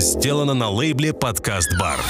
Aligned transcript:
сделано 0.00 0.54
на 0.54 0.70
лейбле 0.70 1.12
«Подкаст 1.12 1.70
Бар». 1.78 2.00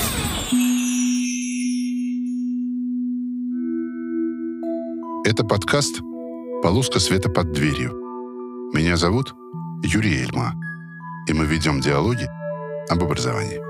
Это 5.25 5.45
подкаст 5.45 6.01
«Полоска 6.63 7.01
света 7.01 7.29
под 7.29 7.53
дверью». 7.53 7.91
Меня 8.73 8.97
зовут 8.97 9.35
Юрий 9.83 10.23
Эльма, 10.23 10.55
и 11.29 11.33
мы 11.33 11.47
ведем 11.47 11.81
диалоги 11.81 12.29
об 12.89 13.03
образовании. 13.03 13.61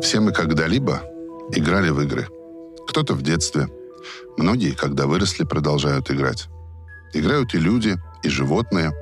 Все 0.00 0.20
мы 0.20 0.32
когда-либо 0.32 1.02
играли 1.52 1.90
в 1.90 2.00
игры. 2.00 2.26
Кто-то 2.88 3.14
в 3.14 3.22
детстве. 3.22 3.68
Многие, 4.38 4.72
когда 4.72 5.06
выросли, 5.06 5.44
продолжают 5.44 6.10
играть. 6.10 6.48
Играют 7.12 7.54
и 7.54 7.58
люди, 7.58 7.96
и 8.22 8.28
животные. 8.28 8.92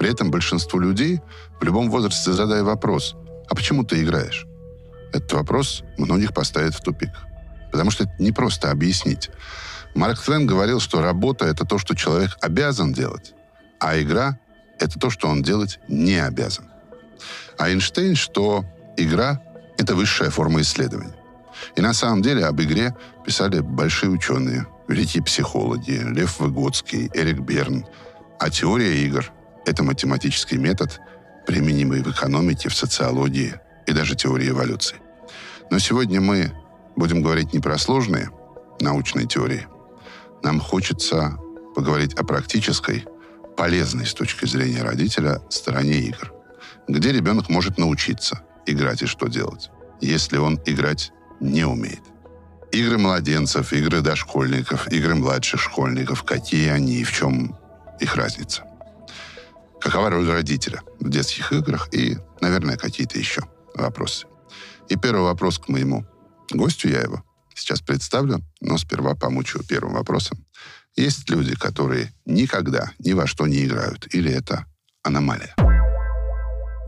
При 0.00 0.08
этом 0.08 0.30
большинству 0.30 0.80
людей 0.80 1.20
в 1.60 1.64
любом 1.64 1.90
возрасте 1.90 2.32
задай 2.32 2.62
вопрос, 2.62 3.16
а 3.50 3.54
почему 3.54 3.84
ты 3.84 4.02
играешь? 4.02 4.46
Этот 5.12 5.30
вопрос 5.34 5.82
многих 5.98 6.32
поставит 6.32 6.74
в 6.74 6.80
тупик. 6.80 7.10
Потому 7.70 7.90
что 7.90 8.04
это 8.04 8.12
не 8.18 8.32
просто 8.32 8.70
объяснить. 8.70 9.28
Марк 9.94 10.18
Твен 10.18 10.46
говорил, 10.46 10.80
что 10.80 11.02
работа— 11.02 11.44
это 11.46 11.66
то, 11.66 11.76
что 11.76 11.94
человек 11.94 12.38
обязан 12.40 12.94
делать, 12.94 13.34
а 13.78 14.00
игра— 14.00 14.38
это 14.78 14.98
то, 14.98 15.10
что 15.10 15.28
он 15.28 15.42
делать 15.42 15.78
не 15.86 16.16
обязан. 16.16 16.64
А 17.58 17.68
Эйнштейн, 17.68 18.16
что 18.16 18.64
игра— 18.96 19.42
это 19.76 19.94
высшая 19.94 20.30
форма 20.30 20.62
исследования. 20.62 21.14
И 21.76 21.82
на 21.82 21.92
самом 21.92 22.22
деле 22.22 22.46
об 22.46 22.58
игре 22.62 22.96
писали 23.26 23.60
большие 23.60 24.08
ученые, 24.08 24.66
великие 24.88 25.22
психологи, 25.22 26.00
Лев 26.02 26.40
Выгодский, 26.40 27.10
Эрик 27.12 27.40
Берн. 27.40 27.84
А 28.38 28.48
теория 28.48 29.04
игр— 29.04 29.30
это 29.66 29.82
математический 29.82 30.58
метод, 30.58 31.00
применимый 31.46 32.02
в 32.02 32.10
экономике, 32.10 32.68
в 32.68 32.74
социологии 32.74 33.54
и 33.86 33.92
даже 33.92 34.14
теории 34.14 34.50
эволюции. 34.50 34.96
Но 35.70 35.78
сегодня 35.78 36.20
мы 36.20 36.52
будем 36.96 37.22
говорить 37.22 37.52
не 37.52 37.60
про 37.60 37.78
сложные 37.78 38.30
научные 38.80 39.26
теории. 39.26 39.66
Нам 40.42 40.60
хочется 40.60 41.36
поговорить 41.74 42.14
о 42.14 42.24
практической, 42.24 43.04
полезной 43.56 44.06
с 44.06 44.14
точки 44.14 44.46
зрения 44.46 44.82
родителя 44.82 45.42
стороне 45.50 45.98
игр. 46.00 46.32
Где 46.88 47.12
ребенок 47.12 47.48
может 47.48 47.78
научиться 47.78 48.40
играть 48.66 49.02
и 49.02 49.06
что 49.06 49.28
делать, 49.28 49.70
если 50.00 50.38
он 50.38 50.58
играть 50.66 51.12
не 51.40 51.64
умеет. 51.64 52.02
Игры 52.72 52.98
младенцев, 52.98 53.72
игры 53.72 54.00
дошкольников, 54.00 54.90
игры 54.92 55.14
младших 55.14 55.60
школьников, 55.60 56.22
какие 56.22 56.70
они 56.70 57.00
и 57.00 57.04
в 57.04 57.12
чем 57.12 57.56
их 57.98 58.16
разница. 58.16 58.64
Какова 59.80 60.10
роль 60.10 60.28
родителя 60.28 60.82
в 60.98 61.08
детских 61.08 61.52
играх 61.52 61.88
и, 61.92 62.18
наверное, 62.40 62.76
какие-то 62.76 63.18
еще 63.18 63.42
вопросы. 63.74 64.26
И 64.88 64.96
первый 64.96 65.22
вопрос 65.22 65.58
к 65.58 65.68
моему 65.68 66.06
гостю, 66.50 66.88
я 66.88 67.00
его 67.00 67.22
сейчас 67.54 67.80
представлю, 67.80 68.40
но 68.60 68.76
сперва 68.78 69.14
помучу 69.14 69.62
первым 69.66 69.94
вопросом. 69.94 70.44
Есть 70.96 71.30
люди, 71.30 71.54
которые 71.54 72.12
никогда 72.26 72.90
ни 72.98 73.12
во 73.12 73.26
что 73.26 73.46
не 73.46 73.64
играют, 73.64 74.12
или 74.14 74.30
это 74.30 74.66
аномалия? 75.02 75.54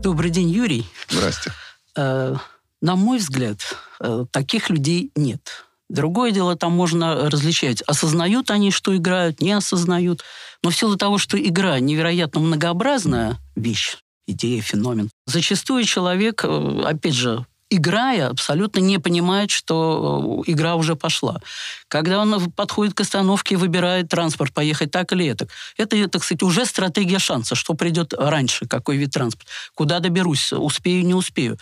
Добрый 0.01 0.29
день, 0.29 0.49
Юрий. 0.49 0.87
Здрасте. 1.09 1.51
Э, 1.95 2.35
на 2.81 2.95
мой 2.95 3.17
взгляд, 3.17 3.59
э, 4.01 4.25
таких 4.31 4.69
людей 4.69 5.11
нет. 5.15 5.65
Другое 5.93 6.31
дело, 6.31 6.55
там 6.55 6.71
можно 6.71 7.29
различать, 7.29 7.83
осознают 7.83 8.49
они, 8.49 8.71
что 8.71 8.97
играют, 8.97 9.41
не 9.41 9.51
осознают. 9.51 10.23
Но 10.63 10.71
в 10.71 10.75
силу 10.75 10.97
того, 10.97 11.19
что 11.19 11.37
игра 11.37 11.79
невероятно 11.79 12.41
многообразная 12.41 13.37
вещь, 13.55 13.97
идея, 14.25 14.59
феномен, 14.63 15.11
зачастую 15.27 15.83
человек, 15.83 16.43
э, 16.45 16.81
опять 16.83 17.13
же, 17.13 17.45
играя, 17.69 18.29
абсолютно 18.29 18.79
не 18.79 18.99
понимает, 18.99 19.49
что 19.49 20.43
э, 20.45 20.51
игра 20.51 20.75
уже 20.75 20.95
пошла. 20.95 21.39
Когда 21.87 22.19
он 22.19 22.51
подходит 22.51 22.93
к 22.93 23.01
остановке 23.01 23.55
и 23.55 23.57
выбирает 23.57 24.09
транспорт, 24.09 24.53
поехать 24.53 24.91
так 24.91 25.11
или 25.11 25.25
это, 25.25 25.47
это, 25.77 26.07
так 26.07 26.23
сказать, 26.23 26.43
уже 26.43 26.65
стратегия 26.65 27.19
шанса, 27.19 27.55
что 27.55 27.73
придет 27.73 28.13
раньше, 28.13 28.67
какой 28.67 28.97
вид 28.97 29.11
транспорта, 29.11 29.49
куда 29.75 29.99
доберусь, 29.99 30.53
успею, 30.53 31.05
не 31.05 31.13
успею. 31.13 31.57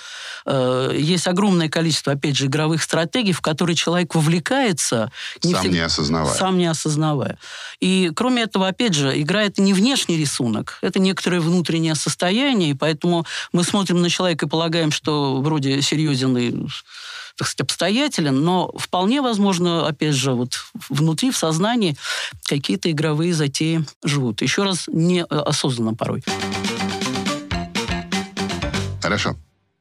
Э, 0.46 0.94
есть 0.98 1.28
огромное 1.28 1.70
количество, 1.70 2.14
опять 2.14 2.36
же, 2.36 2.48
игровых 2.48 2.84
стратегий, 2.84 3.34
в 3.34 3.42
которые 3.42 3.76
человек 3.76 4.16
вовлекается... 4.16 5.12
Не 5.44 5.54
сам 5.54 5.62
всегда, 5.62 5.78
не 5.78 5.84
осознавая. 5.84 6.34
Сам 6.34 6.58
не 6.58 6.66
осознавая. 6.66 7.38
И, 7.80 8.12
кроме 8.16 8.44
этого, 8.44 8.68
опять 8.68 8.94
же, 8.94 9.20
игра— 9.22 9.44
это 9.44 9.62
не 9.62 9.74
внешний 9.74 10.18
рисунок, 10.18 10.78
это 10.82 11.00
некоторое 11.00 11.40
внутреннее 11.40 11.96
состояние, 11.96 12.72
и 12.72 12.74
поэтому 12.74 13.26
мы 13.54 13.64
смотрим 13.64 14.02
на 14.02 14.10
человека 14.10 14.46
и 14.46 14.50
полагаем, 14.50 14.92
что 14.92 15.42
вроде 15.42 15.82
серьезен 15.92 16.38
и 16.38 16.52
так 17.38 17.48
сказать, 17.48 17.62
обстоятелен, 17.62 18.44
но 18.44 18.72
вполне 18.78 19.22
возможно, 19.22 19.88
опять 19.88 20.16
же, 20.16 20.32
вот 20.32 20.60
внутри, 20.90 21.32
в 21.32 21.38
сознании 21.38 21.98
какие-то 22.48 22.92
игровые 22.92 23.34
затеи 23.34 23.86
живут. 24.04 24.42
Еще 24.42 24.64
раз, 24.64 24.86
неосознанно 24.88 25.96
порой. 25.96 26.24
Хорошо. 29.02 29.36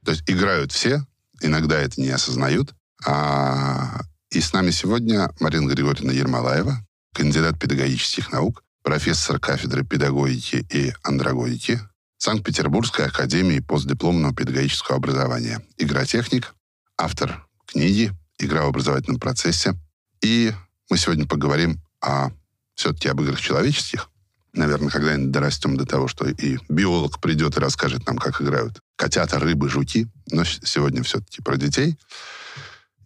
То 0.05 0.13
есть 0.13 0.23
играют 0.27 0.73
все, 0.73 1.05
иногда 1.41 1.79
это 1.79 2.01
не 2.01 2.11
осознают. 2.11 2.75
А... 3.07 4.01
И 4.31 4.41
с 4.41 4.53
нами 4.53 4.71
сегодня 4.71 5.31
Марина 5.41 5.69
Григорьевна 5.69 6.13
Ермолаева, 6.13 6.79
кандидат 7.13 7.59
педагогических 7.59 8.31
наук, 8.31 8.63
профессор 8.83 9.41
кафедры 9.41 9.85
педагогики 9.85 10.65
и 10.71 10.93
андрогогики 11.03 11.81
Санкт-Петербургской 12.21 13.07
академии 13.07 13.61
постдипломного 13.61 14.35
педагогического 14.35 14.99
образования. 14.99 15.63
Игротехник, 15.79 16.55
автор 16.99 17.47
книги 17.67 18.13
«Игра 18.39 18.67
в 18.67 18.69
образовательном 18.69 19.19
процессе». 19.19 19.73
И 20.21 20.53
мы 20.91 20.99
сегодня 20.99 21.27
поговорим 21.27 21.81
о 22.03 22.29
все-таки 22.75 23.09
об 23.09 23.23
играх 23.23 23.41
человеческих. 23.41 24.11
Наверное, 24.53 24.91
когда-нибудь 24.91 25.31
дорастем 25.31 25.79
до 25.79 25.87
того, 25.87 26.09
что 26.09 26.29
и 26.29 26.59
биолог 26.69 27.23
придет 27.23 27.57
и 27.57 27.61
расскажет 27.61 28.07
нам, 28.07 28.19
как 28.19 28.43
играют 28.43 28.83
котята, 28.97 29.39
рыбы, 29.39 29.71
жуки. 29.71 30.07
Но 30.31 30.45
сегодня 30.45 31.03
все-таки 31.03 31.41
про 31.41 31.57
детей. 31.57 31.99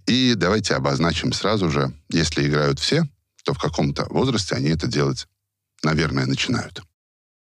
И 0.06 0.34
давайте 0.34 0.75
обозначим 0.75 1.32
сразу 1.32 1.70
же, 1.70 1.94
если 2.08 2.48
играют 2.48 2.81
все, 2.81 3.04
то 3.44 3.54
в 3.54 3.60
каком-то 3.60 4.06
возрасте 4.10 4.56
они 4.56 4.70
это 4.70 4.88
делать, 4.88 5.28
наверное, 5.84 6.26
начинают. 6.26 6.82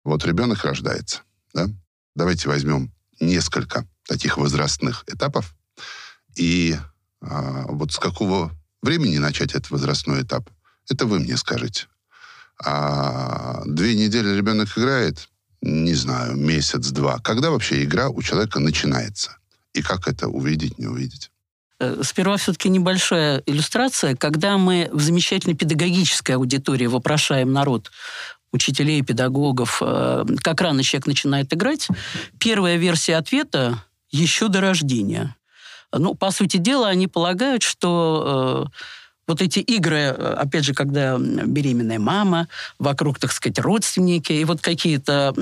Вот 0.06 0.24
ребенок 0.24 0.64
рождается. 0.64 1.24
Да? 1.58 1.68
Давайте 2.16 2.50
возьмем 2.50 2.92
несколько 3.20 3.88
таких 4.08 4.38
возрастных 4.38 5.04
этапов. 5.08 5.56
И 6.36 6.78
а, 7.22 7.64
вот 7.68 7.92
с 7.92 7.98
какого 7.98 8.52
времени 8.84 9.18
начать 9.18 9.52
этот 9.52 9.72
возрастной 9.72 10.22
этап, 10.22 10.50
это 10.90 11.08
вы 11.08 11.20
мне 11.20 11.36
скажете. 11.36 11.88
А 12.64 13.64
две 13.66 13.96
недели 13.96 14.36
ребенок 14.36 14.78
играет, 14.78 15.30
не 15.62 15.96
знаю, 15.96 16.36
месяц-два. 16.36 17.20
Когда 17.20 17.50
вообще 17.50 17.84
игра 17.84 18.10
у 18.10 18.22
человека 18.22 18.60
начинается? 18.60 19.38
И 19.74 19.82
как 19.82 20.08
это 20.08 20.28
увидеть, 20.28 20.78
не 20.78 20.86
увидеть? 20.86 21.32
Э, 21.80 22.02
сперва 22.04 22.38
все-таки 22.38 22.70
небольшая 22.70 23.42
иллюстрация. 23.46 24.16
Когда 24.16 24.58
мы 24.58 24.90
в 24.92 25.02
замечательной 25.02 25.56
педагогической 25.56 26.36
аудитории 26.36 26.88
вопрошаем 26.88 27.52
народ, 27.52 27.92
учителей, 28.52 29.02
педагогов, 29.02 29.82
э, 29.82 30.26
как 30.42 30.62
рано 30.62 30.84
человек 30.84 31.08
начинает 31.08 31.54
играть, 31.54 31.88
первая 32.40 32.78
версия 32.78 33.16
ответа 33.16 33.84
еще 34.10 34.48
до 34.48 34.62
рождения. 34.62 35.36
Ну, 35.94 36.16
по 36.16 36.32
сути 36.32 36.58
дела, 36.58 36.88
они 36.88 37.08
полагают, 37.08 37.64
что 37.64 38.68
э, 38.68 38.78
вот 39.28 39.42
эти 39.42 39.60
игры, 39.60 39.98
э, 39.98 40.36
опять 40.38 40.64
же, 40.64 40.74
когда 40.74 41.18
беременная 41.18 42.00
мама, 42.00 42.48
вокруг, 42.80 43.20
так 43.20 43.32
сказать, 43.32 43.60
родственники, 43.60 44.34
и 44.34 44.46
вот 44.46 44.62
какие-то 44.62 45.34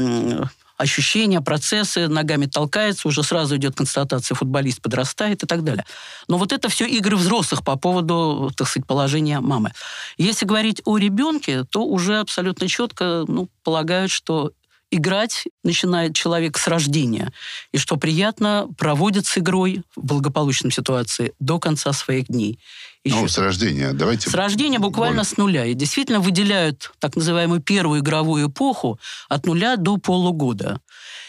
ощущения, 0.77 1.41
процессы, 1.41 2.07
ногами 2.07 2.45
толкается, 2.45 3.07
уже 3.07 3.23
сразу 3.23 3.55
идет 3.55 3.75
констатация, 3.75 4.35
футболист 4.35 4.81
подрастает 4.81 5.43
и 5.43 5.47
так 5.47 5.63
далее. 5.63 5.85
Но 6.27 6.37
вот 6.37 6.51
это 6.51 6.69
все 6.69 6.85
игры 6.85 7.15
взрослых 7.15 7.63
по 7.63 7.75
поводу, 7.77 8.51
так 8.55 8.67
сказать, 8.67 8.87
положения 8.87 9.39
мамы. 9.39 9.71
Если 10.17 10.45
говорить 10.45 10.81
о 10.85 10.97
ребенке, 10.97 11.63
то 11.63 11.85
уже 11.85 12.19
абсолютно 12.19 12.67
четко 12.67 13.25
ну, 13.27 13.49
полагают, 13.63 14.11
что 14.11 14.51
играть 14.91 15.45
начинает 15.63 16.15
человек 16.15 16.57
с 16.57 16.67
рождения. 16.67 17.31
И 17.71 17.77
что 17.77 17.97
приятно, 17.97 18.67
проводит 18.77 19.25
с 19.25 19.37
игрой 19.37 19.83
в 19.95 20.05
благополучной 20.05 20.71
ситуации 20.71 21.33
до 21.39 21.59
конца 21.59 21.91
своих 21.93 22.27
дней. 22.27 22.59
Еще. 23.05 23.15
Ну, 23.15 23.27
с 23.27 23.37
рождения, 23.37 23.93
давайте. 23.93 24.29
С 24.31 24.33
рождения 24.33 24.79
буквально 24.79 25.17
более. 25.17 25.29
с 25.29 25.37
нуля. 25.37 25.65
И 25.65 25.75
действительно 25.75 26.19
выделяют 26.19 26.91
так 26.99 27.15
называемую 27.15 27.61
первую 27.61 28.01
игровую 28.01 28.47
эпоху 28.49 28.99
от 29.29 29.45
нуля 29.45 29.75
до 29.77 29.97
полугода. 29.97 30.81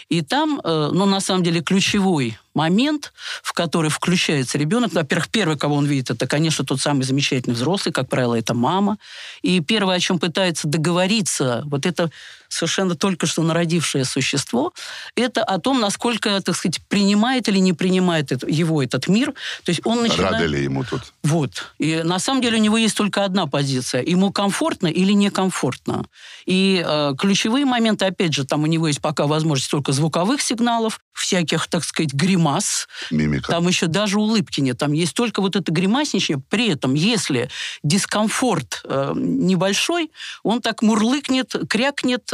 И 0.08 0.22
там, 0.22 0.60
э, 0.62 0.90
ну, 0.92 1.04
на 1.04 1.20
самом 1.20 1.42
деле, 1.42 1.60
ключевой 1.60 2.38
момент, 2.54 3.12
в 3.42 3.52
который 3.52 3.90
включается 3.90 4.56
ребенок. 4.56 4.92
Во-первых, 4.92 5.28
первый, 5.28 5.58
кого 5.58 5.74
он 5.74 5.84
видит, 5.84 6.10
это, 6.10 6.26
конечно, 6.26 6.64
тот 6.64 6.80
самый 6.80 7.02
замечательный 7.02 7.54
взрослый, 7.54 7.92
как 7.92 8.08
правило, 8.08 8.34
это 8.34 8.54
мама. 8.54 8.98
И 9.42 9.60
первое, 9.60 9.96
о 9.96 10.00
чем 10.00 10.18
пытается 10.18 10.68
договориться, 10.68 11.62
вот 11.66 11.86
это 11.86 12.10
совершенно 12.48 12.94
только 12.94 13.26
что 13.26 13.42
народившее 13.42 14.04
существо, 14.04 14.72
это 15.14 15.42
о 15.42 15.58
том, 15.58 15.80
насколько, 15.80 16.40
так 16.40 16.56
сказать, 16.56 16.80
принимает 16.88 17.48
или 17.48 17.58
не 17.58 17.72
принимает 17.72 18.32
это, 18.32 18.46
его 18.46 18.82
этот 18.82 19.08
мир. 19.08 19.32
То 19.64 19.70
есть 19.70 19.80
он 19.84 20.02
начинает... 20.02 20.32
Рады 20.32 20.46
ли 20.46 20.64
ему 20.64 20.84
тут? 20.84 21.12
Вот. 21.22 21.72
И 21.78 22.02
на 22.02 22.18
самом 22.18 22.42
деле 22.42 22.58
у 22.58 22.60
него 22.60 22.76
есть 22.76 22.96
только 22.96 23.24
одна 23.24 23.46
позиция. 23.46 24.02
Ему 24.02 24.32
комфортно 24.32 24.86
или 24.86 25.12
некомфортно. 25.12 26.06
И 26.46 26.82
э, 26.86 27.14
ключевые 27.18 27.64
моменты, 27.64 28.06
опять 28.06 28.32
же, 28.32 28.44
там 28.44 28.62
у 28.62 28.66
него 28.66 28.88
есть 28.88 29.00
пока 29.00 29.26
возможность 29.26 29.70
только 29.70 29.92
звуковых 29.92 30.40
сигналов, 30.40 31.00
всяких, 31.12 31.66
так 31.66 31.84
сказать, 31.84 32.12
гримас. 32.12 32.88
Мимика. 33.10 33.50
Там 33.50 33.66
еще 33.66 33.86
даже 33.86 34.18
улыбки 34.18 34.60
нет. 34.60 34.78
Там 34.78 34.92
есть 34.92 35.14
только 35.14 35.40
вот 35.40 35.56
это 35.56 35.72
гримасничание. 35.72 36.42
При 36.48 36.68
этом, 36.68 36.94
если 36.94 37.48
дискомфорт 37.82 38.82
э, 38.84 39.12
небольшой, 39.16 40.10
он 40.42 40.60
так 40.60 40.82
мурлыкнет, 40.82 41.54
крякнет, 41.68 42.32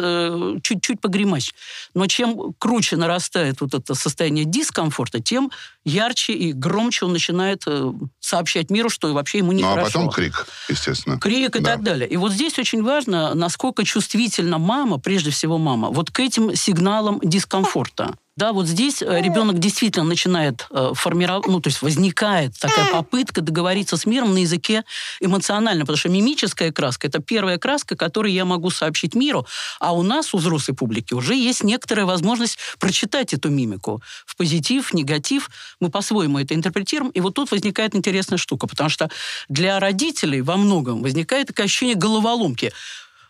чуть-чуть 0.63 1.01
погремачь. 1.01 1.53
Но 1.95 2.07
чем 2.07 2.55
круче 2.59 2.97
нарастает 2.97 3.61
вот 3.61 3.75
это 3.75 3.95
состояние 3.95 4.45
дискомфорта, 4.45 5.21
тем 5.21 5.51
ярче 5.85 6.33
и 6.33 6.53
громче 6.53 7.07
он 7.07 7.13
начинает 7.13 7.63
э, 7.67 7.93
сообщать 8.21 8.71
миру, 8.71 8.89
что 8.89 9.13
вообще 9.13 9.39
ему 9.39 9.53
нехорошо. 9.53 9.81
Ну, 9.81 9.83
а 9.83 10.07
потом 10.07 10.11
крик, 10.11 10.47
естественно. 10.69 11.19
Крик 11.19 11.57
и 11.57 11.61
Да. 11.61 11.73
так 11.73 11.83
далее. 11.83 12.09
И 12.09 12.17
вот 12.17 12.33
здесь 12.33 12.59
очень 12.59 12.83
важно, 12.83 13.35
насколько 13.35 13.85
чувствительна 13.85 14.59
мама, 14.59 14.99
прежде 14.99 15.31
всего 15.31 15.59
мама, 15.59 15.91
вот 15.91 16.11
к 16.11 16.21
этим 16.21 16.55
сигналам 16.55 17.21
дискомфорта. 17.23 18.15
Да, 18.35 18.55
вот 18.55 18.67
здесь 18.67 19.03
э, 19.03 19.21
ребенок 19.21 19.59
действительно 19.59 20.07
начинает 20.07 20.67
э, 20.71 20.93
формировать, 20.95 21.47
ну, 21.49 21.61
то 21.61 21.69
есть 21.69 21.83
возникает 21.83 22.59
такая 22.59 22.91
попытка 22.91 23.43
договориться 23.43 23.99
с 23.99 24.07
миром 24.07 24.33
на 24.33 24.39
языке 24.39 24.85
эмоциональном, 25.21 25.83
потому 25.83 25.99
что 25.99 26.09
мимическая 26.09 26.73
краска– 26.73 27.07
это 27.09 27.19
первая 27.19 27.59
краска, 27.59 27.95
которую 27.95 28.33
я 28.33 28.47
могу 28.47 28.71
сообщить 28.71 29.15
миру, 29.15 29.47
а 29.81 29.93
у 29.93 30.03
нас, 30.03 30.33
у 30.33 30.39
взрослой 30.39 30.75
публики, 30.75 31.13
уже 31.13 31.35
есть 31.35 31.63
некоторая 31.63 32.07
возможность 32.07 32.57
прочитать 32.79 33.35
эту 33.35 33.51
мимику 33.51 34.03
в 34.25 34.35
позитив, 34.35 34.95
негатив. 34.95 35.51
Мы 35.79 35.91
по-своему 35.91 36.39
это 36.39 36.55
интерпретируем, 36.55 37.11
и 37.11 37.21
вот 37.21 37.35
тут 37.35 37.51
возникает 37.51 37.95
интересная 37.95 38.39
штука, 38.39 38.67
потому 38.67 38.89
что 38.89 39.11
для 39.51 39.79
родителей 39.79 40.41
во 40.41 40.57
многом 40.57 41.03
возникает 41.03 41.49
такое 41.49 41.67
ощущение 41.67 41.97
головоломки– 41.97 42.73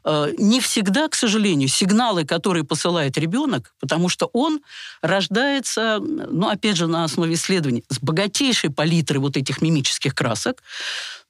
не 0.04 0.60
всегда, 0.60 1.08
к 1.08 1.14
сожалению, 1.14 1.68
сигналы, 1.68 2.24
которые 2.24 2.64
посылает 2.64 3.16
ребенок, 3.18 3.74
потому 3.80 4.08
что 4.08 4.28
он 4.32 4.60
рождается, 5.00 5.98
ну, 6.00 6.48
опять 6.48 6.76
же, 6.76 6.86
на 6.86 7.04
основе 7.04 7.34
исследований, 7.34 7.84
с 7.88 7.98
богатейшей 8.00 8.70
палитрой 8.70 9.20
вот 9.20 9.36
этих 9.36 9.62
мимических 9.62 10.14
красок, 10.14 10.62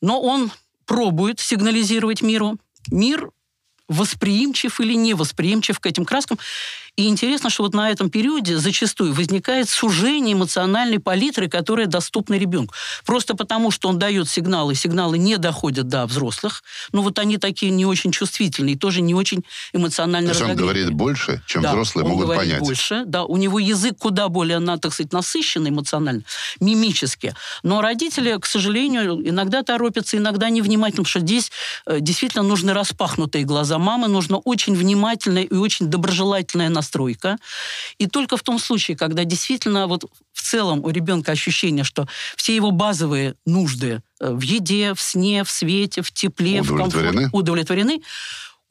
но 0.01 0.21
он 0.21 0.51
пробует 0.87 1.41
сигнализировать 1.41 2.23
миру. 2.23 2.59
Мир 2.91 3.31
восприимчив 3.89 4.81
или 4.81 4.95
не 4.95 5.15
восприимчив 5.15 5.79
к 5.79 5.87
этим 5.87 6.05
краскам. 6.05 6.39
И 6.97 7.09
интересно, 7.09 7.49
что 7.49 7.63
вот 7.63 7.73
на 7.73 7.91
этом 7.91 8.11
периоде 8.11 8.59
зачастую 8.59 9.15
возникает 9.15 9.71
сужение 9.71 10.35
эмоциональной 10.35 10.99
палитры, 10.99 11.49
которая 11.49 11.87
доступна 11.87 12.35
ребенку. 12.35 12.75
Просто 13.07 13.35
потому, 13.35 13.71
что 13.71 13.89
он 13.89 13.99
дает 13.99 14.29
сигналы, 14.29 14.75
сигналы 14.75 15.17
не 15.17 15.39
доходят 15.39 15.89
до 15.89 16.05
взрослых, 16.05 16.63
но 16.93 17.01
вот 17.01 17.19
они 17.19 17.39
такие 17.39 17.73
не 17.73 17.87
очень 17.87 18.13
чувствительные, 18.13 18.77
тоже 18.77 19.01
не 19.01 19.15
очень 19.15 19.43
эмоционально 19.73 20.35
То 20.35 20.39
есть 20.39 20.51
он 20.51 20.57
говорит 20.57 20.91
больше, 20.91 21.43
чем 21.47 21.63
Да, 21.63 21.71
взрослые 21.71 22.05
он 22.05 22.11
могут 22.11 22.27
говорит 22.27 22.43
понять. 22.43 22.61
больше, 22.61 23.05
да, 23.07 23.25
у 23.25 23.39
него 23.39 23.59
язык 23.59 23.97
куда 23.99 24.29
более, 24.29 24.59
на, 24.59 24.77
так 24.77 24.93
сказать, 24.93 25.15
насыщенный 25.15 25.71
эмоционально, 25.71 26.25
мимически. 26.61 27.35
Но 27.63 27.81
родители, 27.81 28.37
к 28.39 28.45
сожалению, 28.45 29.27
иногда 29.27 29.63
торопятся, 29.63 30.19
иногда 30.19 30.51
невнимательно, 30.51 31.05
потому 31.05 31.07
что 31.07 31.21
здесь 31.21 31.51
э, 31.87 32.01
действительно 32.01 32.43
нужны 32.43 32.75
распахнутые 32.75 33.45
глаза 33.45 33.79
мамы, 33.79 34.09
нужно 34.09 34.37
очень 34.37 34.75
внимательная 34.75 35.45
и 35.45 35.55
очень 35.55 35.87
доброжелательная 35.87 36.69
настройка. 36.83 37.39
И 37.99 38.07
только 38.07 38.37
в 38.37 38.43
том 38.43 38.59
случае, 38.59 38.97
когда 38.97 39.25
действительно 39.25 39.87
вот 39.87 40.05
в 40.33 40.43
целом 40.43 40.85
у 40.85 40.91
ребенка 40.91 41.33
ощущение, 41.33 41.85
что 41.85 42.09
все 42.37 42.57
его 42.57 42.73
базовые 42.73 43.35
нужды 43.47 44.03
э, 44.21 44.33
в 44.33 44.41
еде, 44.41 44.95
в 44.95 45.01
сне, 45.01 45.45
в 45.45 45.51
свете, 45.51 46.03
в 46.03 46.11
тепле, 46.11 46.63
в 46.63 46.77
комфорте 46.77 47.29
удовлетворены, 47.33 48.03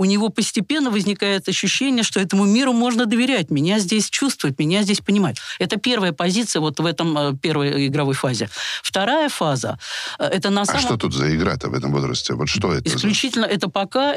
у 0.02 0.06
него 0.06 0.30
постепенно 0.30 0.90
возникает 0.90 1.48
ощущение, 1.48 2.04
что 2.04 2.20
этому 2.20 2.46
миру 2.46 2.74
можно 2.74 3.06
доверять. 3.06 3.52
Меня 3.52 3.78
здесь 3.80 4.10
чувствуют, 4.10 4.58
меня 4.60 4.82
здесь 4.82 5.00
понимают. 5.00 5.38
Это 5.60 5.78
первая 5.78 6.12
позиция 6.12 6.60
вот 6.60 6.80
в 6.80 6.86
этом 6.88 7.16
э, 7.18 7.34
первой 7.42 7.86
игровой 7.86 8.16
фазе. 8.16 8.50
Вторая 8.82 9.30
фаза 9.30 9.78
э, 10.18 10.24
это 10.26 10.50
на 10.50 10.62
А 10.62 10.66
самом 10.66 10.82
что 10.82 10.98
тут 10.98 11.14
за 11.14 11.36
игра-то 11.36 11.70
в 11.70 11.74
этом 11.76 11.92
возрасте? 11.92 12.34
Вот 12.34 12.50
что 12.50 12.74
это? 12.74 12.90
за- 12.90 12.96
Исключительно 12.98 13.46
это 13.46 13.70
пока 13.70 14.16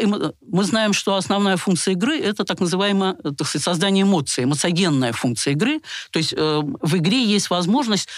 мы 0.50 0.64
знаем, 0.64 0.94
что 0.94 1.16
основная 1.16 1.58
функция 1.58 1.92
игры 1.92 2.19
это 2.19 2.44
так 2.44 2.60
называемое 2.60 3.16
э, 3.22 3.32
так 3.37 3.46
сказать, 3.46 3.64
создание 3.64 4.04
эмоций, 4.04 4.44
эмоциогенная 4.44 5.12
функция 5.12 5.52
игры. 5.52 5.80
То 6.10 6.19
есть 6.19 6.32
э, 6.34 6.60
в 6.80 6.96
игре 6.96 7.22
есть 7.22 7.50
возможность 7.50 8.08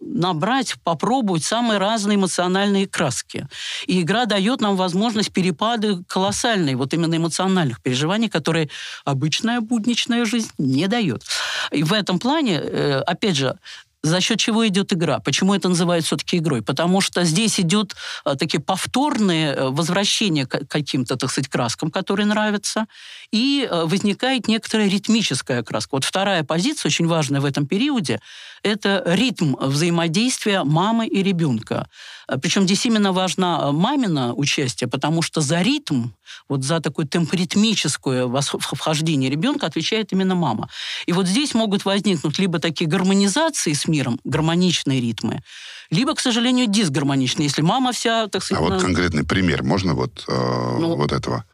набрать, 0.00 0.74
попробовать 0.84 1.44
самые 1.44 1.78
разные 1.78 2.16
эмоциональные 2.16 2.86
краски. 2.86 3.46
И 3.86 4.02
игра 4.02 4.26
дает 4.26 4.60
нам 4.60 4.76
возможность 4.76 5.32
перепады 5.32 6.02
колоссальные, 6.04 6.76
вот 6.76 6.94
именно 6.94 7.16
эмоциональных 7.16 7.80
переживаний, 7.80 8.28
которые 8.28 8.68
обычная 9.04 9.60
будничная 9.60 10.24
жизнь 10.24 10.50
не 10.58 10.86
дает. 10.88 11.24
И 11.70 11.82
в 11.82 11.92
этом 11.92 12.18
плане, 12.18 12.60
э, 12.60 13.00
опять 13.00 13.36
же, 13.36 13.58
за 14.04 14.20
счет 14.20 14.38
чего 14.38 14.68
идет 14.68 14.92
игра? 14.92 15.18
Почему 15.18 15.54
это 15.54 15.68
называют 15.68 16.04
все-таки 16.04 16.36
игрой? 16.36 16.60
Потому 16.60 17.00
что 17.00 17.24
здесь 17.24 17.58
идет 17.58 17.96
э, 18.26 18.34
такие 18.38 18.60
повторные 18.60 19.54
э, 19.54 19.70
возвращения 19.70 20.46
к 20.46 20.68
каким-то, 20.68 21.16
так 21.16 21.30
сказать, 21.30 21.48
краскам, 21.48 21.90
которые 21.90 22.26
нравятся, 22.26 22.86
и 23.32 23.66
э, 23.68 23.84
возникает 23.86 24.46
некоторая 24.46 24.88
ритмическая 24.88 25.62
краска. 25.62 25.94
Вот 25.94 26.04
вторая 26.04 26.44
позиция, 26.44 26.90
очень 26.90 27.06
важная 27.06 27.40
в 27.40 27.46
этом 27.46 27.66
периоде, 27.66 28.20
это 28.62 29.02
ритм 29.06 29.56
взаимодействия 29.56 30.64
мамы 30.64 31.06
и 31.06 31.22
ребенка. 31.22 31.88
Э, 32.28 32.38
Причем 32.38 32.64
здесь 32.64 32.86
именно 32.86 33.12
важна 33.12 33.60
э, 33.62 33.72
мамина 33.72 34.34
участие, 34.34 34.88
потому 34.88 35.22
что 35.22 35.40
за 35.40 35.62
ритм, 35.62 36.08
вот 36.48 36.64
за 36.64 36.80
такое 36.80 37.06
темпоритмическое 37.06 38.26
вхождение 38.28 39.30
ребенка 39.30 39.66
отвечает 39.66 40.12
именно 40.12 40.34
мама. 40.34 40.68
И 41.06 41.12
вот 41.12 41.26
здесь 41.26 41.54
могут 41.54 41.84
возникнуть 41.84 42.38
либо 42.38 42.58
такие 42.58 42.88
гармонизации 42.88 43.72
с 43.72 43.86
миром, 43.88 44.20
гармоничные 44.24 45.00
ритмы, 45.00 45.42
либо, 45.90 46.14
к 46.14 46.20
сожалению, 46.20 46.66
дисгармоничные, 46.66 47.46
если 47.46 47.62
мама 47.62 47.92
вся, 47.92 48.26
так 48.28 48.42
А 48.42 48.44
сказать... 48.44 48.62
вот 48.62 48.72
на- 48.72 48.80
конкретный 48.80 49.24
пример 49.24 49.62
можно 49.62 49.94
вот, 49.94 50.24
э, 50.28 50.76
Ну, 50.80 50.96
вот 50.96 51.12
этого? 51.12 51.44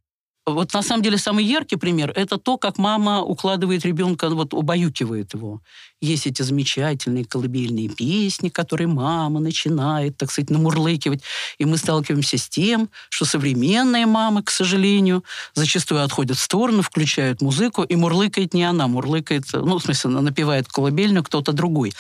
Вот 0.46 0.72
на 0.72 0.82
самом 0.82 1.02
деле 1.02 1.18
самый 1.18 1.44
яркий 1.44 1.76
пример– 1.76 2.12
это 2.16 2.38
то, 2.38 2.56
как 2.56 2.78
мама 2.78 3.22
укладывает 3.22 3.84
ребенка, 3.84 4.28
вот 4.30 4.54
убаюкивает 4.54 5.34
его. 5.34 5.60
Есть 6.00 6.26
эти 6.26 6.40
замечательные 6.40 7.26
колыбельные 7.26 7.90
песни, 7.90 8.48
которые 8.48 8.88
мама 8.88 9.38
начинает, 9.38 10.16
так 10.16 10.30
сказать, 10.30 10.48
намурлыкивать. 10.48 11.22
И 11.58 11.66
мы 11.66 11.76
сталкиваемся 11.76 12.38
с 12.38 12.48
тем, 12.48 12.88
что 13.10 13.26
современные 13.26 14.06
мамы, 14.06 14.42
к 14.42 14.50
сожалению, 14.50 15.24
зачастую 15.54 16.02
отходят 16.02 16.38
в 16.38 16.40
сторону, 16.40 16.80
включают 16.80 17.42
музыку, 17.42 17.82
и 17.82 17.94
мурлыкает 17.96 18.54
не 18.54 18.64
она, 18.64 18.88
мурлыкает, 18.88 19.44
ну, 19.52 19.78
в 19.78 19.82
смысле, 19.82 20.10
напевает 20.10 20.68
колыбельную 20.68 21.22
кто-то 21.22 21.52
другой. 21.52 21.92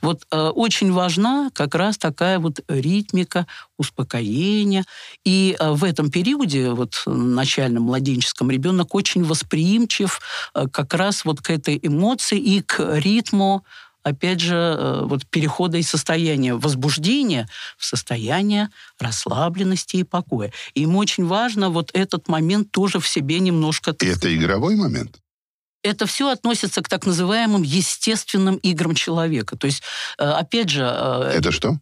Вот 0.00 0.26
э, 0.30 0.48
очень 0.48 0.90
важна 0.90 1.50
как 1.52 1.74
раз 1.74 1.98
такая 1.98 2.38
вот 2.38 2.60
ритмика, 2.68 3.46
успокоения. 3.82 4.84
И 5.24 5.56
э, 5.58 5.72
в 5.72 5.84
этом 5.84 6.10
периоде, 6.10 6.70
вот 6.70 7.02
начальном 7.06 7.81
младенческом, 7.82 8.50
ребенок 8.50 8.94
очень 8.94 9.24
восприимчив 9.24 10.20
э, 10.54 10.66
как 10.72 10.94
раз 10.94 11.24
вот 11.24 11.40
к 11.40 11.50
этой 11.50 11.78
эмоции 11.82 12.38
и 12.38 12.62
к 12.62 12.98
ритму 12.98 13.64
опять 14.02 14.40
же, 14.40 14.54
э, 14.54 15.02
вот 15.04 15.26
перехода 15.26 15.78
из 15.78 15.88
состояния 15.88 16.54
возбуждения 16.54 17.48
в 17.78 17.84
состояние 17.84 18.68
расслабленности 18.98 19.96
и 19.98 20.02
покоя. 20.02 20.52
И 20.74 20.82
ему 20.82 20.98
очень 20.98 21.26
важно 21.26 21.70
вот 21.70 21.90
этот 21.94 22.28
момент 22.28 22.70
тоже 22.72 22.98
в 22.98 23.08
себе 23.08 23.38
немножко... 23.38 23.94
И 24.00 24.06
это 24.06 24.34
игровой 24.34 24.76
момент? 24.76 25.18
это 25.84 26.06
все 26.06 26.30
относится 26.30 26.80
к 26.80 26.88
так 26.88 27.06
называемым 27.06 27.62
естественным 27.62 28.56
играм 28.56 28.94
человека. 28.94 29.56
То 29.56 29.66
есть, 29.66 29.82
э, 30.18 30.24
опять 30.24 30.68
же... 30.68 30.82
Это 30.82 31.50
что? 31.50 31.80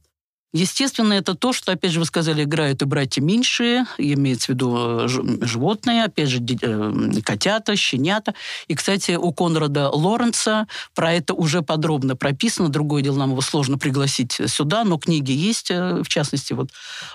Естественно, 0.52 1.12
это 1.12 1.34
то, 1.36 1.52
что, 1.52 1.70
опять 1.70 1.92
же, 1.92 2.00
вы 2.00 2.06
сказали, 2.06 2.42
играют 2.42 2.82
и 2.82 2.84
братья 2.84 3.22
меньшие, 3.22 3.84
имеется 3.98 4.46
в 4.46 4.48
виду 4.50 4.76
э, 4.76 5.08
животные, 5.08 6.04
опять 6.04 6.28
же, 6.28 6.40
э, 6.40 7.20
котята, 7.22 7.76
щенята. 7.76 8.34
И, 8.66 8.74
кстати, 8.74 9.12
у 9.12 9.32
Конрада 9.32 9.90
Лоренца 9.90 10.66
про 10.92 11.12
это 11.12 11.34
уже 11.34 11.62
подробно 11.62 12.16
прописано. 12.16 12.68
Другое 12.68 13.02
дело, 13.02 13.18
нам 13.18 13.30
его 13.30 13.42
сложно 13.42 13.78
пригласить 13.78 14.40
сюда, 14.46 14.82
но 14.82 14.98
книги 14.98 15.30
есть, 15.30 15.70
э, 15.70 16.02
в 16.02 16.08
частности, 16.08 16.52
вот 16.52 16.70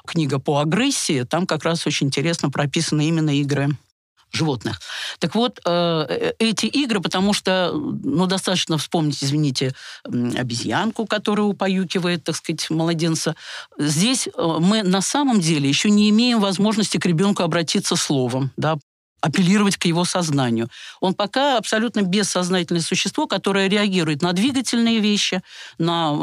книга 0.08 0.40
по 0.40 0.60
агрессии, 0.60 1.24
там 1.24 1.46
как 1.46 1.66
раз 1.66 1.86
очень 1.86 2.08
интересно 2.08 2.50
прописаны 2.50 3.06
именно 3.06 3.38
игры 3.38 3.76
животных. 4.36 4.82
Так 5.20 5.36
вот, 5.36 5.60
э, 5.66 6.34
эти 6.40 6.66
игры, 6.66 7.02
потому 7.02 7.34
что, 7.34 7.72
ну, 7.74 8.26
достаточно 8.26 8.78
вспомнить, 8.78 9.24
извините, 9.24 9.74
обезьянку, 10.04 11.06
которая 11.06 11.46
упоюкивает, 11.46 12.24
так 12.24 12.36
сказать, 12.36 12.70
младенца. 12.70 13.36
Здесь 13.78 14.28
мы 14.38 14.84
на 14.84 15.02
самом 15.02 15.40
деле 15.40 15.68
еще 15.68 15.90
не 15.90 16.10
имеем 16.10 16.40
возможности 16.40 16.98
к 16.98 17.06
ребенку 17.06 17.44
обратиться 17.44 17.96
словом, 17.96 18.52
да, 18.58 18.78
апеллировать 19.26 19.78
к 19.78 19.86
его 19.86 20.06
сознанию. 20.06 20.70
Он 21.02 21.16
пока 21.16 21.58
абсолютно 21.58 22.02
бессознательное 22.04 22.82
существо, 22.82 23.26
которое 23.26 23.68
реагирует 23.68 24.22
на 24.22 24.34
двигательные 24.34 25.00
вещи, 25.00 25.42
на 25.80 26.14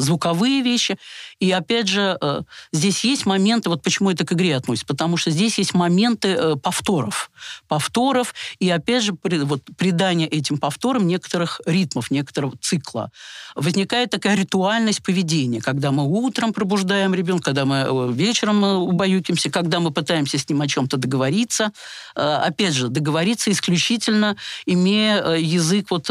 звуковые 0.00 0.62
вещи. 0.62 0.98
И 1.42 1.50
опять 1.50 1.88
же, 1.88 2.16
э, 2.20 2.42
здесь 2.72 3.02
есть 3.02 3.26
моменты, 3.26 3.68
вот 3.68 3.82
почему 3.82 4.12
это 4.12 4.24
к 4.24 4.32
игре 4.32 4.54
относится, 4.54 4.86
потому 4.86 5.16
что 5.16 5.32
здесь 5.32 5.58
есть 5.58 5.74
моменты 5.74 6.28
э, 6.28 6.54
повторов. 6.54 7.32
Повторов 7.66 8.32
и 8.60 8.70
опять 8.70 9.02
же 9.02 9.16
вот, 9.22 9.62
придание 9.76 10.28
этим 10.28 10.56
повторам 10.56 11.08
некоторых 11.08 11.60
ритмов, 11.66 12.12
некоторого 12.12 12.56
цикла. 12.60 13.10
Возникает 13.56 14.10
такая 14.10 14.36
ритуальность 14.36 15.02
поведения, 15.02 15.60
когда 15.60 15.90
мы 15.90 16.04
утром 16.04 16.52
пробуждаем 16.52 17.12
ребенка, 17.12 17.46
когда 17.46 17.64
мы 17.64 17.76
э, 17.88 18.12
вечером 18.12 18.62
убаюкимся, 18.62 19.50
когда 19.50 19.80
мы 19.80 19.90
пытаемся 19.90 20.38
с 20.38 20.48
ним 20.48 20.60
о 20.60 20.68
чем-то 20.68 20.96
договориться, 20.96 21.72
опять 22.14 22.74
же, 22.74 22.88
договориться 22.88 23.50
исключительно, 23.50 24.36
имея 24.64 25.34
язык 25.34 25.90
вот 25.90 26.04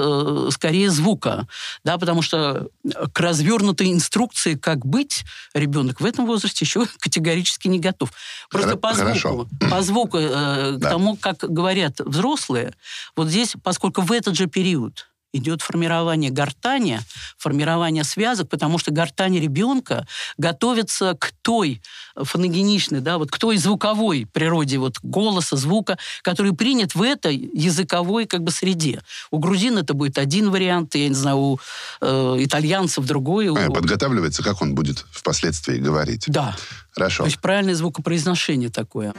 скорее 0.53 0.89
звука, 0.89 1.47
да, 1.85 1.97
потому 1.97 2.21
что 2.21 2.67
к 3.13 3.19
развернутой 3.19 3.93
инструкции, 3.93 4.55
как 4.55 4.85
быть, 4.85 5.20
ребенок 5.53 6.01
в 6.01 6.05
этом 6.05 6.25
возрасте 6.25 6.65
еще 6.65 6.85
категорически 6.99 7.67
не 7.67 7.79
готов. 7.79 8.11
Просто 8.49 8.77
по 8.77 8.93
звуку, 8.93 9.49
по 9.69 9.81
звуку 9.81 10.17
э, 10.17 10.77
к 10.77 10.81
тому, 10.81 11.15
как 11.15 11.37
говорят 11.39 11.99
взрослые, 11.99 12.73
вот 13.15 13.27
здесь, 13.29 13.55
поскольку 13.63 14.01
в 14.01 14.11
этот 14.11 14.35
же 14.35 14.47
период 14.47 15.10
идет 15.33 15.61
формирование 15.61 16.31
гортани, 16.31 16.99
формирование 17.37 18.03
связок, 18.03 18.49
потому 18.49 18.77
что 18.77 18.91
гортань 18.91 19.39
ребенка 19.39 20.07
готовится 20.37 21.15
к 21.17 21.31
той 21.41 21.81
фоногеничной, 22.15 22.99
да, 22.99 23.17
вот 23.17 23.31
к 23.31 23.37
той 23.37 23.57
звуковой 23.57 24.27
природе 24.31 24.77
вот 24.77 24.99
голоса, 25.01 25.55
звука, 25.55 25.97
который 26.21 26.53
принят 26.53 26.95
в 26.95 27.01
этой 27.01 27.35
языковой 27.53 28.25
как 28.25 28.43
бы 28.43 28.51
среде. 28.51 29.01
У 29.31 29.39
грузин 29.39 29.77
это 29.77 29.93
будет 29.93 30.17
один 30.17 30.51
вариант, 30.51 30.95
я 30.95 31.07
не 31.07 31.15
знаю, 31.15 31.37
у 31.37 31.59
э, 32.01 32.35
итальянцев 32.39 33.05
другой. 33.05 33.47
А, 33.47 33.69
у... 33.69 33.73
Подготавливается, 33.73 34.43
как 34.43 34.61
он 34.61 34.75
будет 34.75 35.05
впоследствии 35.11 35.77
говорить. 35.77 36.25
Да. 36.27 36.55
Хорошо. 36.91 37.23
То 37.23 37.27
есть 37.27 37.39
правильное 37.39 37.75
звукопроизношение 37.75 38.69
такое. 38.69 39.13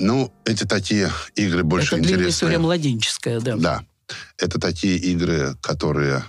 Ну, 0.00 0.32
эти 0.44 0.64
такие 0.64 1.10
игры 1.36 1.62
больше 1.62 1.96
это 1.96 2.04
интересны. 2.04 2.22
Это 2.22 2.30
история 2.30 2.58
младенческая, 2.58 3.40
да. 3.40 3.56
Да. 3.56 3.84
Это 4.38 4.58
такие 4.58 4.96
игры, 4.96 5.56
которые, 5.62 6.24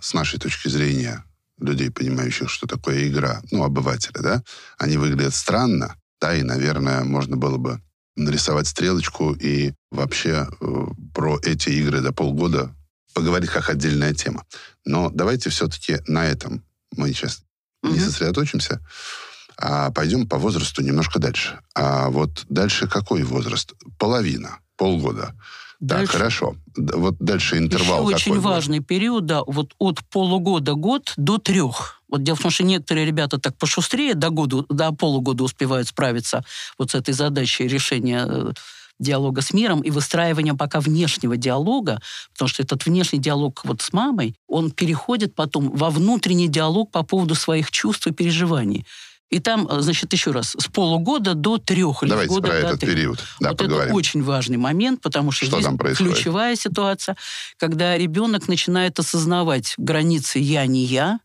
с 0.00 0.14
нашей 0.14 0.38
точки 0.38 0.68
зрения, 0.68 1.24
людей, 1.60 1.90
понимающих, 1.90 2.48
что 2.48 2.66
такое 2.66 3.08
игра, 3.08 3.42
ну, 3.50 3.64
обывателя, 3.64 4.20
да, 4.22 4.42
они 4.78 4.96
выглядят 4.96 5.34
странно, 5.34 5.96
да, 6.20 6.34
и, 6.34 6.42
наверное, 6.42 7.04
можно 7.04 7.36
было 7.36 7.58
бы 7.58 7.80
нарисовать 8.16 8.66
стрелочку 8.66 9.32
и 9.32 9.72
вообще 9.90 10.48
э, 10.60 10.84
про 11.14 11.38
эти 11.42 11.70
игры 11.70 12.00
до 12.00 12.12
полгода 12.12 12.74
поговорить 13.14 13.50
как 13.50 13.70
отдельная 13.70 14.14
тема. 14.14 14.44
Но 14.84 15.10
давайте 15.10 15.50
все-таки 15.50 15.98
на 16.06 16.26
этом 16.26 16.64
мы 16.96 17.12
сейчас 17.12 17.42
угу. 17.82 17.92
не 17.92 18.00
сосредоточимся. 18.00 18.80
А 19.60 19.90
пойдем 19.90 20.28
по 20.28 20.38
возрасту 20.38 20.82
немножко 20.82 21.18
дальше. 21.18 21.60
А 21.74 22.10
вот 22.10 22.44
дальше 22.48 22.86
какой 22.86 23.24
возраст? 23.24 23.74
Половина, 23.98 24.60
полгода. 24.76 25.34
Дальше, 25.80 26.12
так, 26.12 26.16
хорошо. 26.16 26.56
Вот 26.76 27.16
дальше 27.18 27.58
интервал 27.58 28.08
Еще 28.08 28.30
очень 28.30 28.40
важный 28.40 28.80
период, 28.80 29.26
да, 29.26 29.42
вот 29.46 29.74
от 29.78 30.04
полугода 30.10 30.74
год 30.74 31.12
до 31.16 31.38
трех. 31.38 32.02
Вот 32.08 32.22
дело 32.22 32.36
в 32.36 32.40
том, 32.40 32.50
что 32.50 32.64
некоторые 32.64 33.06
ребята 33.06 33.38
так 33.38 33.56
пошустрее 33.56 34.14
до 34.14 34.30
года, 34.30 34.64
до 34.68 34.92
полугода 34.92 35.44
успевают 35.44 35.88
справиться 35.88 36.44
вот 36.78 36.90
с 36.90 36.94
этой 36.94 37.14
задачей 37.14 37.68
решения 37.68 38.26
э, 38.28 38.52
диалога 38.98 39.40
с 39.40 39.52
миром 39.52 39.80
и 39.82 39.90
выстраивания 39.90 40.54
пока 40.54 40.80
внешнего 40.80 41.36
диалога, 41.36 42.00
потому 42.32 42.48
что 42.48 42.62
этот 42.62 42.84
внешний 42.86 43.20
диалог 43.20 43.60
вот 43.64 43.80
с 43.80 43.92
мамой, 43.92 44.34
он 44.48 44.70
переходит 44.70 45.34
потом 45.34 45.70
во 45.70 45.90
внутренний 45.90 46.48
диалог 46.48 46.90
по 46.90 47.02
поводу 47.02 47.34
своих 47.34 47.70
чувств 47.70 48.06
и 48.06 48.12
переживаний. 48.12 48.84
И 49.30 49.40
там, 49.40 49.66
э, 49.68 49.80
значит, 49.80 50.12
еще 50.12 50.30
раз, 50.30 50.56
с 50.58 50.66
полугода 50.68 51.34
до 51.34 51.58
трех 51.58 52.02
или 52.02 52.10
Давайте 52.10 52.34
года 52.34 52.48
про 52.48 52.60
до 52.60 52.66
этот 52.66 52.80
трех. 52.80 52.92
период. 52.92 53.24
Да, 53.40 53.50
вот 53.50 53.58
поговорим. 53.58 53.86
это 53.88 53.94
очень 53.94 54.22
важный 54.22 54.56
момент, 54.56 55.02
потому 55.02 55.32
что, 55.32 55.46
что 55.46 55.60
здесь 55.60 55.96
ключевая 55.96 56.56
ситуация, 56.56 57.16
когда 57.58 57.96
ребенок 57.98 58.48
начинает 58.48 58.98
осознавать 58.98 59.74
границы 59.76 60.38
«я 60.38 60.66
не 60.66 60.84
я», 60.84 61.20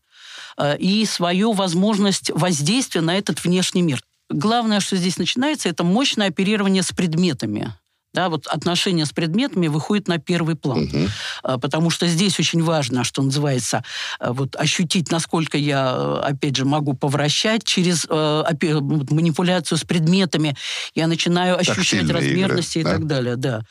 э, 0.58 0.76
и 0.78 1.06
свою 1.06 1.52
возможность 1.52 2.30
воздействия 2.30 3.00
на 3.00 3.16
этот 3.16 3.42
внешний 3.42 3.82
мир. 3.82 4.02
Главное, 4.28 4.80
что 4.80 4.96
здесь 4.96 5.16
начинается, 5.16 5.68
это 5.68 5.84
мощное 5.84 6.28
оперирование 6.28 6.82
с 6.82 6.92
предметами 6.92 7.74
да, 8.14 8.28
вот 8.28 8.46
отношения 8.46 9.04
с 9.04 9.10
предметами 9.10 9.66
выходит 9.66 10.08
на 10.08 10.18
первый 10.18 10.54
план. 10.54 10.84
Угу. 10.84 11.58
Потому 11.60 11.90
что 11.90 12.06
здесь 12.06 12.38
очень 12.38 12.62
важно, 12.62 13.04
что 13.04 13.22
называется, 13.22 13.82
а, 14.20 14.32
вот 14.32 14.56
ощутить, 14.56 15.10
насколько 15.10 15.58
я, 15.58 15.94
э, 15.96 16.20
опять 16.24 16.56
же, 16.56 16.64
могу 16.64 16.94
повращать 16.94 17.64
через 17.64 18.06
э, 18.08 18.44
манипуляцию 19.10 19.78
с 19.78 19.82
предметами. 19.82 20.56
Я 20.94 21.06
начинаю 21.08 21.58
ощущать 21.58 22.08
размерности 22.08 22.78
игры, 22.78 22.90
и 22.90 22.92
да? 22.92 22.98
так 22.98 23.06
далее. 23.06 23.36
Да. 23.36 23.62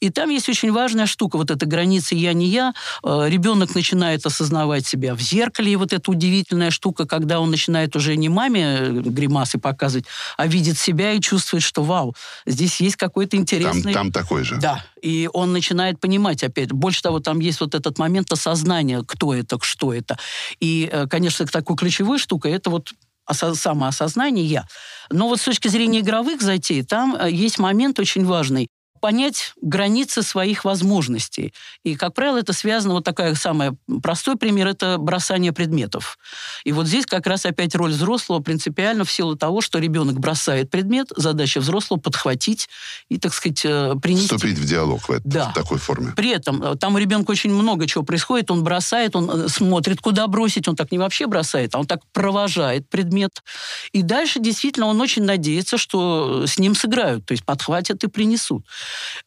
И 0.00 0.08
там 0.08 0.30
есть 0.30 0.48
очень 0.48 0.72
важная 0.72 1.06
штука, 1.06 1.36
вот 1.36 1.50
эта 1.50 1.66
граница 1.66 2.14
«я 2.14 2.32
не 2.32 2.46
я». 2.46 2.72
Ребенок 3.02 3.74
начинает 3.74 4.24
осознавать 4.24 4.86
себя 4.86 5.14
в 5.14 5.20
зеркале, 5.20 5.72
и 5.72 5.76
вот 5.76 5.92
эта 5.92 6.10
удивительная 6.10 6.70
штука, 6.70 7.06
когда 7.06 7.38
он 7.38 7.50
начинает 7.50 7.94
уже 7.96 8.16
не 8.16 8.30
маме 8.30 8.62
э, 8.62 8.90
гримасы 8.92 9.58
показывать, 9.58 10.06
а 10.38 10.46
видит 10.46 10.78
себя 10.78 11.12
и 11.12 11.20
чувствует, 11.20 11.62
что 11.62 11.82
вау, 11.82 12.14
здесь 12.46 12.80
есть 12.80 12.96
какой-то 12.96 13.36
интересный 13.36 13.89
там 13.92 14.12
такой 14.12 14.44
же. 14.44 14.58
Да. 14.58 14.84
И 15.02 15.28
он 15.32 15.52
начинает 15.52 16.00
понимать 16.00 16.42
опять. 16.42 16.72
Больше 16.72 17.02
того, 17.02 17.20
там 17.20 17.40
есть 17.40 17.60
вот 17.60 17.74
этот 17.74 17.98
момент 17.98 18.32
осознания, 18.32 19.02
кто 19.06 19.34
это, 19.34 19.58
что 19.62 19.92
это. 19.92 20.18
И, 20.60 20.88
э, 20.90 21.06
конечно, 21.06 21.46
такой 21.46 21.76
ключевой 21.76 22.18
штукой 22.18 22.52
это 22.52 22.70
вот 22.70 22.92
самоосознание 23.32 24.44
я. 24.44 24.66
Но 25.10 25.28
вот 25.28 25.40
с 25.40 25.44
точки 25.44 25.68
зрения 25.68 26.00
игровых 26.00 26.42
затей, 26.42 26.82
там 26.82 27.16
э, 27.16 27.30
есть 27.30 27.58
момент 27.58 27.98
очень 27.98 28.24
важный 28.24 28.68
понять 29.00 29.54
границы 29.60 30.22
своих 30.22 30.64
возможностей. 30.64 31.52
И, 31.84 31.96
как 31.96 32.14
правило, 32.14 32.38
это 32.38 32.52
связано, 32.52 32.94
вот 32.94 33.04
такой 33.04 33.34
самый 33.34 33.72
простой 34.02 34.36
пример, 34.36 34.68
это 34.68 34.98
бросание 34.98 35.52
предметов. 35.52 36.18
И 36.64 36.72
вот 36.72 36.86
здесь 36.86 37.06
как 37.06 37.26
раз 37.26 37.46
опять 37.46 37.74
роль 37.74 37.90
взрослого 37.90 38.40
принципиально 38.40 39.04
в 39.04 39.10
силу 39.10 39.36
того, 39.36 39.60
что 39.60 39.78
ребенок 39.78 40.18
бросает 40.18 40.70
предмет, 40.70 41.08
задача 41.16 41.60
взрослого 41.60 41.98
подхватить 41.98 42.68
и, 43.08 43.18
так 43.18 43.34
сказать, 43.34 43.64
э, 43.64 43.94
принести. 44.00 44.34
Вступить 44.34 44.58
в 44.58 44.64
диалог 44.66 45.08
в, 45.08 45.10
это, 45.10 45.22
да. 45.24 45.50
в 45.50 45.54
такой 45.54 45.78
форме. 45.78 46.12
При 46.16 46.30
этом 46.30 46.62
э, 46.62 46.76
там 46.76 46.94
у 46.94 46.98
ребенка 46.98 47.30
очень 47.30 47.52
много 47.52 47.86
чего 47.86 48.04
происходит, 48.04 48.50
он 48.50 48.62
бросает, 48.62 49.16
он 49.16 49.30
э, 49.30 49.48
смотрит, 49.48 50.00
куда 50.00 50.26
бросить, 50.26 50.68
он 50.68 50.76
так 50.76 50.92
не 50.92 50.98
вообще 50.98 51.26
бросает, 51.26 51.74
а 51.74 51.78
он 51.78 51.86
так 51.86 52.00
провожает 52.12 52.88
предмет. 52.88 53.42
И 53.92 54.02
дальше 54.02 54.40
действительно 54.40 54.86
он 54.86 55.00
очень 55.00 55.24
надеется, 55.24 55.78
что 55.78 56.46
с 56.46 56.58
ним 56.58 56.74
сыграют, 56.74 57.26
то 57.26 57.32
есть 57.32 57.44
подхватят 57.44 58.04
и 58.04 58.08
принесут. 58.08 58.64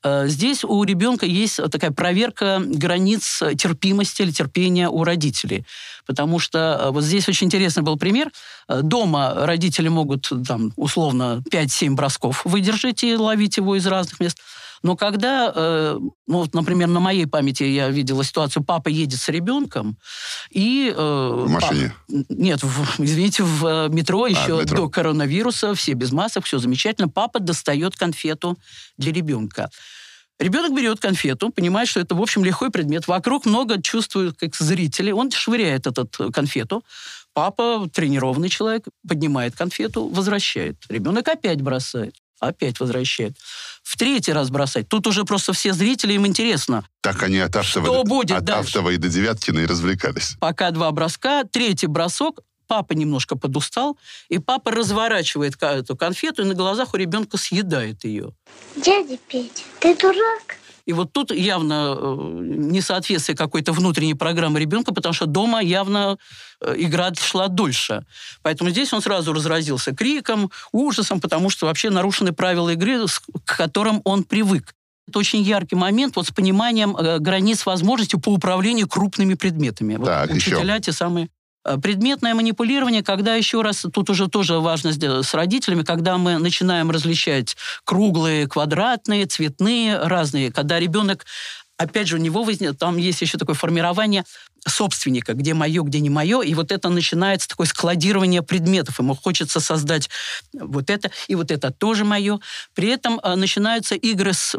Э, 0.04 0.28
здесь 0.28 0.64
у 0.64 0.84
ребенка 0.84 1.26
есть 1.26 1.60
такая 1.72 1.92
проверка 1.92 2.62
границ 2.64 3.42
терпимости 3.58 4.22
или 4.22 4.32
терпения 4.32 4.90
у 4.90 5.04
родителей. 5.04 5.66
Потому 6.06 6.40
что 6.40 6.60
э, 6.60 6.92
вот 6.92 7.04
здесь 7.04 7.28
очень 7.30 7.48
интересный 7.48 7.84
был 7.84 7.98
пример. 7.98 8.32
Э, 8.68 8.82
дома 8.82 9.34
родители 9.36 9.88
могут 9.88 10.32
там 10.48 10.72
условно 10.76 11.44
5-7 11.52 11.92
бросков 11.92 12.44
выдержать 12.46 13.04
и 13.04 13.16
ловить 13.16 13.58
его 13.58 13.76
из 13.76 13.88
разных 13.88 14.20
мест. 14.20 14.40
Но 14.84 14.98
когда, 14.98 15.52
э, 15.56 15.98
ну, 16.28 16.38
вот, 16.38 16.54
например, 16.54 16.90
на 16.90 17.00
моей 17.00 17.26
памяти 17.26 17.64
я 17.64 17.90
видела 17.90 18.24
ситуацию, 18.24 18.64
папа 18.64 18.90
едет 18.90 19.20
с 19.20 19.30
ребенком 19.30 19.98
и... 20.50 20.94
Э, 20.96 21.46
в 21.46 21.50
машине? 21.50 21.94
Пап, 22.10 22.26
нет, 22.30 22.62
в, 22.62 23.00
извините, 23.00 23.44
в 23.44 23.88
метро 23.88 24.28
еще 24.28 24.60
а, 24.60 24.62
метро. 24.62 24.78
до 24.78 24.90
коронавируса, 24.90 25.74
все 25.74 25.94
без 25.94 26.12
масок, 26.12 26.44
все 26.44 26.60
замечательно. 26.60 27.08
Папа 27.08 27.40
достает 27.40 27.96
конфету 27.96 28.58
для 28.98 29.14
ребенка. 29.14 29.70
Ребенок 30.38 30.76
берет 30.76 31.00
конфету, 31.00 31.50
понимает, 31.50 31.88
что 31.88 32.02
это, 32.02 32.14
в 32.16 32.22
общем, 32.22 32.44
легкий 32.44 32.70
предмет. 32.70 33.08
Вокруг 33.08 33.46
много 33.46 33.82
чувствует, 33.82 34.38
как 34.38 34.54
зрители. 34.54 35.12
Он 35.12 35.32
швыряет 35.32 35.88
этот 35.88 36.18
конфету. 36.34 36.84
Папа, 37.34 37.88
тренированный 37.94 38.50
человек, 38.50 38.84
поднимает 39.08 39.56
конфету, 39.56 40.10
возвращает. 40.10 40.76
Ребенок 40.90 41.28
опять 41.30 41.62
бросает 41.62 42.16
опять 42.48 42.80
возвращает. 42.80 43.38
В 43.84 43.98
третий 43.98 44.32
раз 44.32 44.50
бросать. 44.50 44.88
Тут 44.88 45.06
уже 45.08 45.26
просто 45.26 45.54
все 45.54 45.74
зрители, 45.74 46.14
им 46.14 46.26
интересно. 46.26 46.86
Так 47.02 47.22
они 47.22 47.38
от 47.40 47.56
Автовой, 47.56 47.90
что 47.90 48.04
будет 48.04 48.38
от 48.38 48.46
дальше? 48.46 48.70
Автовой 48.70 48.98
до 48.98 49.10
Девяткина 49.10 49.60
и 49.60 49.66
развлекались. 49.66 50.36
Пока 50.40 50.72
два 50.72 50.90
броска, 50.92 51.44
третий 51.44 51.88
бросок, 51.88 52.40
папа 52.68 52.94
немножко 52.94 53.36
подустал, 53.38 53.98
и 54.30 54.40
папа 54.40 54.72
разворачивает 54.72 55.62
эту 55.62 55.96
конфету 55.96 56.42
и 56.44 56.46
на 56.46 56.56
глазах 56.56 56.94
у 56.94 56.98
ребенка 56.98 57.38
съедает 57.38 58.04
ее. 58.06 58.32
Дядя 58.76 59.18
Петя, 59.28 59.64
ты 59.80 59.96
дурак? 59.96 60.58
И 60.86 60.94
вот 60.94 61.14
тут 61.14 61.32
явно 61.32 61.96
э, 61.98 62.16
несоответствие 62.42 63.38
какой-то 63.38 63.72
внутренней 63.72 64.16
программы 64.16 64.60
ребенка, 64.60 64.94
потому 64.94 65.14
что 65.14 65.26
дома 65.26 65.62
явно 65.62 66.18
э, 66.60 66.76
игра 66.78 67.14
шла 67.14 67.48
дольше. 67.48 68.06
Поэтому 68.42 68.70
здесь 68.70 68.92
он 68.92 69.02
сразу 69.02 69.32
разразился 69.34 69.96
криком, 69.96 70.52
ужасом, 70.72 71.22
потому 71.22 71.50
что 71.50 71.68
вообще 71.68 71.90
нарушены 71.90 72.34
правила 72.34 72.70
игры, 72.70 73.06
к 73.46 73.58
которым 73.58 74.02
он 74.04 74.24
привык. 74.24 74.74
Это 75.08 75.20
очень 75.20 75.42
яркий 75.42 75.76
момент 75.76 76.16
вот 76.16 76.28
с 76.28 76.32
пониманием 76.32 76.96
э, 76.98 77.20
границ 77.20 77.66
возможностей 77.66 78.18
по 78.18 78.30
управлению 78.30 78.88
крупными 78.88 79.36
предметами. 79.36 80.04
Так, 80.04 80.30
вот 80.30 80.38
учителя 80.38 80.76
еще. 80.76 80.84
те 80.84 80.92
самые 80.92 81.30
предметное 81.82 82.34
манипулирование, 82.36 83.04
когда 83.04 83.36
еще 83.36 83.62
раз, 83.62 83.86
тут 83.94 84.10
уже 84.10 84.28
тоже 84.28 84.60
важно 84.60 84.92
с 84.92 85.34
родителями, 85.34 85.84
когда 85.84 86.18
мы 86.18 86.38
начинаем 86.38 86.92
различать 86.92 87.56
круглые, 87.84 88.48
квадратные, 88.48 89.26
цветные, 89.26 89.98
разные, 89.98 90.52
когда 90.52 90.80
ребенок 90.80 91.26
опять 91.78 92.08
же, 92.08 92.16
у 92.18 92.20
него 92.20 92.44
возник, 92.44 92.78
там 92.78 92.98
есть 92.98 93.22
еще 93.22 93.38
такое 93.38 93.56
формирование 93.56 94.24
собственника, 94.68 95.34
где 95.34 95.54
мое, 95.54 95.84
где 95.84 96.00
не 96.00 96.10
мое, 96.10 96.42
и 96.42 96.54
вот 96.54 96.72
это 96.72 96.90
начинается 96.90 97.48
такое 97.48 97.68
складирование 97.68 98.42
предметов. 98.42 99.00
Ему 99.00 99.16
хочется 99.16 99.60
создать 99.60 100.10
вот 100.54 100.90
это, 100.90 101.12
и 101.28 101.36
вот 101.36 101.52
это 101.52 101.72
тоже 101.72 102.06
мое. 102.06 102.40
При 102.74 102.90
этом 102.90 103.20
э, 103.22 103.36
начинаются 103.36 103.96
игры, 103.96 104.34
с, 104.34 104.58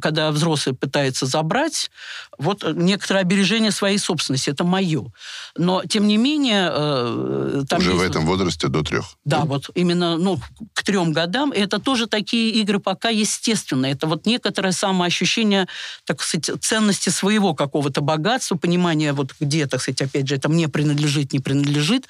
когда 0.00 0.30
взрослый 0.30 0.74
пытается 0.74 1.26
забрать, 1.26 1.90
вот 2.38 2.64
некоторое 2.74 3.20
обережение 3.20 3.70
своей 3.70 3.98
собственности, 3.98 4.50
это 4.50 4.64
мое. 4.64 5.06
Но, 5.56 5.84
тем 5.84 6.06
не 6.06 6.16
менее... 6.16 6.70
Э, 6.72 7.62
там 7.68 7.78
Уже 7.80 7.90
есть... 7.90 8.02
в 8.02 8.10
этом 8.10 8.26
возрасте 8.26 8.68
до 8.68 8.82
трех. 8.82 9.16
Да, 9.24 9.40
да, 9.40 9.44
вот 9.44 9.70
именно 9.74 10.16
ну, 10.16 10.38
к 10.72 10.82
трем 10.82 11.12
годам. 11.12 11.52
Это 11.52 11.78
тоже 11.78 12.06
такие 12.06 12.50
игры 12.50 12.78
пока 12.78 13.10
естественные. 13.10 13.92
Это 13.92 14.06
вот 14.06 14.26
некоторое 14.26 14.72
самоощущение, 14.72 15.66
так 16.04 16.22
сказать, 16.22 16.50
ценности 16.62 17.10
своего 17.10 17.54
какого-то 17.54 18.00
богатства, 18.00 18.56
понимание 18.56 19.12
вот 19.12 19.33
где, 19.40 19.66
так 19.66 19.80
сказать, 19.80 20.02
опять 20.02 20.28
же, 20.28 20.36
это 20.36 20.48
мне 20.48 20.68
принадлежит, 20.68 21.32
не 21.32 21.40
принадлежит. 21.40 22.06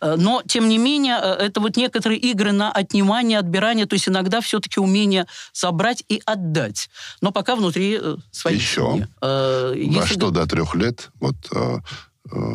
Э, 0.00 0.14
но, 0.16 0.42
тем 0.46 0.68
не 0.68 0.78
менее, 0.78 1.18
э, 1.20 1.46
это 1.46 1.60
вот 1.60 1.76
некоторые 1.76 2.20
игры 2.20 2.52
на 2.52 2.70
отнимание, 2.70 3.38
отбирание, 3.38 3.86
то 3.86 3.94
есть 3.94 4.08
иногда 4.08 4.40
все-таки 4.40 4.80
умение 4.80 5.26
забрать 5.52 6.04
и 6.08 6.22
отдать. 6.24 6.88
Но 7.20 7.32
пока 7.32 7.56
внутри 7.56 7.98
э, 8.00 8.16
своей 8.30 8.58
Еще. 8.58 9.06
Семьи. 9.20 9.98
Во 9.98 10.06
что 10.06 10.30
до 10.30 10.46
трех 10.46 10.74
лет, 10.74 11.10
вот 11.20 11.36
Э, 11.58 11.78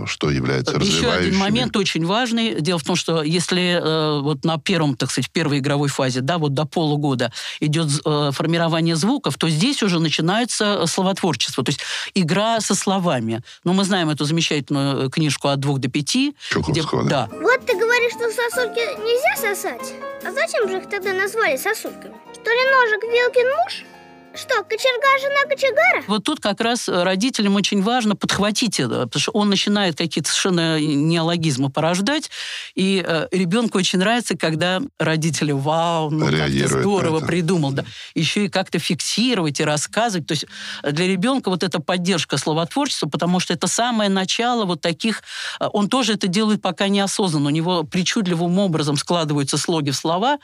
что 0.05 0.29
является 0.29 0.77
Еще 0.77 1.09
один 1.09 1.37
момент 1.37 1.75
очень 1.77 2.05
важный. 2.05 2.61
Дело 2.61 2.79
в 2.79 2.83
том, 2.83 2.95
что 2.95 3.23
если 3.23 3.79
э, 3.81 4.21
вот 4.21 4.43
на 4.45 4.57
первом, 4.57 4.95
так 4.95 5.11
сказать, 5.11 5.29
первой 5.31 5.59
игровой 5.59 5.89
фазе, 5.89 6.21
да, 6.21 6.37
вот 6.37 6.53
до 6.53 6.65
полугода 6.65 7.31
идет 7.59 7.89
э, 8.05 8.31
формирование 8.31 8.95
звуков, 8.95 9.37
то 9.37 9.49
здесь 9.49 9.83
уже 9.83 9.99
начинается 9.99 10.85
словотворчество, 10.85 11.63
то 11.63 11.69
есть 11.69 11.81
игра 12.13 12.59
со 12.59 12.75
словами. 12.75 13.41
Но 13.63 13.73
мы 13.73 13.83
знаем 13.83 14.09
эту 14.09 14.25
замечательную 14.25 15.09
книжку 15.09 15.47
от 15.47 15.59
двух 15.59 15.79
до 15.79 15.89
пяти. 15.89 16.35
Чуковского, 16.49 17.01
где, 17.01 17.09
да. 17.09 17.29
да. 17.31 17.37
Вот 17.39 17.65
ты 17.65 17.77
говоришь, 17.77 18.13
что 18.13 18.29
сосульки 18.29 18.99
нельзя 18.99 19.55
сосать. 19.55 19.93
А 20.25 20.31
зачем 20.31 20.69
же 20.69 20.77
их 20.77 20.89
тогда 20.89 21.13
назвали 21.13 21.57
сосульками? 21.57 22.13
Что 22.33 22.51
ли 22.51 22.63
ножик, 22.71 23.03
вилкин 23.03 23.47
муж? 23.47 23.92
Что, 24.35 24.63
кочерга 24.63 25.07
жена 25.21 25.45
кочегара? 25.47 26.03
Вот 26.07 26.23
тут 26.23 26.39
как 26.39 26.59
раз 26.59 26.89
родителям 26.89 27.55
очень 27.55 27.83
важно 27.83 28.15
подхватить 28.15 28.79
это, 28.79 29.03
потому 29.05 29.21
что 29.21 29.31
он 29.31 29.49
начинает 29.49 29.95
какие-то 29.95 30.29
совершенно 30.29 30.79
неологизмы 30.79 31.69
порождать, 31.69 32.31
и 32.73 33.03
э, 33.05 33.27
ребенку 33.31 33.77
очень 33.77 33.99
нравится, 33.99 34.35
когда 34.35 34.81
родители, 34.97 35.51
вау, 35.51 36.09
ну 36.09 36.25
как 36.25 36.47
ты 36.47 36.67
здорово 36.67 37.19
придумал, 37.19 37.73
да. 37.73 37.85
Еще 38.15 38.45
и 38.45 38.49
как-то 38.49 38.79
фиксировать 38.79 39.59
и 39.59 39.63
рассказывать. 39.63 40.27
То 40.27 40.31
есть 40.31 40.45
для 40.81 41.07
ребенка 41.07 41.49
вот 41.49 41.61
эта 41.61 41.79
поддержка 41.79 42.37
словотворчества, 42.37 43.07
потому 43.07 43.39
что 43.39 43.53
это 43.53 43.67
самое 43.67 44.09
начало 44.09 44.65
вот 44.65 44.81
таких, 44.81 45.21
э, 45.59 45.67
он 45.71 45.89
тоже 45.89 46.13
это 46.13 46.25
делает 46.25 46.61
пока 46.61 46.87
неосознанно, 46.87 47.47
у 47.47 47.51
него 47.51 47.83
причудливым 47.83 48.57
образом 48.57 48.97
складываются 48.97 49.59
слоги 49.59 49.91
в 49.91 49.95
слова, 49.95 50.39